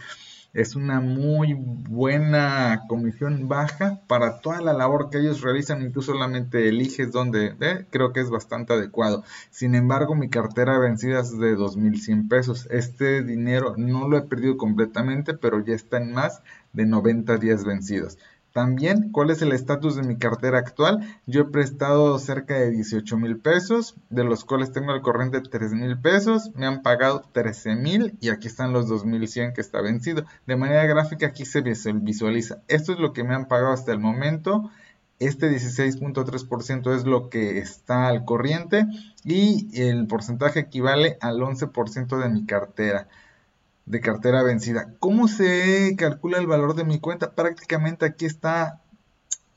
es 0.52 0.74
una 0.74 1.00
muy 1.00 1.54
buena 1.54 2.82
comisión 2.88 3.48
baja 3.48 4.00
para 4.06 4.40
toda 4.40 4.60
la 4.60 4.72
labor 4.72 5.10
que 5.10 5.18
ellos 5.18 5.42
realizan 5.42 5.82
y 5.82 5.90
tú 5.90 6.02
solamente 6.02 6.68
eliges 6.68 7.12
dónde, 7.12 7.54
¿eh? 7.60 7.86
creo 7.90 8.12
que 8.12 8.20
es 8.20 8.30
bastante 8.30 8.72
adecuado. 8.72 9.22
Sin 9.50 9.74
embargo, 9.74 10.14
mi 10.14 10.28
cartera 10.28 10.78
vencida 10.78 11.20
es 11.20 11.38
de 11.38 11.56
2.100 11.56 12.28
pesos. 12.28 12.66
Este 12.70 13.22
dinero 13.22 13.74
no 13.76 14.08
lo 14.08 14.18
he 14.18 14.22
perdido 14.22 14.56
completamente, 14.56 15.34
pero 15.34 15.64
ya 15.64 15.74
está 15.74 15.98
en 15.98 16.12
más 16.12 16.42
de 16.72 16.86
90 16.86 17.36
días 17.38 17.64
vencidos. 17.64 18.18
También, 18.52 19.12
¿cuál 19.12 19.30
es 19.30 19.42
el 19.42 19.52
estatus 19.52 19.94
de 19.94 20.02
mi 20.02 20.16
cartera 20.16 20.58
actual? 20.58 21.06
Yo 21.26 21.42
he 21.42 21.44
prestado 21.44 22.18
cerca 22.18 22.54
de 22.54 22.70
18 22.70 23.16
mil 23.16 23.38
pesos, 23.38 23.94
de 24.08 24.24
los 24.24 24.44
cuales 24.44 24.72
tengo 24.72 24.90
al 24.90 25.02
corriente 25.02 25.40
3 25.40 25.72
mil 25.72 26.00
pesos, 26.00 26.50
me 26.56 26.66
han 26.66 26.82
pagado 26.82 27.22
13 27.32 27.76
mil 27.76 28.18
y 28.20 28.30
aquí 28.30 28.48
están 28.48 28.72
los 28.72 28.88
2100 28.88 29.52
que 29.52 29.60
está 29.60 29.80
vencido. 29.80 30.24
De 30.46 30.56
manera 30.56 30.84
gráfica 30.86 31.28
aquí 31.28 31.44
se 31.44 31.62
visualiza. 31.62 32.62
Esto 32.66 32.92
es 32.92 32.98
lo 32.98 33.12
que 33.12 33.22
me 33.22 33.34
han 33.34 33.46
pagado 33.46 33.72
hasta 33.72 33.92
el 33.92 34.00
momento. 34.00 34.70
Este 35.20 35.48
16.3% 35.48 36.96
es 36.96 37.04
lo 37.04 37.28
que 37.28 37.58
está 37.58 38.08
al 38.08 38.24
corriente 38.24 38.86
y 39.22 39.68
el 39.80 40.08
porcentaje 40.08 40.60
equivale 40.60 41.18
al 41.20 41.38
11% 41.38 42.18
de 42.18 42.28
mi 42.30 42.46
cartera 42.46 43.06
de 43.90 44.00
cartera 44.00 44.42
vencida. 44.42 44.94
¿Cómo 45.00 45.26
se 45.26 45.94
calcula 45.98 46.38
el 46.38 46.46
valor 46.46 46.74
de 46.74 46.84
mi 46.84 47.00
cuenta? 47.00 47.34
Prácticamente 47.34 48.06
aquí 48.06 48.24
está 48.24 48.80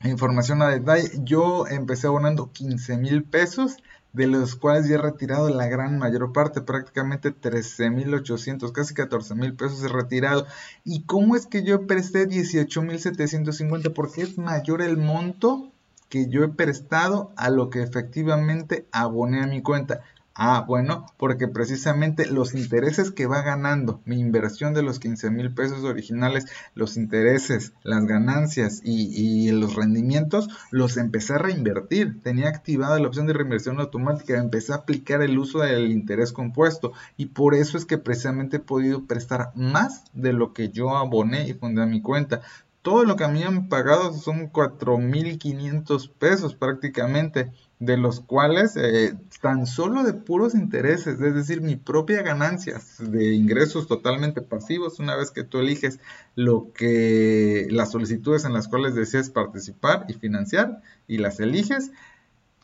información 0.02 0.60
a 0.60 0.68
detalle. 0.68 1.08
Yo 1.22 1.66
empecé 1.68 2.08
abonando 2.08 2.50
15 2.50 2.98
mil 2.98 3.22
pesos, 3.22 3.76
de 4.12 4.26
los 4.26 4.56
cuales 4.56 4.88
ya 4.88 4.96
he 4.96 4.98
retirado 4.98 5.48
la 5.48 5.68
gran 5.68 5.98
mayor 5.98 6.32
parte, 6.32 6.60
prácticamente 6.60 7.30
13 7.30 7.90
mil 7.90 8.12
800, 8.12 8.72
casi 8.72 8.94
14 8.94 9.34
mil 9.36 9.54
pesos 9.54 9.82
he 9.84 9.88
retirado. 9.88 10.46
¿Y 10.84 11.04
cómo 11.04 11.36
es 11.36 11.46
que 11.46 11.62
yo 11.62 11.86
presté 11.86 12.26
18 12.26 12.82
mil 12.82 12.98
750? 12.98 13.90
Porque 13.90 14.22
es 14.22 14.36
mayor 14.36 14.82
el 14.82 14.96
monto 14.96 15.70
que 16.08 16.28
yo 16.28 16.44
he 16.44 16.48
prestado 16.48 17.32
a 17.36 17.50
lo 17.50 17.70
que 17.70 17.82
efectivamente 17.82 18.86
aboné 18.92 19.42
a 19.42 19.46
mi 19.46 19.62
cuenta. 19.62 20.00
Ah, 20.36 20.64
bueno, 20.66 21.06
porque 21.16 21.46
precisamente 21.46 22.26
los 22.26 22.54
intereses 22.54 23.12
que 23.12 23.26
va 23.26 23.42
ganando 23.42 24.00
mi 24.04 24.18
inversión 24.18 24.74
de 24.74 24.82
los 24.82 24.98
15 24.98 25.30
mil 25.30 25.54
pesos 25.54 25.84
originales, 25.84 26.46
los 26.74 26.96
intereses, 26.96 27.72
las 27.84 28.04
ganancias 28.04 28.80
y, 28.82 29.52
los 29.52 29.76
rendimientos, 29.76 30.48
los 30.72 30.96
empecé 30.96 31.34
a 31.34 31.38
reinvertir. 31.38 32.20
Tenía 32.20 32.48
activada 32.48 32.98
la 32.98 33.06
opción 33.06 33.28
de 33.28 33.32
reinversión 33.32 33.78
automática, 33.78 34.36
empecé 34.36 34.72
a 34.72 34.76
aplicar 34.78 35.22
el 35.22 35.38
uso 35.38 35.60
del 35.60 35.92
interés 35.92 36.32
compuesto. 36.32 36.92
Y 37.16 37.26
por 37.26 37.54
eso 37.54 37.78
es 37.78 37.84
que 37.84 37.98
precisamente 37.98 38.56
he 38.56 38.60
podido 38.60 39.06
prestar 39.06 39.52
más 39.54 40.02
de 40.14 40.32
lo 40.32 40.52
que 40.52 40.70
yo 40.70 40.96
aboné 40.96 41.46
y 41.46 41.54
fundé 41.54 41.82
a 41.82 41.86
mi 41.86 42.02
cuenta. 42.02 42.40
Todo 42.82 43.04
lo 43.04 43.14
que 43.14 43.24
a 43.24 43.28
mí 43.28 43.42
han 43.44 43.68
pagado 43.68 44.12
son 44.12 44.50
4.500 44.50 46.10
pesos 46.18 46.54
prácticamente 46.56 47.52
de 47.78 47.96
los 47.96 48.20
cuales 48.20 48.76
eh, 48.76 49.14
tan 49.40 49.66
solo 49.66 50.04
de 50.04 50.14
puros 50.14 50.54
intereses, 50.54 51.20
es 51.20 51.34
decir, 51.34 51.60
mi 51.60 51.76
propia 51.76 52.22
ganancia 52.22 52.80
de 52.98 53.34
ingresos 53.34 53.86
totalmente 53.86 54.40
pasivos, 54.42 55.00
una 55.00 55.16
vez 55.16 55.30
que 55.30 55.44
tú 55.44 55.58
eliges 55.58 55.98
lo 56.34 56.72
que 56.72 57.66
las 57.70 57.90
solicitudes 57.92 58.44
en 58.44 58.52
las 58.52 58.68
cuales 58.68 58.94
deseas 58.94 59.30
participar 59.30 60.06
y 60.08 60.14
financiar 60.14 60.82
y 61.06 61.18
las 61.18 61.40
eliges, 61.40 61.90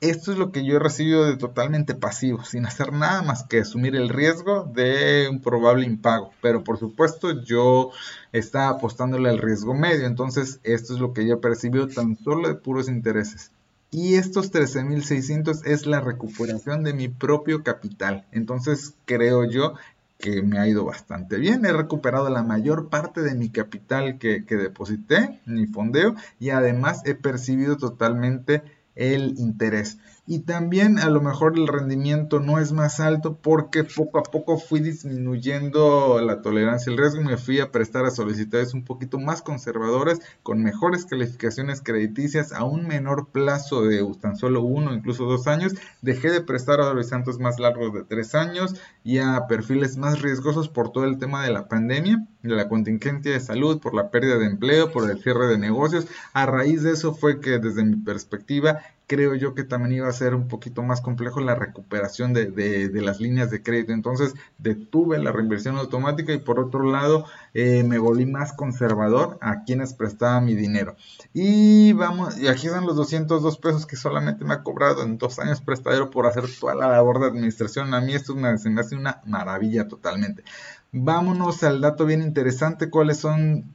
esto 0.00 0.32
es 0.32 0.38
lo 0.38 0.50
que 0.50 0.64
yo 0.64 0.76
he 0.76 0.78
recibido 0.78 1.26
de 1.26 1.36
totalmente 1.36 1.94
pasivo, 1.94 2.42
sin 2.44 2.64
hacer 2.64 2.92
nada 2.92 3.20
más 3.22 3.44
que 3.44 3.61
asumir 3.61 3.94
el 3.96 4.08
riesgo 4.08 4.64
de 4.64 5.28
un 5.30 5.42
probable 5.42 5.84
impago. 5.84 6.30
Pero 6.40 6.64
por 6.64 6.78
supuesto 6.78 7.42
yo 7.44 7.90
estaba 8.32 8.70
apostándole 8.70 9.28
al 9.28 9.38
riesgo 9.38 9.74
medio, 9.74 10.06
entonces 10.06 10.61
esto 10.62 10.94
es 10.94 11.00
lo 11.00 11.12
que 11.12 11.26
yo 11.26 11.34
he 11.34 11.38
percibido 11.38 11.86
tan 11.88 12.16
solo 12.16 12.48
de 12.48 12.54
puros 12.54 12.88
intereses. 12.88 13.52
Y 13.91 14.14
estos 14.14 14.53
13.600 14.53 15.66
es 15.66 15.86
la 15.86 16.01
recuperación 16.01 16.84
de 16.84 16.95
mi 16.95 17.09
propio 17.09 17.64
capital. 17.64 18.24
Entonces 18.30 18.95
creo 19.05 19.45
yo 19.45 19.74
que 20.18 20.43
me 20.43 20.59
ha 20.59 20.68
ido 20.68 20.84
bastante 20.84 21.38
bien. 21.38 21.64
He 21.64 21.72
recuperado 21.72 22.28
la 22.28 22.43
mayor 22.43 22.88
parte 22.88 23.22
de 23.22 23.34
mi 23.34 23.49
capital 23.51 24.18
que, 24.18 24.45
que 24.45 24.57
deposité, 24.57 25.41
mi 25.47 25.66
fondeo, 25.66 26.14
y 26.38 26.51
además 26.51 27.03
he 27.05 27.14
percibido 27.14 27.76
totalmente 27.78 28.62
el 28.95 29.38
interés. 29.38 29.99
Y 30.32 30.42
también 30.42 31.00
a 31.00 31.10
lo 31.10 31.20
mejor 31.20 31.58
el 31.58 31.66
rendimiento 31.66 32.38
no 32.38 32.60
es 32.60 32.70
más 32.70 33.00
alto 33.00 33.36
porque 33.42 33.82
poco 33.82 34.20
a 34.20 34.22
poco 34.22 34.58
fui 34.58 34.78
disminuyendo 34.78 36.20
la 36.20 36.40
tolerancia 36.40 36.92
al 36.92 36.98
riesgo 36.98 37.20
me 37.20 37.36
fui 37.36 37.58
a 37.58 37.72
prestar 37.72 38.04
a 38.04 38.12
solicitudes 38.12 38.72
un 38.72 38.84
poquito 38.84 39.18
más 39.18 39.42
conservadoras 39.42 40.20
con 40.44 40.62
mejores 40.62 41.04
calificaciones 41.04 41.82
crediticias 41.82 42.52
a 42.52 42.62
un 42.62 42.86
menor 42.86 43.30
plazo 43.32 43.82
de 43.82 44.06
tan 44.20 44.36
solo 44.36 44.62
uno, 44.62 44.94
incluso 44.94 45.24
dos 45.24 45.48
años. 45.48 45.72
Dejé 46.00 46.30
de 46.30 46.42
prestar 46.42 46.80
a 46.80 46.90
horizontes 46.90 47.40
más 47.40 47.58
largos 47.58 47.92
de 47.92 48.04
tres 48.04 48.36
años 48.36 48.76
y 49.02 49.18
a 49.18 49.48
perfiles 49.48 49.96
más 49.96 50.22
riesgosos 50.22 50.68
por 50.68 50.92
todo 50.92 51.06
el 51.06 51.18
tema 51.18 51.42
de 51.42 51.50
la 51.50 51.66
pandemia, 51.66 52.24
de 52.44 52.54
la 52.54 52.68
contingencia 52.68 53.32
de 53.32 53.40
salud, 53.40 53.80
por 53.80 53.94
la 53.94 54.12
pérdida 54.12 54.38
de 54.38 54.46
empleo, 54.46 54.92
por 54.92 55.10
el 55.10 55.20
cierre 55.20 55.48
de 55.48 55.58
negocios. 55.58 56.06
A 56.34 56.46
raíz 56.46 56.84
de 56.84 56.92
eso 56.92 57.14
fue 57.14 57.40
que 57.40 57.58
desde 57.58 57.82
mi 57.82 57.96
perspectiva 57.96 58.80
creo 59.11 59.34
yo 59.34 59.56
que 59.56 59.64
también 59.64 59.94
iba 59.94 60.08
a 60.08 60.12
ser 60.12 60.36
un 60.36 60.46
poquito 60.46 60.84
más 60.84 61.00
complejo 61.00 61.40
la 61.40 61.56
recuperación 61.56 62.32
de, 62.32 62.92
las 62.94 63.18
líneas 63.18 63.50
de 63.50 63.61
crédito. 63.61 63.90
Entonces 63.90 64.34
detuve 64.58 65.18
la 65.18 65.32
reinversión 65.32 65.76
automática 65.78 66.32
y 66.32 66.38
por 66.38 66.61
otro 66.61 66.84
lado 66.84 67.24
eh, 67.52 67.82
me 67.82 67.98
volví 67.98 68.24
más 68.24 68.52
conservador 68.52 69.36
a 69.40 69.64
quienes 69.64 69.94
prestaba 69.94 70.40
mi 70.40 70.54
dinero. 70.54 70.94
Y 71.34 71.92
vamos, 71.92 72.38
y 72.38 72.46
aquí 72.46 72.68
están 72.68 72.86
los 72.86 72.94
202 72.94 73.58
pesos 73.58 73.84
que 73.84 73.96
solamente 73.96 74.44
me 74.44 74.54
ha 74.54 74.62
cobrado 74.62 75.02
en 75.02 75.18
dos 75.18 75.40
años 75.40 75.61
prestadero 75.61 76.11
por 76.11 76.28
hacer 76.28 76.44
toda 76.61 76.76
la 76.76 76.86
labor 76.86 77.18
de 77.18 77.26
administración. 77.26 77.92
A 77.94 78.00
mí 78.00 78.14
esto 78.14 78.36
me, 78.36 78.56
se 78.58 78.70
me 78.70 78.80
hace 78.80 78.94
una 78.94 79.22
maravilla 79.26 79.88
totalmente. 79.88 80.44
Vámonos 80.92 81.64
al 81.64 81.80
dato 81.80 82.06
bien 82.06 82.22
interesante, 82.22 82.90
cuáles 82.90 83.18
son 83.18 83.74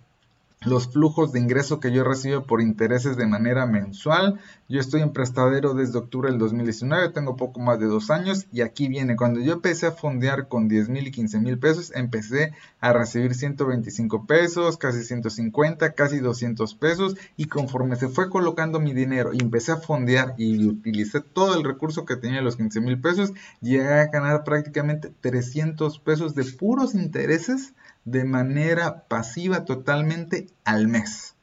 los 0.65 0.87
flujos 0.87 1.31
de 1.31 1.39
ingreso 1.39 1.79
que 1.79 1.91
yo 1.91 2.03
recibo 2.03 2.43
por 2.43 2.61
intereses 2.61 3.17
de 3.17 3.27
manera 3.27 3.65
mensual. 3.65 4.39
Yo 4.67 4.79
estoy 4.79 5.01
en 5.01 5.13
prestadero 5.13 5.73
desde 5.73 5.99
octubre 5.99 6.29
del 6.29 6.39
2019, 6.39 7.09
tengo 7.09 7.35
poco 7.35 7.59
más 7.59 7.79
de 7.79 7.85
dos 7.85 8.09
años 8.09 8.47
y 8.51 8.61
aquí 8.61 8.87
viene, 8.87 9.15
cuando 9.15 9.39
yo 9.39 9.53
empecé 9.53 9.87
a 9.87 9.91
fondear 9.91 10.47
con 10.47 10.67
10 10.67 10.89
mil 10.89 11.07
y 11.07 11.11
15 11.11 11.39
mil 11.39 11.59
pesos, 11.59 11.91
empecé 11.95 12.53
a 12.81 12.93
recibir 12.93 13.35
125 13.35 14.25
pesos, 14.25 14.77
casi 14.77 15.03
150, 15.03 15.93
casi 15.93 16.19
200 16.19 16.73
pesos 16.75 17.15
y 17.37 17.45
conforme 17.45 17.95
se 17.95 18.09
fue 18.09 18.29
colocando 18.29 18.79
mi 18.79 18.93
dinero 18.93 19.31
y 19.33 19.41
empecé 19.41 19.71
a 19.71 19.77
fondear 19.77 20.33
y 20.37 20.65
utilicé 20.65 21.21
todo 21.21 21.55
el 21.55 21.63
recurso 21.63 22.05
que 22.05 22.15
tenía 22.15 22.41
los 22.41 22.55
15 22.55 22.81
mil 22.81 22.99
pesos, 22.99 23.33
llegué 23.61 23.87
a 23.87 24.07
ganar 24.07 24.43
prácticamente 24.43 25.11
300 25.21 25.99
pesos 25.99 26.33
de 26.33 26.43
puros 26.43 26.95
intereses 26.95 27.73
de 28.05 28.23
manera 28.23 29.07
pasiva 29.07 29.65
totalmente 29.65 30.47
al 30.63 30.87
mes. 30.87 31.35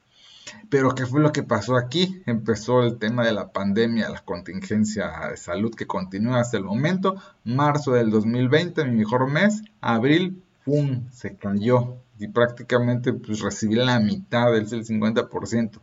Pero 0.71 0.95
¿qué 0.95 1.07
fue 1.07 1.21
lo 1.21 1.33
que 1.33 1.43
pasó 1.43 1.77
aquí? 1.77 2.23
Empezó 2.25 2.83
el 2.83 2.99
tema 2.99 3.25
de 3.25 3.33
la 3.33 3.53
pandemia, 3.53 4.09
la 4.09 4.25
contingencia 4.25 5.29
de 5.31 5.37
salud 5.37 5.75
que 5.75 5.87
continúa 5.87 6.41
hasta 6.41 6.57
el 6.57 6.65
momento. 6.65 7.17
Marzo 7.45 7.93
del 7.93 8.11
2020, 8.11 8.85
mi 8.85 8.97
mejor 8.97 9.31
mes. 9.31 9.63
Abril, 9.81 10.43
¡pum! 10.65 11.09
Se 11.11 11.37
cayó. 11.37 11.99
Y 12.19 12.29
prácticamente 12.29 13.13
pues, 13.13 13.41
recibí 13.41 13.75
la 13.75 13.99
mitad, 14.01 14.53
del 14.53 14.67
50% 14.69 15.81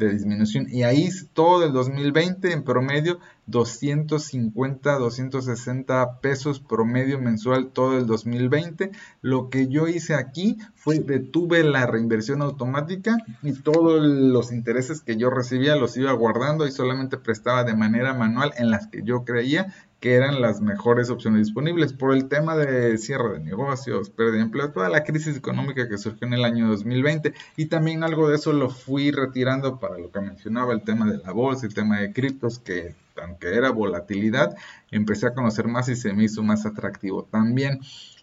de 0.00 0.12
disminución. 0.12 0.66
Y 0.68 0.82
ahí 0.82 1.08
todo 1.34 1.64
el 1.64 1.72
2020 1.72 2.52
en 2.52 2.64
promedio 2.64 3.20
250, 3.46 4.98
260 4.98 6.20
pesos 6.20 6.60
promedio 6.60 7.20
mensual 7.20 7.68
todo 7.72 7.98
el 7.98 8.06
2020. 8.06 8.90
Lo 9.20 9.50
que 9.50 9.68
yo 9.68 9.86
hice 9.86 10.14
aquí 10.14 10.56
fue 10.74 10.98
detuve 10.98 11.62
la 11.62 11.86
reinversión 11.86 12.42
automática 12.42 13.16
y 13.42 13.52
todos 13.52 14.00
los 14.02 14.52
intereses 14.52 15.02
que 15.02 15.16
yo 15.16 15.30
recibía 15.30 15.76
los 15.76 15.96
iba 15.96 16.12
guardando 16.12 16.66
y 16.66 16.72
solamente 16.72 17.18
prestaba 17.18 17.64
de 17.64 17.76
manera 17.76 18.14
manual 18.14 18.52
en 18.56 18.70
las 18.70 18.86
que 18.86 19.02
yo 19.04 19.24
creía 19.24 19.74
que 20.00 20.14
eran 20.14 20.40
las 20.40 20.60
mejores 20.62 21.10
opciones 21.10 21.46
disponibles 21.46 21.92
por 21.92 22.14
el 22.14 22.28
tema 22.28 22.56
de 22.56 22.96
cierre 22.96 23.34
de 23.34 23.40
negocios, 23.40 24.08
pérdida 24.10 24.36
de 24.36 24.42
empleo, 24.42 24.72
toda 24.72 24.88
la 24.88 25.04
crisis 25.04 25.36
económica 25.36 25.88
que 25.88 25.98
surgió 25.98 26.26
en 26.26 26.32
el 26.32 26.44
año 26.44 26.68
2020 26.68 27.34
y 27.56 27.66
también 27.66 28.02
algo 28.02 28.28
de 28.28 28.36
eso 28.36 28.52
lo 28.52 28.70
fui 28.70 29.10
retirando 29.10 29.78
para 29.78 29.98
lo 29.98 30.10
que 30.10 30.20
mencionaba 30.20 30.72
el 30.72 30.82
tema 30.82 31.10
de 31.10 31.18
la 31.18 31.32
bolsa, 31.32 31.66
el 31.66 31.74
tema 31.74 32.00
de 32.00 32.12
criptos 32.12 32.58
que 32.58 32.94
aunque 33.22 33.54
era 33.54 33.70
volatilidad, 33.70 34.56
empecé 34.90 35.26
a 35.26 35.34
conocer 35.34 35.68
más 35.68 35.90
y 35.90 35.96
se 35.96 36.14
me 36.14 36.24
hizo 36.24 36.42
más 36.42 36.64
atractivo 36.64 37.24
también. 37.24 37.80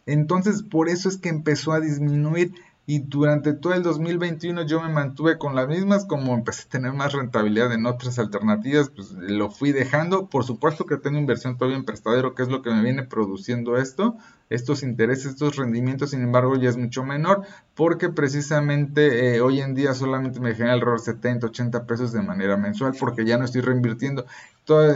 Entonces, 0.07 0.63
por 0.63 0.89
eso 0.89 1.07
es 1.07 1.17
que 1.17 1.29
empezó 1.29 1.73
a 1.73 1.79
disminuir 1.79 2.53
y 2.89 2.99
durante 2.99 3.53
todo 3.53 3.73
el 3.73 3.83
2021 3.83 4.65
yo 4.65 4.81
me 4.81 4.87
mantuve 4.87 5.37
con 5.37 5.55
las 5.55 5.67
mismas, 5.67 6.05
como 6.05 6.33
empecé 6.33 6.63
a 6.63 6.69
tener 6.69 6.93
más 6.93 7.11
rentabilidad 7.11 7.73
en 7.73 7.85
otras 7.85 8.17
alternativas, 8.17 8.89
pues 8.89 9.11
lo 9.11 9.51
fui 9.51 9.73
dejando. 9.73 10.29
Por 10.29 10.45
supuesto 10.45 10.85
que 10.85 10.95
tengo 10.95 11.17
inversión 11.17 11.57
todavía 11.57 11.77
en 11.77 11.83
prestadero, 11.83 12.33
que 12.33 12.43
es 12.43 12.49
lo 12.49 12.61
que 12.61 12.71
me 12.71 12.81
viene 12.81 13.03
produciendo 13.03 13.75
esto, 13.75 14.15
estos 14.49 14.83
intereses, 14.83 15.33
estos 15.33 15.55
rendimientos, 15.55 16.11
sin 16.11 16.21
embargo, 16.21 16.55
ya 16.55 16.69
es 16.69 16.77
mucho 16.77 17.03
menor 17.03 17.45
porque 17.75 18.09
precisamente 18.09 19.35
eh, 19.35 19.41
hoy 19.41 19.61
en 19.61 19.75
día 19.75 19.93
solamente 19.93 20.39
me 20.39 20.55
genera 20.55 20.73
alrededor 20.73 20.99
de 20.99 21.05
70, 21.05 21.47
80 21.47 21.85
pesos 21.85 22.11
de 22.11 22.21
manera 22.21 22.57
mensual 22.57 22.93
porque 22.99 23.25
ya 23.25 23.37
no 23.37 23.45
estoy 23.45 23.61
reinvirtiendo. 23.61 24.25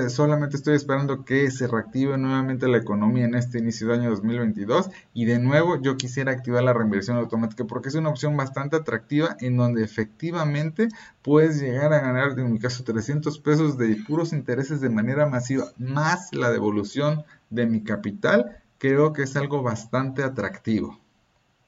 solamente 0.10 0.56
estoy 0.58 0.76
esperando 0.76 1.24
que 1.24 1.52
se 1.52 1.68
reactive 1.68 2.18
nuevamente 2.18 2.68
la 2.68 2.78
economía 2.78 3.26
en 3.26 3.36
este 3.36 3.60
inicio 3.60 3.88
de 3.88 3.96
año 3.96 4.10
2022 4.10 4.90
y 5.14 5.26
de 5.26 5.40
nuevo 5.40 5.82
yo 5.82 5.96
quisiera 5.98 6.32
activar 6.32 6.64
la 6.64 6.74
reinversión 6.74 7.18
automática 7.18 7.66
porque 7.66 7.90
es 7.90 7.96
una 7.96 8.10
opción 8.10 8.36
bastante 8.36 8.78
atractiva 8.78 9.36
en 9.40 9.58
donde 9.58 9.84
efectivamente 9.84 10.88
puedes 11.22 11.62
llegar 11.62 11.94
a 11.94 12.00
ganar, 12.00 12.38
en 12.40 12.52
mi 12.52 12.60
caso, 12.60 12.84
300 12.84 13.38
pesos 13.40 13.78
de 13.78 13.96
puros 14.08 14.34
intereses 14.34 14.82
de 14.82 14.90
manera 14.90 15.28
masiva 15.28 15.66
más 15.78 16.34
la 16.34 16.52
devolución 16.52 17.24
de 17.50 17.68
mi 17.68 17.84
capital 17.84 18.61
creo 18.82 19.14
que 19.14 19.22
es 19.22 19.36
algo 19.36 19.62
bastante 19.62 20.24
atractivo. 20.24 21.00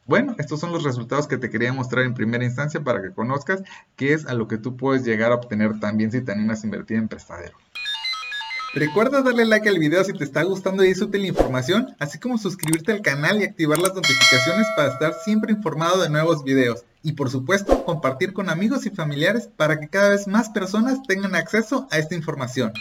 Bueno, 0.07 0.35
estos 0.39 0.59
son 0.59 0.71
los 0.71 0.83
resultados 0.83 1.27
que 1.27 1.37
te 1.37 1.51
quería 1.51 1.71
mostrar 1.71 2.05
en 2.05 2.15
primera 2.15 2.43
instancia 2.43 2.83
para 2.83 3.03
que 3.03 3.13
conozcas 3.13 3.61
qué 3.95 4.13
es 4.13 4.25
a 4.25 4.33
lo 4.33 4.47
que 4.47 4.57
tú 4.57 4.75
puedes 4.75 5.05
llegar 5.05 5.31
a 5.31 5.35
obtener 5.35 5.79
también 5.79 6.11
si 6.11 6.21
te 6.21 6.31
animas 6.31 6.63
a 6.63 6.65
invertir 6.65 6.97
en 6.97 7.07
prestadero. 7.07 7.55
Recuerda 8.73 9.21
darle 9.21 9.45
like 9.45 9.69
al 9.69 9.77
video 9.77 10.03
si 10.03 10.13
te 10.13 10.23
está 10.23 10.41
gustando 10.41 10.83
y 10.83 10.89
es 10.89 11.01
útil 11.03 11.21
la 11.21 11.27
información, 11.27 11.95
así 11.99 12.17
como 12.17 12.39
suscribirte 12.39 12.91
al 12.91 13.03
canal 13.03 13.39
y 13.39 13.43
activar 13.43 13.77
las 13.77 13.93
notificaciones 13.93 14.65
para 14.75 14.91
estar 14.91 15.13
siempre 15.23 15.53
informado 15.53 16.01
de 16.01 16.09
nuevos 16.09 16.43
videos. 16.43 16.83
Y 17.03 17.11
por 17.11 17.29
supuesto, 17.29 17.85
compartir 17.85 18.33
con 18.33 18.49
amigos 18.49 18.87
y 18.87 18.89
familiares 18.89 19.47
para 19.55 19.79
que 19.79 19.87
cada 19.87 20.09
vez 20.09 20.27
más 20.27 20.49
personas 20.49 21.03
tengan 21.03 21.35
acceso 21.35 21.87
a 21.91 21.99
esta 21.99 22.15
información. 22.15 22.73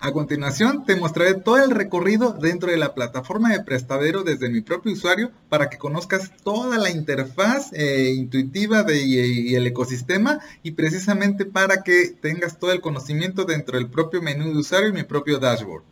A 0.00 0.12
continuación 0.12 0.84
te 0.84 0.94
mostraré 0.94 1.34
todo 1.34 1.58
el 1.58 1.72
recorrido 1.72 2.32
dentro 2.32 2.70
de 2.70 2.76
la 2.76 2.94
plataforma 2.94 3.50
de 3.50 3.64
prestadero 3.64 4.22
desde 4.22 4.48
mi 4.48 4.60
propio 4.60 4.92
usuario 4.92 5.32
para 5.48 5.68
que 5.70 5.78
conozcas 5.78 6.30
toda 6.44 6.78
la 6.78 6.90
interfaz 6.90 7.72
eh, 7.72 8.12
intuitiva 8.14 8.84
de, 8.84 9.02
y, 9.02 9.56
el 9.56 9.66
ecosistema 9.66 10.38
y 10.62 10.72
precisamente 10.72 11.46
para 11.46 11.82
que 11.82 12.10
tengas 12.20 12.60
todo 12.60 12.70
el 12.70 12.80
conocimiento 12.80 13.44
dentro 13.44 13.76
del 13.76 13.90
propio 13.90 14.22
menú 14.22 14.52
de 14.52 14.58
usuario 14.58 14.90
y 14.90 14.92
mi 14.92 15.02
propio 15.02 15.40
dashboard. 15.40 15.82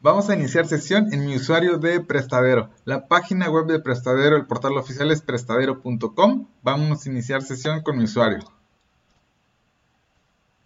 Vamos 0.00 0.30
a 0.30 0.34
iniciar 0.34 0.66
sesión 0.66 1.12
en 1.12 1.26
mi 1.26 1.36
usuario 1.36 1.76
de 1.76 2.00
Prestadero. 2.00 2.70
La 2.84 3.06
página 3.06 3.50
web 3.50 3.66
de 3.66 3.80
Prestadero, 3.80 4.36
el 4.36 4.46
portal 4.46 4.78
oficial 4.78 5.10
es 5.10 5.20
prestadero.com. 5.20 6.46
Vamos 6.62 7.04
a 7.04 7.10
iniciar 7.10 7.42
sesión 7.42 7.82
con 7.82 7.98
mi 7.98 8.04
usuario. 8.04 8.55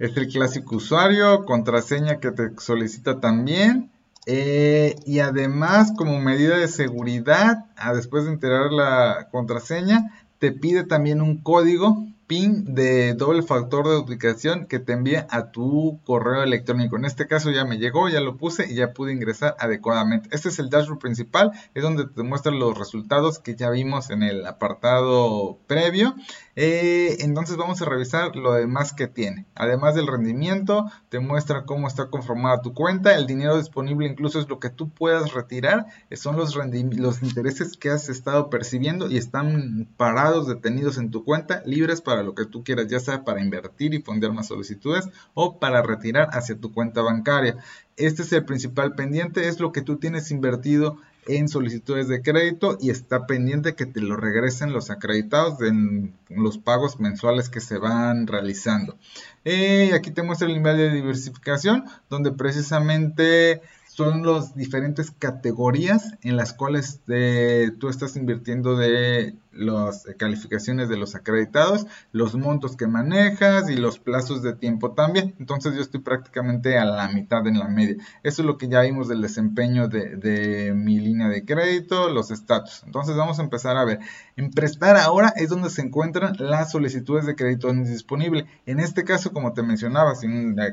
Es 0.00 0.16
el 0.16 0.28
clásico 0.28 0.76
usuario, 0.76 1.44
contraseña 1.44 2.20
que 2.20 2.30
te 2.30 2.52
solicita 2.58 3.20
también. 3.20 3.90
Eh, 4.24 4.96
y 5.04 5.18
además, 5.18 5.92
como 5.94 6.18
medida 6.20 6.56
de 6.56 6.68
seguridad, 6.68 7.66
después 7.94 8.24
de 8.24 8.30
enterar 8.30 8.72
la 8.72 9.28
contraseña, 9.30 10.24
te 10.38 10.52
pide 10.52 10.84
también 10.84 11.20
un 11.20 11.42
código 11.42 12.06
PIN 12.30 12.76
de 12.76 13.14
doble 13.14 13.42
factor 13.42 13.88
de 13.88 13.96
autenticación 13.96 14.66
que 14.66 14.78
te 14.78 14.92
envía 14.92 15.26
a 15.30 15.50
tu 15.50 15.98
correo 16.04 16.44
electrónico. 16.44 16.96
En 16.96 17.04
este 17.04 17.26
caso 17.26 17.50
ya 17.50 17.64
me 17.64 17.78
llegó, 17.78 18.08
ya 18.08 18.20
lo 18.20 18.36
puse 18.36 18.70
y 18.70 18.76
ya 18.76 18.92
pude 18.92 19.12
ingresar 19.12 19.56
adecuadamente. 19.58 20.28
Este 20.30 20.48
es 20.48 20.60
el 20.60 20.70
dashboard 20.70 21.00
principal, 21.00 21.50
es 21.74 21.82
donde 21.82 22.06
te 22.06 22.22
muestran 22.22 22.60
los 22.60 22.78
resultados 22.78 23.40
que 23.40 23.56
ya 23.56 23.68
vimos 23.70 24.10
en 24.10 24.22
el 24.22 24.46
apartado 24.46 25.58
previo. 25.66 26.14
Eh, 26.54 27.16
entonces 27.20 27.56
vamos 27.56 27.82
a 27.82 27.86
revisar 27.86 28.36
lo 28.36 28.52
demás 28.52 28.92
que 28.92 29.08
tiene. 29.08 29.46
Además 29.56 29.96
del 29.96 30.06
rendimiento, 30.06 30.86
te 31.08 31.18
muestra 31.18 31.64
cómo 31.64 31.88
está 31.88 32.10
conformada 32.10 32.62
tu 32.62 32.74
cuenta. 32.74 33.16
El 33.16 33.26
dinero 33.26 33.56
disponible 33.56 34.06
incluso 34.06 34.38
es 34.38 34.48
lo 34.48 34.60
que 34.60 34.70
tú 34.70 34.88
puedas 34.90 35.32
retirar. 35.32 35.86
Son 36.12 36.36
los 36.36 37.22
intereses 37.22 37.76
que 37.76 37.90
has 37.90 38.08
estado 38.08 38.50
percibiendo 38.50 39.10
y 39.10 39.16
están 39.16 39.88
parados, 39.96 40.46
detenidos 40.46 40.96
en 40.98 41.10
tu 41.10 41.24
cuenta, 41.24 41.62
libres 41.64 42.00
para 42.00 42.19
lo 42.22 42.34
que 42.34 42.46
tú 42.46 42.64
quieras, 42.64 42.88
ya 42.88 43.00
sea 43.00 43.24
para 43.24 43.42
invertir 43.42 43.94
y 43.94 44.02
fondear 44.02 44.32
más 44.32 44.48
solicitudes 44.48 45.08
o 45.34 45.58
para 45.58 45.82
retirar 45.82 46.28
hacia 46.32 46.58
tu 46.58 46.72
cuenta 46.72 47.02
bancaria. 47.02 47.56
Este 47.96 48.22
es 48.22 48.32
el 48.32 48.44
principal 48.44 48.94
pendiente, 48.94 49.48
es 49.48 49.60
lo 49.60 49.72
que 49.72 49.82
tú 49.82 49.96
tienes 49.96 50.30
invertido 50.30 50.98
en 51.26 51.48
solicitudes 51.48 52.08
de 52.08 52.22
crédito 52.22 52.78
y 52.80 52.90
está 52.90 53.26
pendiente 53.26 53.74
que 53.74 53.86
te 53.86 54.00
lo 54.00 54.16
regresen 54.16 54.72
los 54.72 54.90
acreditados 54.90 55.60
en 55.62 56.14
los 56.28 56.58
pagos 56.58 56.98
mensuales 56.98 57.48
que 57.48 57.60
se 57.60 57.78
van 57.78 58.26
realizando. 58.26 58.96
Eh, 59.44 59.92
aquí 59.94 60.10
te 60.10 60.22
muestra 60.22 60.48
el 60.48 60.54
nivel 60.54 60.76
de 60.76 60.90
diversificación 60.90 61.84
donde 62.08 62.32
precisamente 62.32 63.60
son 63.86 64.24
las 64.24 64.56
diferentes 64.56 65.10
categorías 65.10 66.14
en 66.22 66.36
las 66.36 66.54
cuales 66.54 67.00
eh, 67.08 67.70
tú 67.78 67.88
estás 67.88 68.16
invirtiendo 68.16 68.76
de 68.76 69.34
las 69.52 70.06
calificaciones 70.16 70.88
de 70.88 70.96
los 70.96 71.14
acreditados, 71.14 71.86
los 72.12 72.34
montos 72.34 72.76
que 72.76 72.86
manejas 72.86 73.68
y 73.68 73.76
los 73.76 73.98
plazos 73.98 74.42
de 74.42 74.54
tiempo 74.54 74.92
también. 74.92 75.34
Entonces 75.38 75.74
yo 75.74 75.80
estoy 75.80 76.00
prácticamente 76.00 76.78
a 76.78 76.84
la 76.84 77.08
mitad 77.08 77.46
en 77.46 77.58
la 77.58 77.68
media. 77.68 77.96
Eso 78.22 78.42
es 78.42 78.46
lo 78.46 78.58
que 78.58 78.68
ya 78.68 78.82
vimos 78.82 79.08
del 79.08 79.22
desempeño 79.22 79.88
de, 79.88 80.72
mi 80.74 80.98
línea 80.98 81.28
de 81.28 81.44
crédito, 81.44 82.10
los 82.10 82.30
estatus. 82.30 82.82
Entonces 82.84 83.16
vamos 83.16 83.38
a 83.38 83.42
empezar 83.42 83.76
a 83.76 83.84
ver. 83.84 84.00
En 84.36 84.50
prestar 84.50 84.96
ahora 84.96 85.32
es 85.36 85.48
donde 85.48 85.70
se 85.70 85.82
encuentran 85.82 86.36
las 86.38 86.70
solicitudes 86.70 87.26
de 87.26 87.34
crédito 87.34 87.72
disponibles. 87.72 88.44
En 88.66 88.80
este 88.80 89.04
caso, 89.04 89.32
como 89.32 89.52
te 89.52 89.62
mencionaba, 89.62 90.14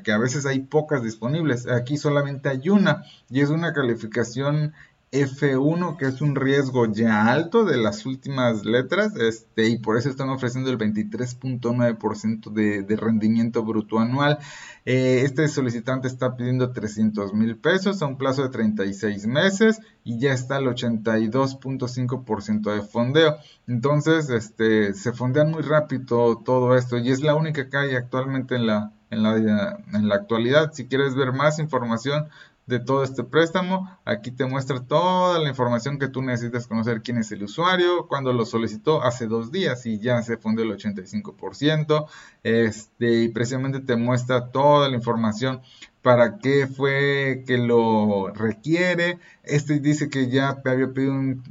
que 0.03 0.11
a 0.11 0.17
veces 0.17 0.45
hay 0.45 0.59
pocas 0.59 1.03
disponibles. 1.03 1.67
Aquí 1.67 1.97
solamente 1.97 2.49
hay 2.49 2.69
una 2.69 3.03
y 3.29 3.41
es 3.41 3.49
una 3.49 3.73
calificación 3.73 4.73
F1, 5.11 5.95
que 5.95 6.05
es 6.05 6.19
un 6.19 6.35
riesgo 6.35 6.91
ya 6.91 7.31
alto 7.31 7.63
de 7.63 7.77
las 7.77 8.05
últimas 8.05 8.65
letras, 8.65 9.15
este, 9.15 9.69
y 9.69 9.77
por 9.77 9.95
eso 9.97 10.09
están 10.09 10.27
ofreciendo 10.29 10.69
el 10.69 10.77
23.9% 10.77 12.51
de, 12.51 12.95
rendimiento 12.97 13.63
bruto 13.63 13.99
anual. 13.99 14.39
Eh, 14.85 15.21
este 15.23 15.47
solicitante 15.47 16.09
está 16.09 16.35
pidiendo 16.35 16.73
300 16.73 17.33
mil 17.33 17.57
pesos 17.57 18.01
a 18.01 18.05
un 18.05 18.17
plazo 18.17 18.43
de 18.43 18.49
36 18.49 19.27
meses 19.27 19.79
y 20.03 20.19
ya 20.19 20.33
está 20.33 20.57
el 20.57 20.65
82.5% 20.65 22.73
de 22.73 22.81
fondeo. 22.81 23.37
Entonces, 23.65 24.29
este, 24.29 24.93
se 24.93 25.13
fondean 25.13 25.51
muy 25.51 25.61
rápido 25.61 26.41
todo 26.43 26.75
esto 26.75 26.97
y 26.97 27.11
es 27.11 27.21
la 27.21 27.35
única 27.35 27.69
que 27.69 27.77
hay 27.77 27.95
actualmente 27.95 28.55
en 28.55 28.67
la, 28.67 28.91
en 29.09 29.23
la, 29.23 29.79
en 29.93 30.09
la 30.09 30.15
actualidad. 30.15 30.73
Si 30.73 30.87
quieres 30.87 31.15
ver 31.15 31.31
más 31.31 31.59
información, 31.59 32.27
de 32.67 32.79
todo 32.79 33.03
este 33.03 33.23
préstamo. 33.23 33.89
Aquí 34.05 34.29
te 34.31 34.45
muestra 34.45 34.81
toda 34.81 35.39
la 35.39 35.49
información 35.49 35.97
que 35.97 36.09
tú 36.09 36.21
necesitas 36.21 36.67
conocer 36.67 37.01
quién 37.01 37.17
es 37.17 37.31
el 37.31 37.43
usuario, 37.43 38.07
cuando 38.07 38.33
lo 38.33 38.45
solicitó 38.45 39.01
hace 39.01 39.27
dos 39.27 39.51
días 39.51 39.85
y 39.85 39.99
ya 39.99 40.21
se 40.21 40.37
fundió 40.37 40.65
el 40.65 40.77
85%. 40.77 42.05
Este, 42.43 43.23
y 43.23 43.29
precisamente 43.29 43.79
te 43.79 43.95
muestra 43.95 44.51
toda 44.51 44.89
la 44.89 44.95
información 44.95 45.61
para 46.01 46.37
qué 46.39 46.67
fue 46.67 47.43
que 47.47 47.57
lo 47.57 48.29
requiere. 48.33 49.19
Este 49.43 49.79
dice 49.79 50.09
que 50.09 50.29
ya 50.29 50.61
había 50.65 50.93
pedido 50.93 51.13
un 51.13 51.43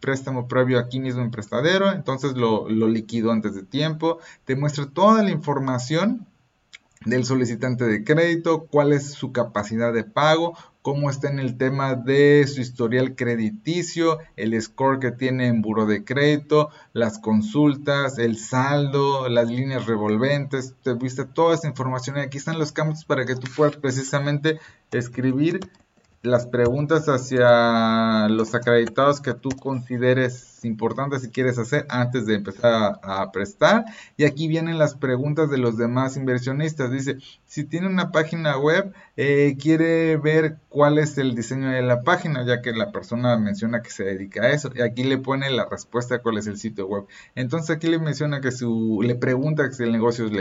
préstamo 0.00 0.48
previo 0.48 0.78
aquí 0.78 1.00
mismo 1.00 1.22
en 1.22 1.30
prestadero, 1.30 1.92
entonces 1.92 2.34
lo, 2.34 2.68
lo 2.68 2.88
liquidó 2.88 3.30
antes 3.30 3.54
de 3.54 3.62
tiempo. 3.62 4.18
Te 4.44 4.56
muestra 4.56 4.86
toda 4.86 5.22
la 5.22 5.30
información 5.30 6.26
del 7.04 7.24
solicitante 7.24 7.84
de 7.84 8.04
crédito, 8.04 8.66
cuál 8.70 8.92
es 8.92 9.12
su 9.12 9.32
capacidad 9.32 9.92
de 9.92 10.04
pago, 10.04 10.56
cómo 10.82 11.10
está 11.10 11.30
en 11.30 11.38
el 11.38 11.56
tema 11.56 11.94
de 11.94 12.44
su 12.46 12.60
historial 12.60 13.14
crediticio, 13.14 14.18
el 14.36 14.60
score 14.60 14.98
que 14.98 15.12
tiene 15.12 15.46
en 15.46 15.62
buro 15.62 15.86
de 15.86 16.04
crédito, 16.04 16.70
las 16.92 17.18
consultas, 17.18 18.18
el 18.18 18.36
saldo, 18.36 19.28
las 19.28 19.48
líneas 19.48 19.86
revolventes, 19.86 20.74
te 20.82 20.94
viste 20.94 21.24
toda 21.24 21.54
esa 21.54 21.68
información. 21.68 22.16
Y 22.16 22.20
aquí 22.20 22.38
están 22.38 22.58
los 22.58 22.72
campos 22.72 23.04
para 23.04 23.24
que 23.24 23.36
tú 23.36 23.48
puedas 23.56 23.76
precisamente 23.76 24.58
escribir 24.90 25.60
las 26.22 26.46
preguntas 26.46 27.06
hacia 27.08 28.28
los 28.28 28.54
acreditados 28.54 29.20
que 29.20 29.34
tú 29.34 29.50
consideres 29.50 30.51
importantes 30.64 31.22
si 31.22 31.30
quieres 31.30 31.58
hacer 31.58 31.86
antes 31.88 32.26
de 32.26 32.34
empezar 32.34 33.00
a, 33.02 33.32
prestar. 33.32 33.84
Y 34.16 34.24
aquí 34.24 34.48
vienen 34.48 34.78
las 34.78 34.94
preguntas 34.94 35.50
de 35.50 35.58
los 35.58 35.76
demás 35.76 36.16
inversionistas. 36.16 36.90
Dice, 36.90 37.18
si 37.46 37.64
tiene 37.64 37.86
una 37.86 38.10
página 38.10 38.58
web, 38.58 38.92
eh, 39.16 39.56
quiere 39.60 40.16
ver 40.16 40.58
cuál 40.68 40.98
es 40.98 41.18
el 41.18 41.34
diseño 41.34 41.70
de 41.70 41.82
la 41.82 42.02
página, 42.02 42.44
ya 42.44 42.62
que 42.62 42.72
la 42.72 42.92
persona 42.92 43.36
menciona 43.38 43.82
que 43.82 43.90
se 43.90 44.04
dedica 44.04 44.42
a 44.42 44.50
eso. 44.50 44.70
Y 44.74 44.82
aquí 44.82 45.04
le 45.04 45.18
pone 45.18 45.50
la 45.50 45.66
respuesta 45.68 46.20
cuál 46.20 46.38
es 46.38 46.46
el 46.46 46.58
sitio 46.58 46.86
web. 46.86 47.04
Entonces 47.34 47.76
aquí 47.76 47.88
le 47.88 47.98
menciona 47.98 48.40
que 48.40 48.52
su, 48.52 49.00
le 49.02 49.14
pregunta 49.14 49.70
si 49.72 49.82
el 49.82 49.92
negocio 49.92 50.26
es 50.26 50.32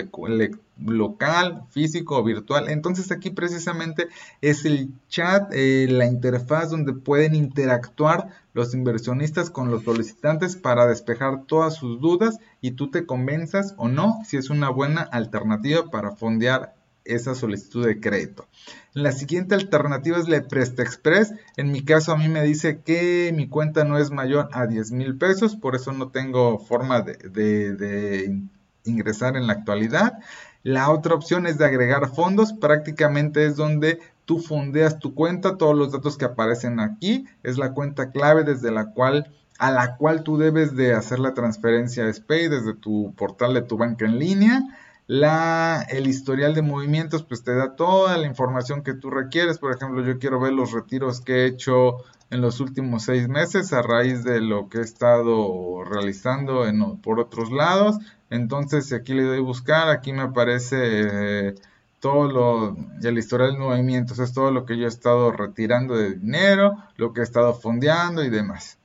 local, 0.86 1.64
físico 1.70 2.18
o 2.18 2.24
virtual. 2.24 2.70
Entonces 2.70 3.12
aquí 3.12 3.30
precisamente 3.30 4.08
es 4.42 4.66
el 4.66 4.90
chat, 5.10 5.52
eh, 5.54 5.88
la 5.90 6.06
interfaz 6.06 6.72
donde 6.72 6.94
pueden 6.94 7.36
interactuar 7.36 8.30
los 8.54 8.74
inversionistas 8.74 9.50
con 9.50 9.72
los 9.72 9.84
solicitantes 9.84 10.56
para 10.56 10.88
despejar 10.88 11.46
todas 11.46 11.76
sus 11.76 12.00
dudas 12.00 12.40
y 12.60 12.72
tú 12.72 12.92
te 12.92 13.06
convenzas 13.06 13.74
o 13.78 13.88
no 13.88 14.20
si 14.26 14.38
es 14.38 14.50
una 14.50 14.70
buena 14.70 15.02
alternativa 15.02 15.90
para 15.90 16.12
fondear 16.12 16.76
esa 17.06 17.36
solicitud 17.36 17.86
de 17.86 18.00
crédito. 18.00 18.48
La 18.94 19.12
siguiente 19.12 19.56
alternativa 19.56 20.18
es 20.18 20.28
la 20.28 20.42
Presta 20.48 20.84
Express. 20.84 21.34
En 21.58 21.72
mi 21.72 21.84
caso 21.84 22.12
a 22.12 22.18
mí 22.18 22.30
me 22.30 22.44
dice 22.44 22.82
que 22.82 23.34
mi 23.36 23.48
cuenta 23.48 23.84
no 23.84 23.98
es 23.98 24.12
mayor 24.12 24.50
a 24.52 24.68
10 24.68 24.92
mil 24.92 25.18
pesos, 25.18 25.56
por 25.56 25.76
eso 25.76 25.92
no 25.94 26.10
tengo 26.10 26.60
forma 26.60 27.02
de, 27.02 28.42
ingresar 28.84 29.38
en 29.38 29.48
la 29.48 29.54
actualidad. 29.54 30.20
La 30.64 30.92
otra 30.92 31.16
opción 31.16 31.48
es 31.48 31.58
de 31.58 31.66
agregar 31.66 32.14
fondos, 32.14 32.54
prácticamente 32.54 33.46
es 33.46 33.56
donde 33.56 34.00
tú 34.26 34.40
fondeas 34.40 35.00
tu 35.00 35.14
cuenta, 35.14 35.58
todos 35.58 35.76
los 35.76 35.92
datos 35.92 36.18
que 36.18 36.26
aparecen 36.26 36.80
aquí, 36.80 37.26
es 37.44 37.58
la 37.58 37.74
cuenta 37.74 38.12
clave 38.12 38.44
desde 38.44 38.72
la 38.72 38.92
cual 38.92 39.34
a 39.60 39.70
la 39.70 39.96
cual 39.98 40.24
tú 40.24 40.38
debes 40.38 40.76
de 40.76 40.94
hacer 40.94 41.20
la 41.20 41.36
transferencia 41.36 42.04
de 42.04 42.14
SPAY 42.14 42.48
desde 42.48 42.74
tu 42.74 43.14
portal 43.16 43.54
de 43.54 43.62
tu 43.62 43.78
banca 43.78 44.06
en 44.06 44.18
línea 44.18 44.64
la, 45.12 45.86
el 45.90 46.08
historial 46.08 46.54
de 46.56 46.62
movimientos 46.62 47.24
pues 47.24 47.44
te 47.44 47.54
da 47.54 47.76
toda 47.76 48.18
la 48.18 48.28
información 48.28 48.82
que 48.82 48.94
tú 48.94 49.10
requieres. 49.10 49.58
Por 49.58 49.76
ejemplo, 49.76 50.06
yo 50.06 50.20
quiero 50.20 50.40
ver 50.40 50.54
los 50.54 50.72
retiros 50.72 51.20
que 51.20 51.34
he 51.34 51.46
hecho 51.48 51.98
en 52.30 52.40
los 52.40 52.62
últimos 52.62 53.04
seis 53.04 53.28
meses 53.28 53.74
a 53.74 53.82
raíz 53.82 54.24
de 54.24 54.40
lo 54.40 54.70
que 54.70 54.78
he 54.78 54.82
estado 54.82 55.84
realizando 55.84 56.66
en, 56.66 56.96
por 57.02 57.20
otros 57.20 57.52
lados. 57.52 57.98
Entonces, 58.30 58.88
si 58.88 58.96
aquí 58.96 59.14
le 59.14 59.24
doy 59.24 59.42
buscar, 59.42 59.90
aquí 59.90 60.14
me 60.14 60.22
aparece 60.22 60.78
eh, 60.80 61.56
todo 62.02 62.28
lo, 62.28 62.76
el 63.04 63.18
historial 63.18 63.54
de 63.54 63.60
movimientos, 63.60 64.20
es 64.20 64.34
todo 64.34 64.52
lo 64.52 64.66
que 64.66 64.76
yo 64.76 64.86
he 64.86 64.90
estado 64.90 65.32
retirando 65.32 65.96
de 65.96 66.16
dinero, 66.16 66.76
lo 66.98 67.14
que 67.14 67.22
he 67.22 67.24
estado 67.24 67.54
fondeando 67.54 68.24
y 68.24 68.30
demás. 68.30 68.80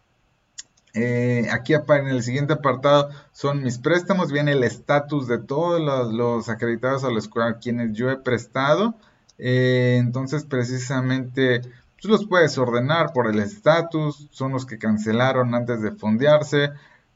Eh, 0.92 1.48
aquí 1.50 1.74
en 1.74 2.08
el 2.08 2.22
siguiente 2.22 2.52
apartado 2.52 3.10
son 3.32 3.62
mis 3.62 3.78
préstamos, 3.78 4.32
viene 4.32 4.52
el 4.52 4.62
estatus 4.62 5.26
de 5.28 5.38
todos 5.38 5.80
los, 6.12 6.48
acreditados 6.50 7.04
a 7.04 7.10
los 7.10 7.30
quienes 7.60 7.94
yo 7.94 8.10
he 8.10 8.16
prestado. 8.16 8.94
Eh, 9.38 9.96
entonces 9.98 10.44
precisamente 10.44 11.60
tú 11.60 11.68
pues, 12.08 12.20
los 12.20 12.26
puedes 12.26 12.58
ordenar 12.58 13.14
por 13.14 13.28
el 13.28 13.40
estatus, 13.40 14.28
son 14.30 14.52
los 14.52 14.66
que 14.66 14.78
cancelaron 14.78 15.54
antes 15.54 15.80
de 15.80 15.92
fondearse, 15.92 16.70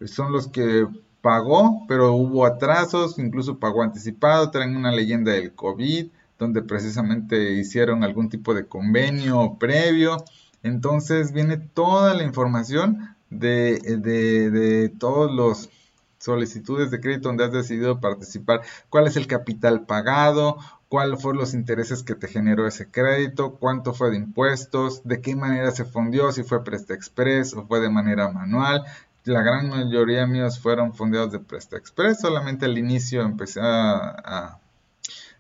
son 0.07 0.33
los 0.33 0.49
que 0.49 0.87
pagó, 1.21 1.85
pero 1.89 2.13
hubo 2.15 2.47
atrasos, 2.47 3.19
incluso 3.19 3.59
pagó 3.59 3.83
anticipado, 3.83 4.51
traen 4.51 4.77
una 4.77 4.93
leyenda 4.93 5.33
del 5.33 5.55
COVID, 5.55 6.11
donde 6.39 6.63
precisamente 6.63 7.53
hicieron 7.53 8.03
algún 8.03 8.29
tipo 8.29 8.55
de 8.55 8.67
convenio 8.67 9.57
previo. 9.59 10.25
Entonces 10.63 11.33
viene 11.33 11.59
toda 11.59 12.15
la 12.15 12.23
información 12.23 13.17
de, 13.31 13.79
de, 13.99 14.51
de 14.51 14.89
todos 14.89 15.31
los 15.33 15.71
solicitudes 16.19 16.91
de 16.91 17.01
crédito 17.01 17.29
donde 17.29 17.45
has 17.45 17.53
decidido 17.53 18.01
participar, 18.01 18.61
cuál 18.91 19.07
es 19.07 19.17
el 19.17 19.27
capital 19.27 19.87
pagado, 19.87 20.59
cuáles 20.89 21.23
fueron 21.23 21.41
los 21.41 21.55
intereses 21.55 22.03
que 22.03 22.15
te 22.15 22.29
generó 22.29 22.67
ese 22.67 22.91
crédito, 22.91 23.55
cuánto 23.55 23.95
fue 23.95 24.11
de 24.11 24.17
impuestos, 24.17 25.03
de 25.05 25.21
qué 25.21 25.35
manera 25.35 25.71
se 25.71 25.85
fondió, 25.85 26.31
si 26.33 26.43
fue 26.43 26.63
Presta 26.63 26.95
Express 26.95 27.55
o 27.55 27.67
fue 27.67 27.81
de 27.81 27.89
manera 27.91 28.29
manual. 28.31 28.85
La 29.25 29.43
gran 29.43 29.69
mayoría 29.69 30.27
míos 30.27 30.59
fueron 30.59 30.95
fondeados 30.95 31.33
de 31.33 31.41
Presta 31.41 31.77
Express, 31.77 32.21
solamente 32.21 32.65
al 32.65 32.79
inicio 32.79 33.23
empecé 33.23 33.61
a 33.63 34.59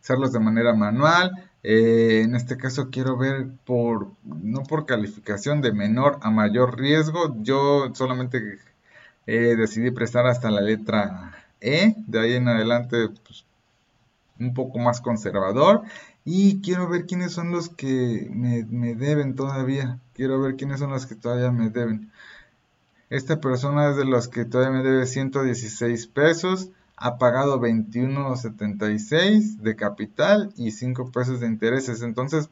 hacerlos 0.00 0.32
de 0.32 0.40
manera 0.40 0.74
manual. 0.74 1.50
Eh, 1.62 2.22
en 2.24 2.34
este 2.34 2.56
caso 2.56 2.88
quiero 2.90 3.16
ver 3.16 3.48
por, 3.66 4.12
no 4.24 4.62
por 4.62 4.86
calificación 4.86 5.60
de 5.60 5.72
menor 5.72 6.18
a 6.22 6.30
mayor 6.30 6.78
riesgo, 6.78 7.36
yo 7.42 7.90
solamente 7.94 8.58
eh, 9.26 9.56
decidí 9.56 9.90
prestar 9.90 10.26
hasta 10.26 10.50
la 10.50 10.62
letra 10.62 11.32
E, 11.60 11.94
de 12.06 12.20
ahí 12.20 12.32
en 12.34 12.48
adelante 12.48 13.08
pues, 13.08 13.44
un 14.38 14.54
poco 14.54 14.78
más 14.78 15.00
conservador. 15.00 15.82
Y 16.24 16.60
quiero 16.62 16.88
ver 16.88 17.06
quiénes 17.06 17.32
son 17.32 17.50
los 17.50 17.68
que 17.68 18.28
me, 18.32 18.94
deben 18.94 19.34
todavía, 19.36 19.98
quiero 20.14 20.40
ver 20.40 20.56
quiénes 20.56 20.80
son 20.80 20.90
los 20.90 21.06
que 21.06 21.14
todavía 21.14 21.50
me 21.50 21.70
deben. 21.70 22.10
Esta 23.10 23.40
persona 23.40 23.90
es 23.90 23.96
de 23.96 24.04
los 24.04 24.28
que 24.28 24.44
todavía 24.44 24.78
me 24.78 24.88
debe 24.88 25.04
116 25.04 26.06
pesos 26.06 26.70
ha 27.00 27.18
pagado 27.18 27.60
21.76 27.60 29.56
de 29.56 29.74
capital 29.74 30.52
y 30.56 30.70
5 30.70 31.10
pesos 31.10 31.40
de 31.40 31.46
intereses. 31.46 32.02
Entonces, 32.02 32.50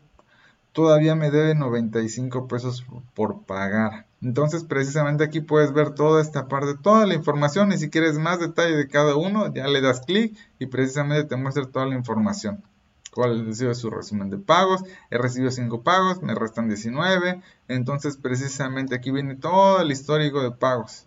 todavía 0.72 1.14
me 1.14 1.30
debe 1.30 1.54
95 1.54 2.48
pesos 2.48 2.84
por 3.14 3.42
pagar. 3.42 4.06
Entonces, 4.22 4.64
precisamente 4.64 5.22
aquí 5.22 5.40
puedes 5.42 5.72
ver 5.72 5.90
toda 5.90 6.22
esta 6.22 6.48
parte, 6.48 6.74
toda 6.82 7.06
la 7.06 7.14
información. 7.14 7.70
Y 7.72 7.78
si 7.78 7.90
quieres 7.90 8.18
más 8.18 8.40
detalle 8.40 8.74
de 8.74 8.88
cada 8.88 9.16
uno, 9.16 9.52
ya 9.54 9.68
le 9.68 9.82
das 9.82 10.00
clic 10.00 10.34
y 10.58 10.66
precisamente 10.66 11.28
te 11.28 11.36
muestra 11.36 11.66
toda 11.66 11.84
la 11.84 11.94
información. 11.94 12.64
¿Cuál 13.12 13.48
ha 13.48 13.54
sido 13.54 13.74
su 13.74 13.90
resumen 13.90 14.30
de 14.30 14.38
pagos? 14.38 14.82
He 15.10 15.18
recibido 15.18 15.50
5 15.50 15.82
pagos, 15.82 16.22
me 16.22 16.34
restan 16.34 16.68
19. 16.68 17.40
Entonces, 17.68 18.16
precisamente 18.16 18.94
aquí 18.94 19.10
viene 19.10 19.34
todo 19.34 19.80
el 19.80 19.90
histórico 19.90 20.42
de 20.42 20.50
pagos. 20.50 21.06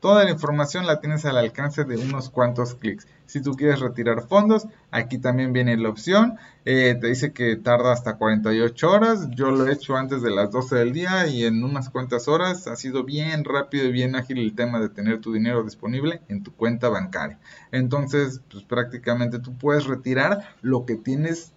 Toda 0.00 0.24
la 0.24 0.30
información 0.30 0.86
la 0.86 1.00
tienes 1.00 1.24
al 1.24 1.38
alcance 1.38 1.84
de 1.84 1.96
unos 1.96 2.30
cuantos 2.30 2.74
clics. 2.74 3.06
Si 3.26 3.40
tú 3.42 3.52
quieres 3.52 3.80
retirar 3.80 4.26
fondos, 4.26 4.66
aquí 4.90 5.18
también 5.18 5.52
viene 5.52 5.76
la 5.76 5.88
opción. 5.88 6.36
Eh, 6.64 6.96
te 7.00 7.08
dice 7.08 7.32
que 7.32 7.56
tarda 7.56 7.92
hasta 7.92 8.16
48 8.16 8.90
horas. 8.90 9.28
Yo 9.30 9.50
lo 9.50 9.66
he 9.66 9.72
hecho 9.72 9.96
antes 9.96 10.22
de 10.22 10.30
las 10.30 10.50
12 10.50 10.76
del 10.76 10.92
día 10.92 11.26
y 11.26 11.44
en 11.44 11.62
unas 11.64 11.90
cuantas 11.90 12.28
horas 12.28 12.66
ha 12.66 12.76
sido 12.76 13.04
bien 13.04 13.44
rápido 13.44 13.86
y 13.86 13.92
bien 13.92 14.14
ágil 14.14 14.38
el 14.38 14.54
tema 14.54 14.80
de 14.80 14.88
tener 14.88 15.20
tu 15.20 15.32
dinero 15.32 15.64
disponible 15.64 16.22
en 16.28 16.42
tu 16.42 16.52
cuenta 16.52 16.88
bancaria. 16.88 17.38
Entonces, 17.72 18.40
pues 18.50 18.64
prácticamente 18.64 19.40
tú 19.40 19.56
puedes 19.58 19.86
retirar 19.86 20.54
lo 20.62 20.86
que 20.86 20.94
tienes 20.94 21.52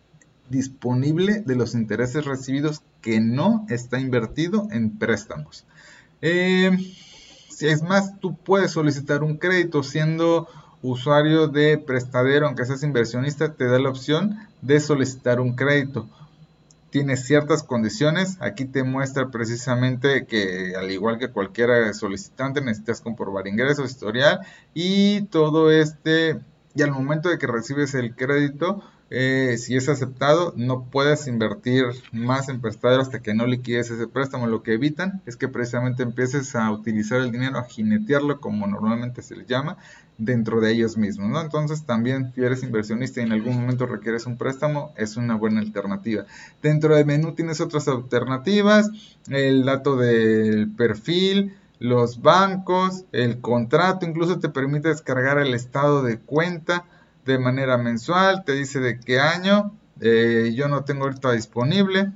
disponible 0.50 1.42
de 1.46 1.56
los 1.56 1.76
intereses 1.76 2.26
recibidos 2.26 2.82
que 3.02 3.20
no 3.20 3.66
está 3.70 4.00
invertido 4.00 4.68
en 4.72 4.98
préstamos. 4.98 5.66
Eh, 6.22 6.72
es 7.62 7.84
más, 7.84 8.20
tú 8.20 8.36
puedes 8.36 8.72
solicitar 8.72 9.24
un 9.24 9.38
crédito 9.38 9.84
siendo 9.84 10.48
usuario 10.82 11.48
de 11.48 11.78
prestadero, 11.78 12.48
aunque 12.48 12.66
seas 12.66 12.84
inversionista, 12.84 13.54
te 13.54 13.66
da 13.66 13.80
la 13.80 13.90
opción 13.90 14.38
de 14.62 14.80
solicitar 14.80 15.40
un 15.40 15.56
crédito. 15.56 16.08
Tienes 16.90 17.26
ciertas 17.26 17.62
condiciones, 17.62 18.38
aquí 18.40 18.66
te 18.66 18.84
muestra 18.84 19.28
precisamente 19.30 20.26
que 20.26 20.74
al 20.76 20.90
igual 20.90 21.20
que 21.20 21.30
cualquier 21.30 21.94
solicitante 21.94 22.62
necesitas 22.62 23.02
comprobar 23.02 23.48
ingresos, 23.48 23.92
historial 23.92 24.40
y 24.74 25.22
todo 25.26 25.72
este, 25.72 26.40
y 26.74 26.82
al 26.82 26.92
momento 26.92 27.30
de 27.30 27.38
que 27.38 27.46
recibes 27.46 27.94
el 27.94 28.16
crédito, 28.16 28.82
eh, 29.12 29.58
si 29.58 29.76
es 29.76 29.90
aceptado, 29.90 30.54
no 30.56 30.86
puedes 30.86 31.28
invertir 31.28 31.86
más 32.12 32.48
en 32.48 32.62
prestadero 32.62 33.02
hasta 33.02 33.22
que 33.22 33.34
no 33.34 33.48
liquides 33.48 33.90
ese 33.90 34.08
préstamo. 34.08 34.46
Lo 34.46 34.62
que 34.62 34.74
evitan 34.74 35.22
es 35.26 35.36
que 35.36 35.48
precisamente 35.48 36.04
empieces 36.04 36.56
a 36.56 36.72
utilizar 36.72 37.20
el 37.22 37.32
dinero, 37.32 37.58
a 37.58 37.64
jinetearlo, 37.64 38.40
como 38.40 38.68
normalmente 38.68 39.24
se 39.24 39.36
le 39.36 39.46
llama, 39.46 39.78
dentro 40.20 40.62
de 40.62 40.72
ellos 40.72 40.96
mismos. 40.98 41.44
Entonces, 41.44 41.86
también 41.86 42.32
si 42.36 42.44
eres 42.44 42.62
inversionista 42.62 43.22
y 43.22 43.24
en 43.24 43.32
algún 43.32 43.56
momento 43.56 43.88
requieres 43.88 44.28
un 44.28 44.38
préstamo, 44.38 44.94
es 44.96 45.18
una 45.18 45.36
buena 45.36 45.62
alternativa. 45.62 46.26
Dentro 46.62 46.96
del 46.96 47.06
menú 47.06 47.34
tienes 47.34 47.62
otras 47.62 47.88
alternativas, 47.88 48.90
el 49.30 49.66
dato 49.66 49.96
del 49.96 50.70
perfil, 50.72 51.56
los 51.80 52.22
bancos, 52.22 53.06
el 53.12 53.40
contrato, 53.40 54.06
incluso 54.06 54.38
te 54.38 54.50
permite 54.50 54.90
descargar 54.90 55.40
el 55.40 55.54
estado 55.54 56.04
de 56.04 56.20
cuenta 56.20 56.86
de 57.26 57.40
manera 57.40 57.78
mensual, 57.78 58.44
te 58.46 58.54
dice 58.54 58.80
de 58.80 59.00
qué 59.00 59.20
año, 59.20 59.74
eh, 60.02 60.54
yo 60.56 60.68
no 60.68 60.84
tengo 60.84 61.04
ahorita 61.06 61.32
disponible, 61.32 62.12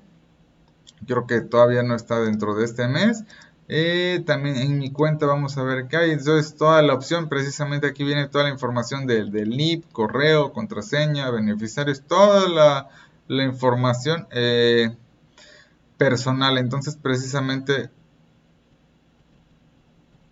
creo 1.06 1.28
que 1.28 1.42
todavía 1.42 1.84
no 1.84 1.96
está 1.96 2.20
dentro 2.20 2.56
de 2.56 2.66
este 2.66 2.88
mes. 2.88 3.24
Eh, 3.70 4.22
también 4.26 4.58
en 4.58 4.78
mi 4.78 4.92
cuenta 4.92 5.26
vamos 5.26 5.58
a 5.58 5.64
ver 5.64 5.88
qué 5.88 5.98
hay. 5.98 6.12
Entonces 6.12 6.56
toda 6.56 6.82
la 6.82 6.94
opción, 6.94 7.30
precisamente 7.30 7.88
aquí 7.88 8.04
viene 8.04 8.28
toda 8.28 8.46
la 8.46 8.50
información 8.50 9.06
del, 9.08 9.32
del 9.32 9.84
correo, 9.92 10.52
contraseña, 10.54 11.30
beneficiarios, 11.32 12.04
toda 12.04 12.50
la, 12.50 12.90
información 13.44 14.28
eh, 14.32 14.96
personal. 15.98 16.58
Entonces 16.58 16.98
precisamente 17.02 17.90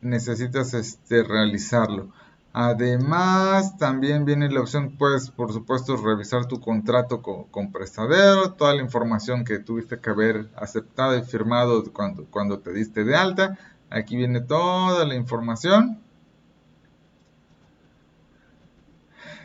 necesitas 0.02 0.74
este, 0.74 1.24
realizarlo. 1.24 2.12
Además, 2.54 3.78
también 3.78 4.26
viene 4.26 4.50
la 4.52 4.60
opción, 4.60 4.96
pues, 4.98 5.32
por 5.32 5.54
supuesto, 5.54 5.96
revisar 5.96 6.48
tu 6.48 6.60
contrato 6.60 7.22
con, 7.22 7.72
prestadero, 7.72 8.54
toda 8.54 8.76
la 8.76 8.82
información 8.82 9.46
que 9.46 9.60
tuviste 9.60 10.00
que 10.00 10.10
haber 10.10 10.50
aceptado 10.58 11.18
y 11.18 11.24
firmado 11.24 11.84
cuando, 11.94 12.26
cuando 12.26 12.60
te 12.60 12.74
diste 12.74 13.06
de 13.06 13.16
alta. 13.16 13.58
Aquí 13.90 14.18
viene 14.18 14.42
toda 14.42 15.06
la 15.06 15.16
información. 15.16 16.02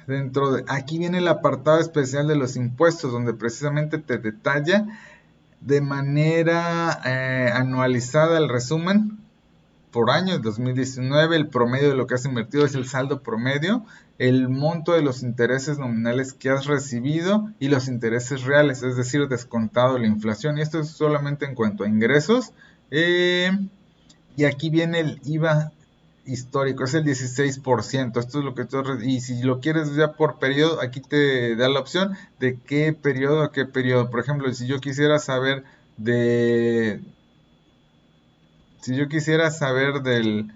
Dentro 0.09 0.53
de 0.53 0.65
aquí 0.69 0.99
viene 0.99 1.19
el 1.19 1.29
apartado 1.29 1.79
especial 1.79 2.27
de 2.27 2.37
los 2.37 2.57
impuestos, 2.57 3.13
donde 3.13 3.35
precisamente 3.35 3.99
te 3.99 4.19
detalla 4.19 4.87
de 5.61 5.81
manera 5.81 7.01
eh, 7.05 7.51
anualizada 7.53 8.39
el 8.39 8.49
resumen 8.49 9.26
por 9.97 10.11
año, 10.11 10.39
2019, 10.41 11.37
el 11.37 11.49
promedio 11.49 11.89
de 11.89 11.97
lo 11.97 12.07
que 12.07 12.17
has 12.17 12.27
invertido 12.27 12.67
es 12.67 12.75
el 12.75 12.87
saldo 12.87 13.23
promedio, 13.23 13.83
el 14.19 14.51
monto 14.51 14.93
de 14.93 15.01
los 15.01 15.23
intereses 15.23 15.79
nominales 15.79 16.35
que 16.35 16.51
has 16.51 16.67
recibido 16.67 17.49
y 17.61 17.69
los 17.69 17.89
intereses 17.89 18.43
reales, 18.43 18.83
es 18.83 18.95
decir, 18.95 19.27
descontado 19.27 19.97
la 19.97 20.07
inflación. 20.07 20.59
Y 20.59 20.61
esto 20.61 20.81
es 20.81 20.91
solamente 20.91 21.47
en 21.47 21.55
cuanto 21.55 21.83
a 21.83 21.89
ingresos. 21.89 22.53
Eh, 22.91 23.51
y 24.37 24.45
aquí 24.45 24.69
viene 24.69 25.01
el 25.01 25.19
IVA 25.25 25.73
histórico, 26.27 26.85
es 26.85 26.93
el 26.93 27.05
16%. 27.05 28.21
Esto 28.21 28.39
es 28.41 28.45
lo 28.45 28.55
que 28.55 28.67
tú, 28.67 28.83
y 29.03 29.23
si 29.23 29.43
lo 29.43 29.61
quieres 29.61 29.95
ya 29.95 30.13
por 30.13 30.39
periodo, 30.39 30.83
aquí 30.83 31.01
te 31.01 31.57
da 31.57 31.71
la 31.71 31.81
opción 31.81 32.19
de 32.39 32.59
qué 32.67 32.93
periodo 32.93 33.43
a 33.43 33.51
qué 33.51 33.65
periodo. 33.65 34.11
Por 34.11 34.21
ejemplo, 34.21 34.53
si 34.53 34.67
yo 34.67 34.79
quisiera 34.79 35.19
saber 35.19 35.65
de 35.97 37.01
si 38.87 38.95
yo 38.95 39.09
quisiera 39.09 39.51
saber 39.51 40.03
del, 40.03 40.53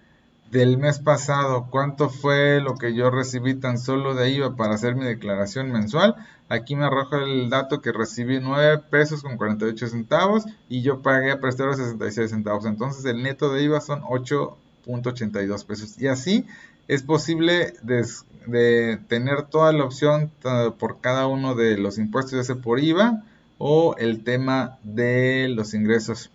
del 0.53 0.79
mes 0.79 1.01
pasado 1.01 1.67
cuánto 1.69 2.09
fue 2.09 2.61
lo 2.61 2.77
que 2.77 2.95
yo 2.95 3.11
recibí 3.11 3.55
tan 3.55 3.77
solo 3.77 4.15
de 4.15 4.31
IVA 4.31 4.55
para 4.55 4.77
hacer 4.77 4.95
mi 4.95 5.05
declaración 5.05 5.73
mensual, 5.73 6.15
aquí 6.49 6.77
me 6.77 6.85
arroja 6.85 7.25
el 7.25 7.51
dato 7.51 7.81
que 7.81 7.91
recibí 7.91 8.39
9 8.39 8.83
pesos 8.89 9.25
con 9.25 9.37
48 9.37 9.89
centavos 9.89 10.45
y 10.69 10.83
yo 10.83 11.03
pagué 11.03 11.33
a 11.33 11.41
prestador 11.41 11.75
66 11.75 12.31
centavos. 12.31 12.67
Entonces 12.67 13.05
el 13.05 13.21
neto 13.21 13.53
de 13.53 13.65
IVA 13.65 13.81
son 13.81 14.03
8.82 14.03 15.67
pesos. 15.67 16.01
Y 16.01 16.07
así 16.07 16.47
es 16.87 17.03
posible 17.03 17.75
de, 17.83 19.01
tener 19.09 19.43
toda 19.43 19.73
la 19.73 19.83
opción 19.83 20.31
por 20.79 21.01
cada 21.01 21.27
uno 21.27 21.57
de 21.57 21.79
los 21.79 21.99
impuestos, 21.99 22.35
ya 22.35 22.45
sea 22.45 22.63
por 22.63 22.79
IVA 22.79 23.25
o 23.59 23.97
el 23.99 24.23
tema 24.23 24.79
de 24.85 25.49
los 25.49 25.75
ingresos 25.75 26.31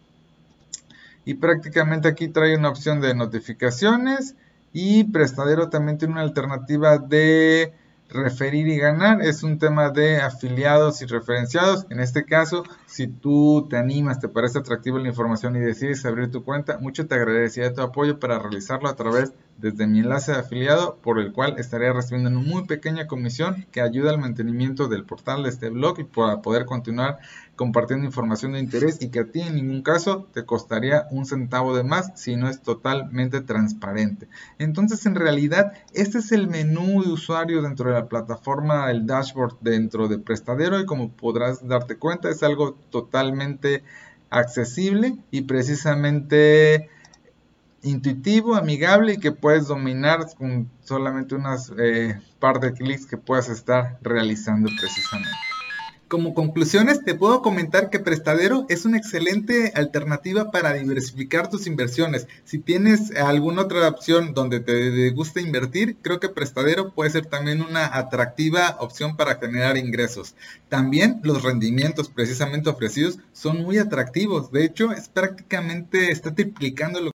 y 1.25 1.33
prácticamente 1.33 2.07
aquí 2.07 2.27
trae 2.27 2.55
una 2.55 2.69
opción 2.69 3.01
de 3.01 3.15
notificaciones 3.15 4.35
y 4.71 5.05
prestadero 5.05 5.69
también 5.69 5.97
tiene 5.97 6.13
una 6.13 6.21
alternativa 6.21 6.97
de 6.97 7.73
referir 8.09 8.67
y 8.67 8.77
ganar 8.77 9.21
es 9.21 9.43
un 9.43 9.57
tema 9.57 9.89
de 9.89 10.17
afiliados 10.21 11.01
y 11.01 11.05
referenciados. 11.05 11.85
En 11.89 11.99
este 11.99 12.25
caso, 12.25 12.63
si 12.85 13.07
tú 13.07 13.67
te 13.69 13.77
animas, 13.77 14.19
te 14.19 14.29
parece 14.29 14.59
atractiva 14.59 14.99
la 14.99 15.07
información 15.07 15.55
y 15.55 15.59
decides 15.59 16.05
abrir 16.05 16.31
tu 16.31 16.43
cuenta, 16.43 16.77
mucho 16.77 17.07
te 17.07 17.15
agradecería 17.15 17.73
tu 17.73 17.81
apoyo 17.81 18.19
para 18.19 18.39
realizarlo 18.39 18.89
a 18.89 18.95
través 18.95 19.33
desde 19.57 19.87
mi 19.87 19.99
enlace 19.99 20.33
de 20.33 20.39
afiliado, 20.39 20.97
por 21.01 21.19
el 21.19 21.31
cual 21.31 21.55
estaría 21.57 21.93
recibiendo 21.93 22.29
una 22.29 22.39
muy 22.39 22.65
pequeña 22.65 23.07
comisión 23.07 23.65
que 23.71 23.81
ayuda 23.81 24.11
al 24.11 24.19
mantenimiento 24.19 24.87
del 24.87 25.05
portal 25.05 25.43
de 25.43 25.49
este 25.49 25.69
blog 25.69 25.99
y 25.99 26.03
para 26.03 26.41
poder 26.41 26.65
continuar 26.65 27.19
compartiendo 27.55 28.05
información 28.05 28.53
de 28.53 28.59
interés 28.59 28.97
y 29.01 29.09
que 29.09 29.19
a 29.19 29.25
ti 29.25 29.41
en 29.41 29.55
ningún 29.55 29.81
caso 29.81 30.27
te 30.33 30.45
costaría 30.45 31.07
un 31.11 31.25
centavo 31.25 31.75
de 31.75 31.83
más 31.83 32.11
si 32.15 32.35
no 32.35 32.49
es 32.49 32.61
totalmente 32.61 33.41
transparente. 33.41 34.27
Entonces 34.59 35.05
en 35.05 35.15
realidad 35.15 35.73
este 35.93 36.19
es 36.19 36.31
el 36.31 36.47
menú 36.47 37.03
de 37.03 37.11
usuario 37.11 37.61
dentro 37.61 37.89
de 37.89 37.95
la 37.95 38.07
plataforma, 38.07 38.91
el 38.91 39.05
dashboard 39.05 39.57
dentro 39.61 40.07
de 40.07 40.19
Prestadero 40.19 40.79
y 40.79 40.85
como 40.85 41.11
podrás 41.11 41.65
darte 41.65 41.97
cuenta 41.97 42.29
es 42.29 42.43
algo 42.43 42.73
totalmente 42.89 43.83
accesible 44.29 45.15
y 45.31 45.43
precisamente 45.43 46.89
intuitivo, 47.83 48.55
amigable 48.55 49.13
y 49.13 49.17
que 49.17 49.31
puedes 49.31 49.67
dominar 49.67 50.25
con 50.37 50.69
solamente 50.83 51.35
unas 51.35 51.71
eh, 51.77 52.19
par 52.39 52.59
de 52.59 52.73
clics 52.73 53.05
que 53.05 53.17
puedas 53.17 53.47
estar 53.47 53.99
realizando 54.01 54.69
precisamente. 54.79 55.54
Como 56.07 56.35
conclusiones, 56.35 57.03
te 57.03 57.15
puedo 57.15 57.41
comentar 57.41 57.89
que 57.89 57.99
Prestadero 57.99 58.67
es 58.69 58.85
una 58.85 58.97
excelente 58.97 59.71
alternativa 59.73 60.51
para 60.51 60.73
diversificar 60.73 61.49
tus 61.49 61.65
inversiones. 61.65 62.27
Si 62.43 62.59
tienes 62.59 63.09
alguna 63.15 63.63
otra 63.63 63.87
opción 63.87 64.35
donde 64.35 64.59
te 64.59 65.09
gusta 65.09 65.41
invertir, 65.41 65.97
creo 66.03 66.19
que 66.19 66.29
Prestadero 66.29 66.93
puede 66.93 67.09
ser 67.09 67.25
también 67.25 67.63
una 67.63 67.87
atractiva 67.97 68.77
opción 68.81 69.17
para 69.17 69.37
generar 69.37 69.77
ingresos. 69.77 70.35
También 70.69 71.21
los 71.23 71.41
rendimientos 71.41 72.09
precisamente 72.09 72.69
ofrecidos 72.69 73.17
son 73.33 73.63
muy 73.63 73.79
atractivos. 73.79 74.51
De 74.51 74.63
hecho, 74.63 74.91
es 74.91 75.09
prácticamente, 75.09 76.11
está 76.11 76.35
triplicando 76.35 77.01
lo 77.01 77.11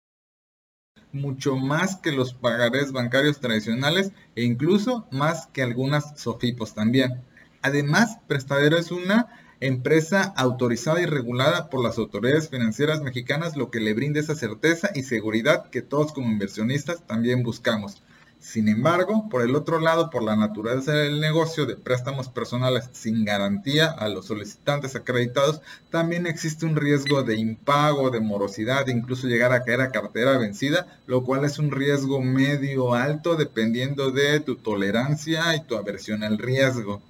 mucho 1.12 1.54
más 1.56 1.94
que 1.96 2.10
los 2.10 2.34
pagarés 2.34 2.90
bancarios 2.90 3.38
tradicionales 3.38 4.10
e 4.34 4.42
incluso 4.42 5.06
más 5.12 5.46
que 5.46 5.62
algunas 5.62 6.18
SOFIPOS 6.20 6.74
también. 6.74 7.29
Además, 7.62 8.18
Prestadero 8.26 8.78
es 8.78 8.90
una 8.90 9.28
empresa 9.60 10.32
autorizada 10.36 11.02
y 11.02 11.06
regulada 11.06 11.68
por 11.68 11.84
las 11.84 11.98
autoridades 11.98 12.48
financieras 12.48 13.02
mexicanas, 13.02 13.56
lo 13.56 13.70
que 13.70 13.80
le 13.80 13.92
brinda 13.92 14.18
esa 14.18 14.34
certeza 14.34 14.90
y 14.94 15.02
seguridad 15.02 15.68
que 15.68 15.82
todos 15.82 16.12
como 16.12 16.30
inversionistas 16.30 17.06
también 17.06 17.42
buscamos. 17.42 18.02
Sin 18.38 18.68
embargo, 18.68 19.28
por 19.28 19.42
el 19.42 19.54
otro 19.54 19.80
lado, 19.80 20.08
por 20.08 20.22
la 20.22 20.34
naturaleza 20.34 20.92
del 20.92 21.20
negocio 21.20 21.66
de 21.66 21.76
préstamos 21.76 22.30
personales 22.30 22.88
sin 22.94 23.26
garantía 23.26 23.90
a 23.90 24.08
los 24.08 24.24
solicitantes 24.24 24.96
acreditados, 24.96 25.60
también 25.90 26.26
existe 26.26 26.64
un 26.64 26.76
riesgo 26.76 27.22
de 27.22 27.36
impago, 27.36 28.08
de 28.08 28.20
morosidad, 28.20 28.86
incluso 28.86 29.26
llegar 29.26 29.52
a 29.52 29.62
caer 29.62 29.82
a 29.82 29.90
cartera 29.90 30.38
vencida, 30.38 30.86
lo 31.06 31.22
cual 31.22 31.44
es 31.44 31.58
un 31.58 31.70
riesgo 31.70 32.22
medio 32.22 32.94
alto 32.94 33.36
dependiendo 33.36 34.10
de 34.10 34.40
tu 34.40 34.56
tolerancia 34.56 35.54
y 35.54 35.64
tu 35.64 35.76
aversión 35.76 36.24
al 36.24 36.38
riesgo 36.38 37.02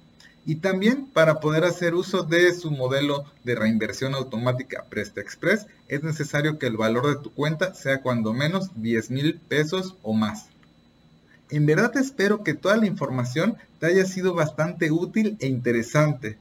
y 0.45 0.55
también 0.55 1.05
para 1.05 1.39
poder 1.39 1.63
hacer 1.63 1.93
uso 1.93 2.23
de 2.23 2.53
su 2.53 2.71
modelo 2.71 3.25
de 3.43 3.55
reinversión 3.55 4.15
automática 4.15 4.85
Presta 4.89 5.21
Express 5.21 5.67
es 5.87 6.03
necesario 6.03 6.57
que 6.57 6.67
el 6.67 6.77
valor 6.77 7.07
de 7.07 7.21
tu 7.21 7.31
cuenta 7.31 7.73
sea 7.75 8.01
cuando 8.01 8.33
menos 8.33 8.71
10 8.75 9.11
mil 9.11 9.39
pesos 9.39 9.95
o 10.01 10.13
más. 10.13 10.47
En 11.49 11.65
verdad 11.65 11.95
espero 11.97 12.43
que 12.43 12.53
toda 12.53 12.77
la 12.77 12.87
información 12.87 13.57
te 13.79 13.87
haya 13.87 14.05
sido 14.05 14.33
bastante 14.33 14.89
útil 14.89 15.37
e 15.39 15.47
interesante, 15.47 16.37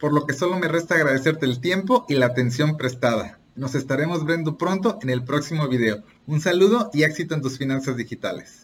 por 0.00 0.12
lo 0.12 0.26
que 0.26 0.34
solo 0.34 0.58
me 0.58 0.68
resta 0.68 0.94
agradecerte 0.94 1.46
el 1.46 1.60
tiempo 1.60 2.06
y 2.08 2.14
la 2.14 2.26
atención 2.26 2.76
prestada. 2.76 3.38
Nos 3.54 3.74
estaremos 3.74 4.26
viendo 4.26 4.58
pronto 4.58 4.98
en 5.02 5.10
el 5.10 5.22
próximo 5.22 5.68
video. 5.68 6.02
Un 6.26 6.40
saludo 6.40 6.90
y 6.92 7.04
éxito 7.04 7.34
en 7.34 7.42
tus 7.42 7.58
finanzas 7.58 7.96
digitales. 7.96 8.63